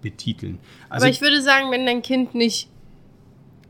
betiteln. 0.00 0.58
Also 0.88 1.04
aber 1.04 1.12
ich 1.12 1.20
würde 1.20 1.42
sagen, 1.42 1.70
wenn 1.70 1.84
dein 1.84 2.00
Kind 2.00 2.34
nicht 2.34 2.70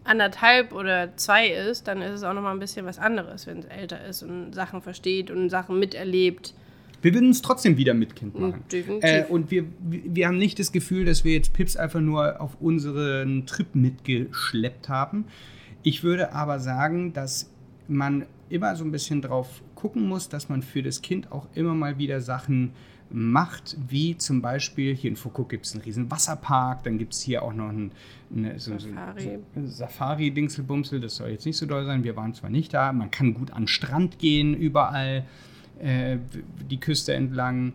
anderthalb 0.09 0.73
oder 0.73 1.17
zwei 1.17 1.49
ist, 1.49 1.87
dann 1.89 2.03
ist 2.03 2.13
es 2.13 2.23
auch 2.23 2.33
noch 2.33 2.43
mal 2.43 2.53
ein 2.53 2.59
bisschen 2.59 2.87
was 2.87 2.99
anderes, 2.99 3.47
wenn 3.47 3.59
es 3.59 3.65
älter 3.67 4.05
ist 4.05 4.23
und 4.23 4.53
Sachen 4.53 4.83
versteht 4.83 5.31
und 5.31 5.51
Sachen 5.51 5.79
miterlebt. 5.79 6.55
Wir 7.01 7.15
würden 7.15 7.31
es 7.31 7.43
trotzdem 7.43 7.77
wieder 7.77 7.95
mit 7.95 8.17
Kind 8.17 8.39
machen. 8.39 8.65
Definitiv. 8.73 9.09
Äh, 9.09 9.25
und 9.29 9.51
wir, 9.51 9.65
wir 9.81 10.27
haben 10.27 10.39
nicht 10.39 10.59
das 10.59 10.73
Gefühl, 10.73 11.05
dass 11.05 11.25
wir 11.25 11.33
jetzt 11.33 11.53
Pips 11.53 11.77
einfach 11.77 12.01
nur 12.01 12.41
auf 12.41 12.61
unseren 12.61 13.47
Trip 13.47 13.73
mitgeschleppt 13.75 14.89
haben. 14.89 15.27
Ich 15.85 16.03
würde 16.03 16.33
aber 16.33 16.59
sagen, 16.59 17.13
dass 17.13 17.51
man 17.87 18.27
immer 18.49 18.75
so 18.75 18.85
ein 18.85 18.91
bisschen 18.91 19.23
drauf 19.23 19.63
gucken 19.75 20.09
muss, 20.09 20.29
dass 20.29 20.49
man 20.49 20.63
für 20.63 20.83
das 20.83 21.03
Kind 21.03 21.31
auch 21.31 21.47
immer 21.55 21.75
mal 21.75 21.99
wieder 21.99 22.21
Sachen 22.21 22.73
macht, 23.11 23.77
wie 23.89 24.17
zum 24.17 24.43
Beispiel 24.43 24.95
hier 24.95 25.11
in 25.11 25.17
Foucault 25.17 25.49
gibt 25.49 25.67
es 25.67 25.75
einen 25.75 25.83
riesen 25.83 26.11
Wasserpark, 26.11 26.85
dann 26.85 26.99
gibt 26.99 27.15
es 27.15 27.21
hier 27.21 27.43
auch 27.43 27.53
noch 27.53 27.71
ein, 27.71 27.93
eine, 28.35 28.59
so, 28.59 28.79
Safari. 28.79 29.39
so 29.57 29.67
Safari-Dingselbumsel, 29.67 31.01
das 31.01 31.17
soll 31.17 31.31
jetzt 31.31 31.47
nicht 31.47 31.57
so 31.57 31.67
doll 31.67 31.85
sein, 31.87 32.05
wir 32.05 32.17
waren 32.17 32.35
zwar 32.35 32.51
nicht 32.51 32.75
da, 32.75 32.93
man 32.93 33.11
kann 33.11 33.35
gut 33.35 33.51
an 33.51 33.63
den 33.63 33.69
Strand 33.69 34.19
gehen, 34.19 34.55
überall 34.55 35.25
äh, 35.81 36.19
die 36.71 36.81
Küste 36.81 37.15
entlang. 37.15 37.73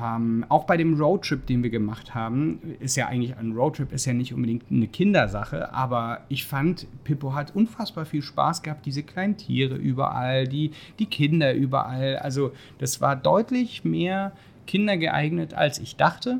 Ähm, 0.00 0.46
auch 0.48 0.64
bei 0.64 0.76
dem 0.76 0.98
Roadtrip, 0.98 1.46
den 1.46 1.62
wir 1.62 1.70
gemacht 1.70 2.14
haben, 2.14 2.60
ist 2.80 2.96
ja 2.96 3.08
eigentlich 3.08 3.36
ein 3.36 3.52
Roadtrip, 3.52 3.92
ist 3.92 4.06
ja 4.06 4.12
nicht 4.12 4.32
unbedingt 4.32 4.64
eine 4.70 4.86
Kindersache, 4.86 5.72
aber 5.74 6.20
ich 6.28 6.46
fand, 6.46 6.86
Pippo 7.04 7.34
hat 7.34 7.54
unfassbar 7.54 8.04
viel 8.04 8.22
Spaß 8.22 8.62
gehabt, 8.62 8.86
diese 8.86 9.02
kleinen 9.02 9.36
Tiere 9.36 9.74
überall, 9.74 10.46
die, 10.46 10.70
die 10.98 11.06
Kinder 11.06 11.52
überall. 11.54 12.16
Also 12.16 12.52
das 12.78 13.00
war 13.00 13.16
deutlich 13.16 13.84
mehr 13.84 14.32
kindergeeignet, 14.66 15.54
als 15.54 15.78
ich 15.78 15.96
dachte. 15.96 16.38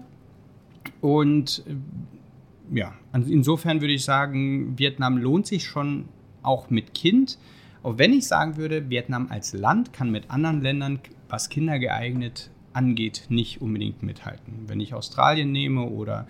Und 1.01 1.65
äh, 1.67 2.79
ja, 2.79 2.95
also 3.11 3.31
insofern 3.31 3.81
würde 3.81 3.93
ich 3.93 4.05
sagen, 4.05 4.79
Vietnam 4.79 5.19
lohnt 5.19 5.47
sich 5.47 5.65
schon 5.65 6.07
auch 6.43 6.71
mit 6.71 6.95
Kind. 6.95 7.39
Auch 7.83 7.99
wenn 7.99 8.13
ich 8.13 8.27
sagen 8.27 8.57
würde, 8.57 8.89
Vietnam 8.89 9.27
als 9.31 9.53
Land 9.53 9.93
kann 9.93 10.11
mit 10.11 10.31
anderen 10.31 10.63
Ländern, 10.63 11.01
was 11.29 11.49
Kinder 11.49 11.79
geeignet 11.79 12.51
angeht, 12.73 13.27
nicht 13.29 13.61
unbedingt 13.63 14.03
mithalten. 14.03 14.65
Wenn 14.67 14.81
ich 14.81 14.95
Australien 14.95 15.53
nehme 15.53 15.83
oder 15.83 16.27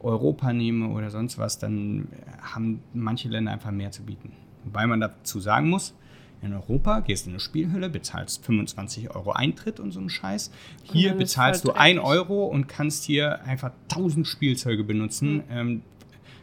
Europa 0.00 0.52
nehme 0.52 0.88
oder 0.88 1.10
sonst 1.10 1.38
was, 1.38 1.58
dann 1.58 2.08
haben 2.42 2.80
manche 2.92 3.28
Länder 3.28 3.52
einfach 3.52 3.70
mehr 3.70 3.90
zu 3.90 4.02
bieten. 4.02 4.32
Wobei 4.64 4.86
man 4.86 5.00
dazu 5.00 5.40
sagen 5.40 5.70
muss, 5.70 5.94
in 6.42 6.52
Europa 6.52 7.00
gehst 7.00 7.24
du 7.24 7.30
in 7.30 7.34
eine 7.34 7.40
Spielhülle, 7.40 7.88
bezahlst 7.88 8.44
25 8.44 9.14
Euro 9.14 9.32
Eintritt 9.32 9.80
und 9.80 9.92
so 9.92 10.00
einen 10.00 10.10
Scheiß. 10.10 10.50
Hier 10.82 11.14
bezahlst 11.14 11.62
voll 11.62 11.72
du 11.72 11.78
1 11.80 11.96
dreckig. 11.96 12.10
Euro 12.10 12.44
und 12.46 12.68
kannst 12.68 13.04
hier 13.04 13.42
einfach 13.44 13.72
1000 13.90 14.26
Spielzeuge 14.26 14.84
benutzen, 14.84 15.42
ähm, 15.48 15.82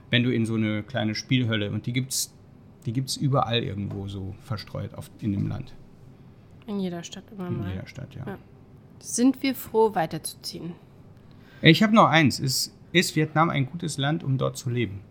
wenn 0.10 0.24
du 0.24 0.34
in 0.34 0.46
so 0.48 0.56
eine 0.56 0.82
kleine 0.82 1.14
Spielhölle 1.14 1.72
und 1.72 1.86
die 1.86 1.94
gibt's, 1.94 2.34
die 2.88 2.94
gibt's 2.94 3.16
überall 3.16 3.64
irgendwo 3.64 4.08
so 4.08 4.34
verstreut 4.42 4.96
auf, 4.96 5.12
in 5.20 5.34
dem 5.34 5.48
Land, 5.48 5.74
In 6.66 6.80
jeder 6.80 7.04
Stadt 7.04 7.26
immer 7.32 7.48
in 7.48 7.60
mal. 7.60 7.70
jeder 7.72 7.86
Stadt, 7.88 8.16
ja. 8.16 8.24
Ja. 8.26 8.38
Sind 9.02 9.42
wir 9.44 9.56
froh, 9.56 9.96
weiterzuziehen? 9.96 10.74
Ich 11.62 11.84
habe 11.84 11.94
noch 11.94 12.08
eins. 12.08 12.40
Ist, 12.40 12.74
ist 12.92 13.16
Vietnam 13.16 13.50
ein 13.50 13.66
gutes 13.66 13.98
Land, 13.98 14.24
um 14.24 14.38
dort 14.38 14.58
zu 14.58 14.70
leben? 14.70 15.02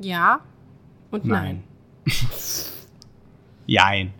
Ja 0.00 0.40
und 1.14 1.24
nein. 1.24 1.62
Jein. 3.66 4.12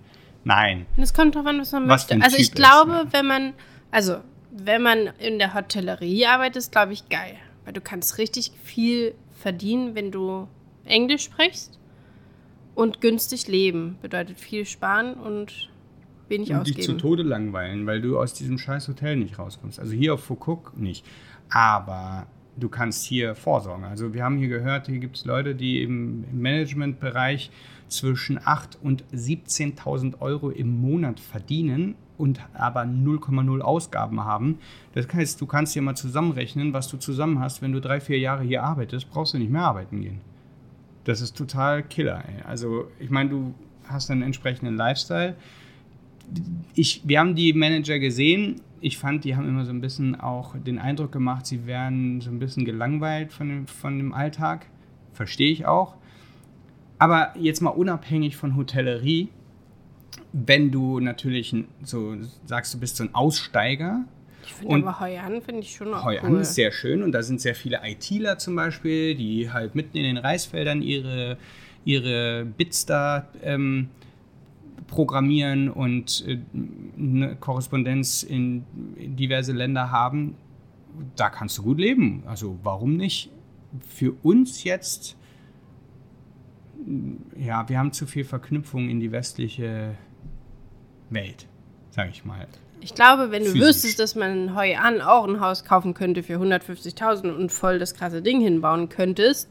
Nein. 0.44 0.86
Und 0.96 1.02
Es 1.02 1.12
kommt 1.12 1.34
drauf 1.34 1.46
an, 1.46 1.60
was 1.60 1.72
man 1.72 1.88
Was 1.88 2.08
möchte. 2.08 2.24
Also 2.24 2.36
ich 2.36 2.50
Typ 2.50 2.54
ist, 2.54 2.56
glaube, 2.56 2.92
ja. 2.92 3.12
wenn 3.12 3.26
man, 3.26 3.54
also 3.90 4.18
wenn 4.50 4.82
man 4.82 5.10
in 5.18 5.38
der 5.38 5.54
Hotellerie 5.54 6.26
arbeitet, 6.26 6.56
ist 6.56 6.72
glaube 6.72 6.92
ich 6.92 7.08
geil. 7.08 7.36
Weil 7.64 7.72
du 7.72 7.80
kannst 7.80 8.18
richtig 8.18 8.52
viel 8.62 9.14
verdienen, 9.32 9.94
wenn 9.94 10.10
du 10.10 10.48
Englisch 10.84 11.24
sprichst. 11.24 11.78
Und 12.74 13.00
günstig 13.00 13.46
leben. 13.48 13.98
Bedeutet 14.02 14.38
viel 14.38 14.64
sparen 14.66 15.14
und 15.14 15.70
wenig 16.28 16.50
Und 16.50 16.66
dich 16.66 16.76
zu 16.76 16.80
ausgeben. 16.80 16.98
Tode 16.98 17.22
langweilen, 17.22 17.86
weil 17.86 18.00
du 18.00 18.18
aus 18.18 18.34
diesem 18.34 18.58
scheiß 18.58 18.88
Hotel 18.88 19.16
nicht 19.16 19.38
rauskommst. 19.38 19.80
Also 19.80 19.92
hier 19.92 20.14
auf 20.14 20.24
Foucault 20.24 20.76
nicht. 20.76 21.04
Aber 21.50 22.26
du 22.56 22.68
kannst 22.68 23.04
hier 23.04 23.34
vorsorgen. 23.34 23.84
Also 23.84 24.14
wir 24.14 24.24
haben 24.24 24.38
hier 24.38 24.48
gehört, 24.48 24.86
hier 24.86 24.98
gibt 24.98 25.16
es 25.16 25.24
Leute, 25.24 25.54
die 25.54 25.82
im 25.82 26.24
Managementbereich 26.32 27.50
zwischen 27.88 28.38
8.000 28.38 28.76
und 28.82 29.04
17.000 29.12 30.20
Euro 30.20 30.50
im 30.50 30.80
Monat 30.80 31.20
verdienen 31.20 31.94
und 32.16 32.40
aber 32.54 32.82
0,0 32.82 33.60
Ausgaben 33.60 34.24
haben. 34.24 34.58
Das 34.94 35.06
heißt, 35.12 35.40
du 35.40 35.46
kannst 35.46 35.74
dir 35.74 35.82
mal 35.82 35.96
zusammenrechnen, 35.96 36.72
was 36.72 36.88
du 36.88 36.96
zusammen 36.96 37.40
hast. 37.40 37.60
Wenn 37.60 37.72
du 37.72 37.80
drei, 37.80 38.00
vier 38.00 38.18
Jahre 38.18 38.44
hier 38.44 38.62
arbeitest, 38.62 39.10
brauchst 39.10 39.34
du 39.34 39.38
nicht 39.38 39.50
mehr 39.50 39.62
arbeiten 39.62 40.00
gehen. 40.00 40.20
Das 41.04 41.20
ist 41.20 41.36
total 41.36 41.82
Killer. 41.82 42.24
Ey. 42.26 42.42
Also 42.46 42.88
ich 42.98 43.10
meine, 43.10 43.30
du 43.30 43.54
hast 43.86 44.10
einen 44.10 44.22
entsprechenden 44.22 44.76
Lifestyle. 44.76 45.36
Ich, 46.74 47.02
wir 47.04 47.20
haben 47.20 47.34
die 47.34 47.52
Manager 47.52 47.98
gesehen. 47.98 48.60
Ich 48.80 48.98
fand, 48.98 49.24
die 49.24 49.36
haben 49.36 49.48
immer 49.48 49.64
so 49.64 49.70
ein 49.70 49.80
bisschen 49.80 50.20
auch 50.20 50.56
den 50.56 50.78
Eindruck 50.78 51.12
gemacht, 51.12 51.46
sie 51.46 51.66
wären 51.66 52.20
so 52.20 52.30
ein 52.30 52.38
bisschen 52.38 52.64
gelangweilt 52.64 53.32
von 53.32 53.48
dem, 53.48 53.66
von 53.66 53.96
dem 53.98 54.12
Alltag. 54.12 54.66
Verstehe 55.12 55.50
ich 55.50 55.66
auch. 55.66 55.94
Aber 56.98 57.32
jetzt 57.38 57.60
mal 57.60 57.70
unabhängig 57.70 58.36
von 58.36 58.56
Hotellerie, 58.56 59.28
wenn 60.32 60.70
du 60.70 61.00
natürlich 61.00 61.54
so 61.82 62.16
sagst, 62.44 62.74
du 62.74 62.80
bist 62.80 62.96
so 62.96 63.04
ein 63.04 63.14
Aussteiger. 63.14 64.04
Ich 64.44 64.52
finde 64.52 64.86
aber 64.86 65.00
Hoi 65.00 65.18
An 65.18 65.40
finde 65.40 65.60
ich 65.62 65.74
schon 65.74 65.94
auch 65.94 66.04
Hoi 66.04 66.18
An 66.18 66.32
cool. 66.34 66.40
ist 66.40 66.54
sehr 66.54 66.70
schön 66.70 67.02
und 67.02 67.12
da 67.12 67.22
sind 67.22 67.40
sehr 67.40 67.54
viele 67.54 67.80
ITler 67.82 68.38
zum 68.38 68.54
Beispiel, 68.56 69.14
die 69.14 69.50
halt 69.50 69.74
mitten 69.74 69.96
in 69.96 70.04
den 70.04 70.16
Reisfeldern 70.18 70.82
ihre, 70.82 71.38
ihre 71.84 72.44
Bits 72.44 72.84
da 72.84 73.28
ähm, 73.42 73.88
programmieren 74.86 75.68
und 75.70 76.24
äh, 76.26 76.38
eine 76.98 77.36
Korrespondenz 77.36 78.22
in, 78.22 78.64
diverse 78.96 79.52
Länder 79.52 79.90
haben. 79.90 80.36
Da 81.16 81.28
kannst 81.30 81.58
du 81.58 81.62
gut 81.62 81.78
leben. 81.78 82.22
Also 82.26 82.58
warum 82.62 82.96
nicht? 82.96 83.30
Für 83.88 84.12
uns 84.22 84.62
jetzt, 84.64 85.16
ja, 87.36 87.68
wir 87.68 87.78
haben 87.78 87.92
zu 87.92 88.06
viel 88.06 88.24
Verknüpfung 88.24 88.88
in 88.88 89.00
die 89.00 89.10
westliche 89.10 89.96
Welt, 91.10 91.48
sage 91.90 92.10
ich 92.10 92.24
mal. 92.24 92.46
Ich 92.80 92.94
glaube, 92.94 93.30
wenn 93.30 93.42
du 93.44 93.50
Physisch. 93.50 93.68
wüsstest, 93.68 93.98
dass 93.98 94.14
man 94.14 94.30
in 94.50 94.54
Hoi 94.56 94.76
An 94.76 95.00
auch 95.00 95.26
ein 95.26 95.40
Haus 95.40 95.64
kaufen 95.64 95.94
könnte 95.94 96.22
für 96.22 96.36
150.000 96.36 97.30
und 97.34 97.50
voll 97.50 97.78
das 97.78 97.94
krasse 97.94 98.20
Ding 98.22 98.40
hinbauen 98.40 98.88
könntest, 98.90 99.50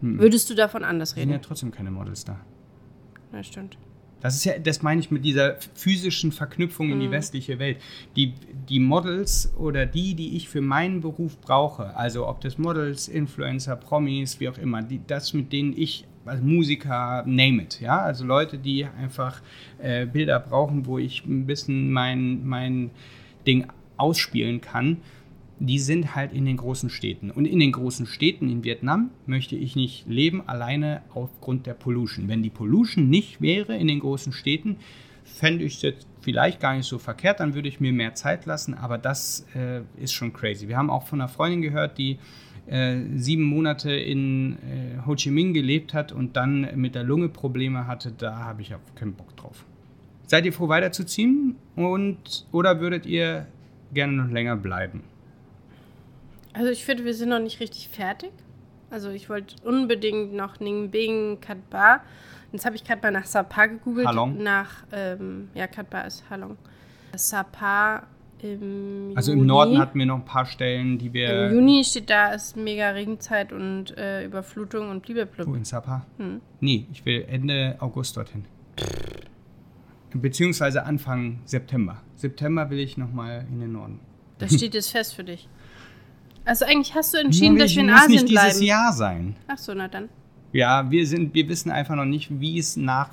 würdest 0.00 0.48
du 0.48 0.54
davon 0.54 0.84
anders 0.84 1.10
Es 1.10 1.14
sind 1.16 1.28
ja 1.28 1.34
reden. 1.34 1.44
trotzdem 1.44 1.70
keine 1.72 1.90
Models 1.90 2.24
da. 2.24 2.38
Ja, 3.32 3.42
stimmt. 3.42 3.76
Das 4.20 4.36
ist 4.36 4.44
ja, 4.44 4.58
das 4.58 4.82
meine 4.82 5.00
ich 5.00 5.10
mit 5.10 5.24
dieser 5.24 5.56
physischen 5.74 6.32
Verknüpfung 6.32 6.90
in 6.90 7.00
die 7.00 7.10
westliche 7.10 7.58
Welt. 7.58 7.78
Die, 8.16 8.34
die 8.68 8.80
Models 8.80 9.52
oder 9.56 9.86
die, 9.86 10.14
die 10.14 10.36
ich 10.36 10.48
für 10.48 10.60
meinen 10.60 11.00
Beruf 11.00 11.40
brauche, 11.40 11.96
also 11.96 12.28
ob 12.28 12.40
das 12.40 12.58
Models, 12.58 13.08
Influencer, 13.08 13.76
Promis, 13.76 14.38
wie 14.40 14.48
auch 14.48 14.58
immer, 14.58 14.82
die, 14.82 15.00
das 15.06 15.32
mit 15.32 15.52
denen 15.52 15.74
ich 15.76 16.04
als 16.26 16.42
Musiker, 16.42 17.24
name 17.26 17.62
it, 17.62 17.80
ja, 17.80 17.98
also 17.98 18.24
Leute, 18.24 18.58
die 18.58 18.84
einfach 18.84 19.40
äh, 19.78 20.06
Bilder 20.06 20.38
brauchen, 20.38 20.86
wo 20.86 20.98
ich 20.98 21.24
ein 21.24 21.46
bisschen 21.46 21.90
mein, 21.90 22.46
mein 22.46 22.90
Ding 23.46 23.66
ausspielen 23.96 24.60
kann, 24.60 24.98
die 25.60 25.78
sind 25.78 26.16
halt 26.16 26.32
in 26.32 26.46
den 26.46 26.56
großen 26.56 26.88
Städten. 26.88 27.30
Und 27.30 27.44
in 27.44 27.58
den 27.58 27.70
großen 27.70 28.06
Städten 28.06 28.48
in 28.48 28.64
Vietnam 28.64 29.10
möchte 29.26 29.56
ich 29.56 29.76
nicht 29.76 30.06
leben, 30.08 30.42
alleine 30.48 31.02
aufgrund 31.14 31.66
der 31.66 31.74
Pollution. 31.74 32.28
Wenn 32.28 32.42
die 32.42 32.50
Pollution 32.50 33.10
nicht 33.10 33.42
wäre 33.42 33.76
in 33.76 33.86
den 33.86 34.00
großen 34.00 34.32
Städten, 34.32 34.76
fände 35.22 35.64
ich 35.64 35.76
es 35.76 35.82
jetzt 35.82 36.06
vielleicht 36.22 36.60
gar 36.60 36.74
nicht 36.74 36.86
so 36.86 36.98
verkehrt, 36.98 37.40
dann 37.40 37.54
würde 37.54 37.68
ich 37.68 37.78
mir 37.78 37.92
mehr 37.92 38.14
Zeit 38.14 38.46
lassen, 38.46 38.74
aber 38.74 38.96
das 38.98 39.46
äh, 39.54 39.82
ist 40.02 40.12
schon 40.12 40.32
crazy. 40.32 40.66
Wir 40.66 40.78
haben 40.78 40.90
auch 40.90 41.06
von 41.06 41.20
einer 41.20 41.28
Freundin 41.28 41.60
gehört, 41.60 41.98
die 41.98 42.18
äh, 42.66 43.00
sieben 43.16 43.44
Monate 43.44 43.92
in 43.92 44.54
äh, 44.54 45.06
Ho 45.06 45.14
Chi 45.14 45.30
Minh 45.30 45.52
gelebt 45.52 45.92
hat 45.92 46.10
und 46.10 46.36
dann 46.36 46.68
mit 46.74 46.94
der 46.94 47.04
Lunge 47.04 47.28
Probleme 47.28 47.86
hatte, 47.86 48.12
da 48.16 48.38
habe 48.38 48.62
ich 48.62 48.74
auch 48.74 48.80
keinen 48.94 49.12
Bock 49.12 49.36
drauf. 49.36 49.66
Seid 50.26 50.46
ihr 50.46 50.52
froh 50.52 50.68
weiterzuziehen 50.68 51.56
und 51.76 52.46
oder 52.50 52.80
würdet 52.80 53.04
ihr 53.04 53.46
gerne 53.92 54.14
noch 54.14 54.30
länger 54.30 54.56
bleiben? 54.56 55.02
Also 56.52 56.70
ich 56.70 56.84
finde, 56.84 57.04
wir 57.04 57.14
sind 57.14 57.28
noch 57.28 57.38
nicht 57.40 57.60
richtig 57.60 57.88
fertig. 57.88 58.32
Also 58.90 59.10
ich 59.10 59.28
wollte 59.28 59.54
unbedingt 59.64 60.32
noch 60.34 60.58
Ning 60.60 60.90
Bing, 60.90 61.38
Katba. 61.40 62.00
Jetzt 62.52 62.66
habe 62.66 62.74
ich 62.74 62.82
gerade 62.82 63.00
mal 63.02 63.12
nach 63.12 63.24
Sapa 63.26 63.66
gegoogelt. 63.66 64.06
Halong. 64.08 64.42
Nach, 64.42 64.84
ähm, 64.92 65.48
ja, 65.54 65.66
Katba 65.68 66.00
ist 66.02 66.28
Halong. 66.28 66.56
Sapa 67.14 68.02
im 68.42 69.12
Also 69.14 69.30
im 69.32 69.38
Juni. 69.38 69.48
Norden 69.48 69.78
hatten 69.78 69.98
wir 69.98 70.06
noch 70.06 70.16
ein 70.16 70.24
paar 70.24 70.46
Stellen, 70.46 70.98
die 70.98 71.12
wir. 71.12 71.48
Im 71.50 71.54
Juni 71.56 71.84
steht 71.84 72.10
da, 72.10 72.32
ist 72.32 72.56
mega 72.56 72.90
Regenzeit 72.90 73.52
und 73.52 73.96
äh, 73.96 74.24
Überflutung 74.24 74.88
und 74.90 74.96
Wo 75.08 75.12
bliblablub. 75.12 75.54
in 75.56 75.64
Sapa? 75.64 76.04
Hm. 76.18 76.40
Nee, 76.58 76.86
ich 76.90 77.04
will 77.06 77.24
Ende 77.28 77.76
August 77.78 78.16
dorthin. 78.16 78.44
Beziehungsweise 80.12 80.84
Anfang 80.84 81.38
September. 81.44 82.02
September 82.16 82.68
will 82.70 82.80
ich 82.80 82.96
nochmal 82.96 83.46
in 83.48 83.60
den 83.60 83.72
Norden. 83.72 84.00
Das 84.38 84.52
steht 84.54 84.74
jetzt 84.74 84.90
fest 84.90 85.14
für 85.14 85.22
dich. 85.24 85.48
Also 86.44 86.64
eigentlich 86.64 86.94
hast 86.94 87.14
du 87.14 87.18
entschieden, 87.18 87.54
Nur 87.54 87.64
dass 87.64 87.74
wir 87.74 87.82
in 87.82 87.90
muss 87.90 88.00
Asien 88.00 88.12
nicht 88.12 88.28
dieses 88.30 88.42
bleiben. 88.42 88.62
Jahr 88.62 88.92
sein. 88.92 89.36
Ach 89.46 89.58
so, 89.58 89.74
na 89.74 89.88
dann. 89.88 90.08
Ja, 90.52 90.90
wir 90.90 91.06
sind, 91.06 91.34
wir 91.34 91.48
wissen 91.48 91.70
einfach 91.70 91.94
noch 91.94 92.04
nicht, 92.04 92.40
wie 92.40 92.58
es 92.58 92.76
nach 92.76 93.10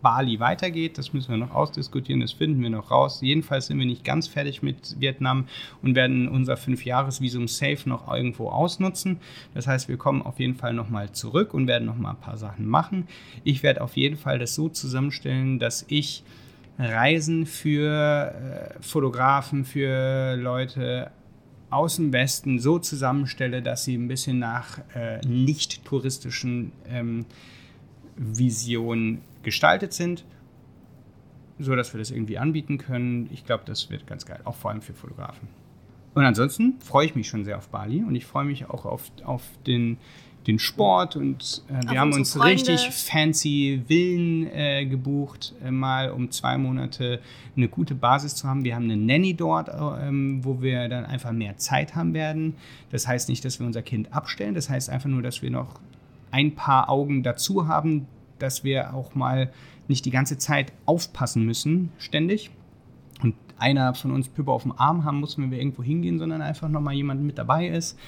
Bali 0.00 0.40
weitergeht. 0.40 0.96
Das 0.98 1.12
müssen 1.12 1.30
wir 1.30 1.36
noch 1.36 1.54
ausdiskutieren, 1.54 2.20
das 2.20 2.32
finden 2.32 2.62
wir 2.62 2.70
noch 2.70 2.90
raus. 2.90 3.20
Jedenfalls 3.20 3.66
sind 3.66 3.78
wir 3.78 3.86
nicht 3.86 4.04
ganz 4.04 4.28
fertig 4.28 4.62
mit 4.62 4.98
Vietnam 4.98 5.46
und 5.82 5.94
werden 5.94 6.28
unser 6.28 6.56
Fünfjahresvisum 6.56 7.48
safe 7.48 7.88
noch 7.88 8.10
irgendwo 8.12 8.48
ausnutzen. 8.48 9.18
Das 9.54 9.66
heißt, 9.66 9.88
wir 9.88 9.98
kommen 9.98 10.22
auf 10.22 10.38
jeden 10.40 10.54
Fall 10.54 10.72
nochmal 10.72 11.12
zurück 11.12 11.54
und 11.54 11.66
werden 11.66 11.84
nochmal 11.84 12.12
ein 12.14 12.20
paar 12.20 12.38
Sachen 12.38 12.66
machen. 12.66 13.06
Ich 13.44 13.62
werde 13.62 13.82
auf 13.82 13.96
jeden 13.96 14.16
Fall 14.16 14.38
das 14.38 14.54
so 14.54 14.68
zusammenstellen, 14.68 15.58
dass 15.58 15.84
ich 15.88 16.22
Reisen 16.78 17.44
für 17.44 18.32
äh, 18.32 18.82
Fotografen, 18.82 19.66
für 19.66 20.36
Leute 20.36 21.10
aus 21.70 21.96
dem 21.96 22.12
Westen 22.12 22.58
so 22.58 22.78
zusammenstelle, 22.78 23.62
dass 23.62 23.84
sie 23.84 23.94
ein 23.94 24.08
bisschen 24.08 24.38
nach 24.38 24.78
äh, 24.94 25.20
nicht 25.26 25.84
touristischen 25.84 26.72
ähm, 26.88 27.26
Visionen 28.16 29.22
gestaltet 29.42 29.92
sind, 29.92 30.24
so 31.58 31.74
dass 31.76 31.94
wir 31.94 31.98
das 31.98 32.10
irgendwie 32.10 32.38
anbieten 32.38 32.78
können. 32.78 33.30
Ich 33.32 33.44
glaube, 33.44 33.64
das 33.66 33.90
wird 33.90 34.06
ganz 34.06 34.26
geil, 34.26 34.40
auch 34.44 34.56
vor 34.56 34.70
allem 34.70 34.82
für 34.82 34.94
Fotografen. 34.94 35.48
Und 36.14 36.24
ansonsten 36.24 36.74
freue 36.80 37.06
ich 37.06 37.14
mich 37.14 37.28
schon 37.28 37.44
sehr 37.44 37.56
auf 37.56 37.68
Bali 37.68 38.02
und 38.02 38.14
ich 38.14 38.26
freue 38.26 38.44
mich 38.44 38.68
auch 38.68 38.84
auf, 38.84 39.10
auf 39.24 39.42
den, 39.66 39.98
den 40.46 40.58
Sport 40.58 41.16
und 41.16 41.62
äh, 41.68 41.74
Auf 41.74 41.90
wir 41.90 42.00
haben 42.00 42.12
unsere 42.12 42.20
uns 42.20 42.32
Freunde. 42.32 42.52
richtig 42.72 42.90
fancy 42.90 43.82
Villen 43.86 44.46
äh, 44.46 44.86
gebucht, 44.86 45.54
äh, 45.62 45.70
mal 45.70 46.10
um 46.10 46.30
zwei 46.30 46.56
Monate 46.56 47.20
eine 47.56 47.68
gute 47.68 47.94
Basis 47.94 48.34
zu 48.34 48.48
haben. 48.48 48.64
Wir 48.64 48.74
haben 48.74 48.84
eine 48.84 48.96
Nanny 48.96 49.34
dort, 49.34 49.68
äh, 49.68 50.08
ähm, 50.08 50.44
wo 50.44 50.62
wir 50.62 50.88
dann 50.88 51.04
einfach 51.04 51.32
mehr 51.32 51.58
Zeit 51.58 51.94
haben 51.94 52.14
werden. 52.14 52.54
Das 52.90 53.06
heißt 53.06 53.28
nicht, 53.28 53.44
dass 53.44 53.60
wir 53.60 53.66
unser 53.66 53.82
Kind 53.82 54.12
abstellen, 54.14 54.54
das 54.54 54.70
heißt 54.70 54.88
einfach 54.88 55.08
nur, 55.08 55.22
dass 55.22 55.42
wir 55.42 55.50
noch 55.50 55.78
ein 56.30 56.54
paar 56.54 56.88
Augen 56.88 57.22
dazu 57.22 57.68
haben, 57.68 58.06
dass 58.38 58.64
wir 58.64 58.94
auch 58.94 59.14
mal 59.14 59.50
nicht 59.88 60.04
die 60.04 60.10
ganze 60.10 60.38
Zeit 60.38 60.72
aufpassen 60.86 61.44
müssen, 61.44 61.90
ständig. 61.98 62.50
Und 63.22 63.34
einer 63.58 63.94
von 63.94 64.12
uns 64.12 64.28
Püppe 64.28 64.50
auf 64.50 64.62
dem 64.62 64.72
Arm 64.72 65.04
haben 65.04 65.20
muss, 65.20 65.36
wenn 65.36 65.50
wir 65.50 65.58
irgendwo 65.58 65.82
hingehen, 65.82 66.18
sondern 66.18 66.40
einfach 66.40 66.68
nochmal 66.68 66.94
jemand 66.94 67.22
mit 67.22 67.36
dabei 67.36 67.68
ist. 67.68 67.98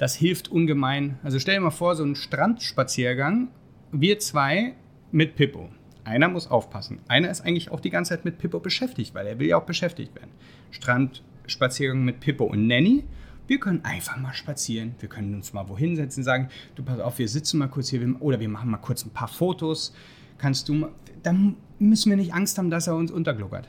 Das 0.00 0.14
hilft 0.14 0.48
ungemein. 0.48 1.18
Also 1.22 1.38
stell 1.38 1.56
dir 1.56 1.60
mal 1.60 1.70
vor, 1.70 1.94
so 1.94 2.02
ein 2.02 2.14
Strandspaziergang, 2.14 3.48
wir 3.92 4.18
zwei 4.18 4.72
mit 5.12 5.36
Pippo. 5.36 5.68
Einer 6.04 6.28
muss 6.30 6.50
aufpassen. 6.50 7.00
Einer 7.06 7.28
ist 7.28 7.42
eigentlich 7.42 7.70
auch 7.70 7.80
die 7.80 7.90
ganze 7.90 8.14
Zeit 8.14 8.24
mit 8.24 8.38
Pippo 8.38 8.60
beschäftigt, 8.60 9.14
weil 9.14 9.26
er 9.26 9.38
will 9.38 9.48
ja 9.48 9.58
auch 9.58 9.66
beschäftigt 9.66 10.14
werden. 10.14 10.30
Strandspaziergang 10.70 12.02
mit 12.02 12.20
Pippo 12.20 12.44
und 12.44 12.66
Nanny. 12.66 13.04
Wir 13.46 13.60
können 13.60 13.84
einfach 13.84 14.16
mal 14.16 14.32
spazieren. 14.32 14.94
Wir 15.00 15.10
können 15.10 15.34
uns 15.34 15.52
mal 15.52 15.68
wohin 15.68 15.96
setzen, 15.96 16.24
sagen, 16.24 16.48
du 16.76 16.82
pass 16.82 16.98
auf, 16.98 17.18
wir 17.18 17.28
sitzen 17.28 17.58
mal 17.58 17.68
kurz 17.68 17.90
hier 17.90 18.00
oder 18.22 18.40
wir 18.40 18.48
machen 18.48 18.70
mal 18.70 18.78
kurz 18.78 19.04
ein 19.04 19.10
paar 19.10 19.28
Fotos. 19.28 19.94
Kannst 20.38 20.66
du 20.70 20.72
mal, 20.76 20.92
dann 21.22 21.56
müssen 21.78 22.08
wir 22.08 22.16
nicht 22.16 22.32
Angst 22.32 22.56
haben, 22.56 22.70
dass 22.70 22.86
er 22.86 22.96
uns 22.96 23.10
untergluckert. 23.10 23.68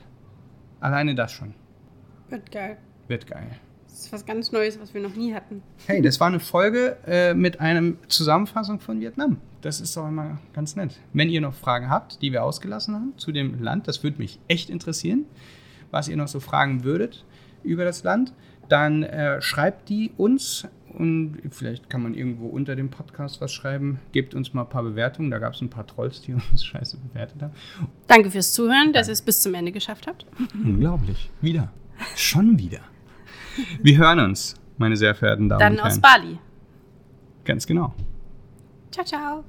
Alleine 0.80 1.14
das 1.14 1.30
schon. 1.30 1.52
Wird 2.30 2.50
geil. 2.50 2.78
Wird 3.06 3.26
geil. 3.26 3.50
Das 4.02 4.08
ist 4.08 4.12
was 4.12 4.26
ganz 4.26 4.50
Neues, 4.50 4.80
was 4.80 4.94
wir 4.94 5.00
noch 5.00 5.14
nie 5.14 5.32
hatten. 5.32 5.62
Hey, 5.86 6.02
das 6.02 6.18
war 6.18 6.26
eine 6.26 6.40
Folge 6.40 6.96
äh, 7.06 7.34
mit 7.34 7.60
einer 7.60 7.92
Zusammenfassung 8.08 8.80
von 8.80 9.00
Vietnam. 9.00 9.36
Das 9.60 9.80
ist 9.80 9.96
doch 9.96 10.08
immer 10.08 10.38
ganz 10.52 10.74
nett. 10.74 10.98
Wenn 11.12 11.28
ihr 11.28 11.40
noch 11.40 11.54
Fragen 11.54 11.88
habt, 11.88 12.20
die 12.20 12.32
wir 12.32 12.42
ausgelassen 12.42 12.96
haben 12.96 13.12
zu 13.16 13.30
dem 13.30 13.62
Land, 13.62 13.86
das 13.86 14.02
würde 14.02 14.18
mich 14.18 14.40
echt 14.48 14.70
interessieren, 14.70 15.24
was 15.92 16.08
ihr 16.08 16.16
noch 16.16 16.26
so 16.26 16.40
fragen 16.40 16.82
würdet 16.82 17.24
über 17.62 17.84
das 17.84 18.02
Land, 18.02 18.32
dann 18.68 19.04
äh, 19.04 19.40
schreibt 19.40 19.88
die 19.88 20.10
uns 20.16 20.66
und 20.94 21.40
vielleicht 21.50 21.88
kann 21.88 22.02
man 22.02 22.14
irgendwo 22.14 22.48
unter 22.48 22.74
dem 22.74 22.90
Podcast 22.90 23.40
was 23.40 23.52
schreiben. 23.52 24.00
Gebt 24.10 24.34
uns 24.34 24.52
mal 24.52 24.62
ein 24.62 24.68
paar 24.68 24.82
Bewertungen. 24.82 25.30
Da 25.30 25.38
gab 25.38 25.54
es 25.54 25.60
ein 25.60 25.70
paar 25.70 25.86
Trolls, 25.86 26.22
die 26.22 26.34
uns 26.50 26.64
scheiße 26.64 26.96
bewertet 26.96 27.40
haben. 27.40 27.52
Danke 28.08 28.32
fürs 28.32 28.52
Zuhören, 28.52 28.92
dass 28.92 29.06
ihr 29.06 29.12
es 29.12 29.22
bis 29.22 29.40
zum 29.42 29.54
Ende 29.54 29.70
geschafft 29.70 30.08
habt. 30.08 30.26
Unglaublich. 30.54 31.30
Wieder. 31.40 31.70
Schon 32.16 32.58
wieder. 32.58 32.80
Wir 33.82 33.98
hören 33.98 34.20
uns, 34.20 34.54
meine 34.78 34.96
sehr 34.96 35.14
verehrten 35.14 35.48
Damen 35.48 35.60
Dann 35.60 35.72
und 35.74 35.80
aus 35.80 35.88
Herren. 35.92 36.00
Bali. 36.00 36.38
Ganz 37.44 37.66
genau. 37.66 37.94
Ciao, 38.90 39.04
ciao. 39.04 39.44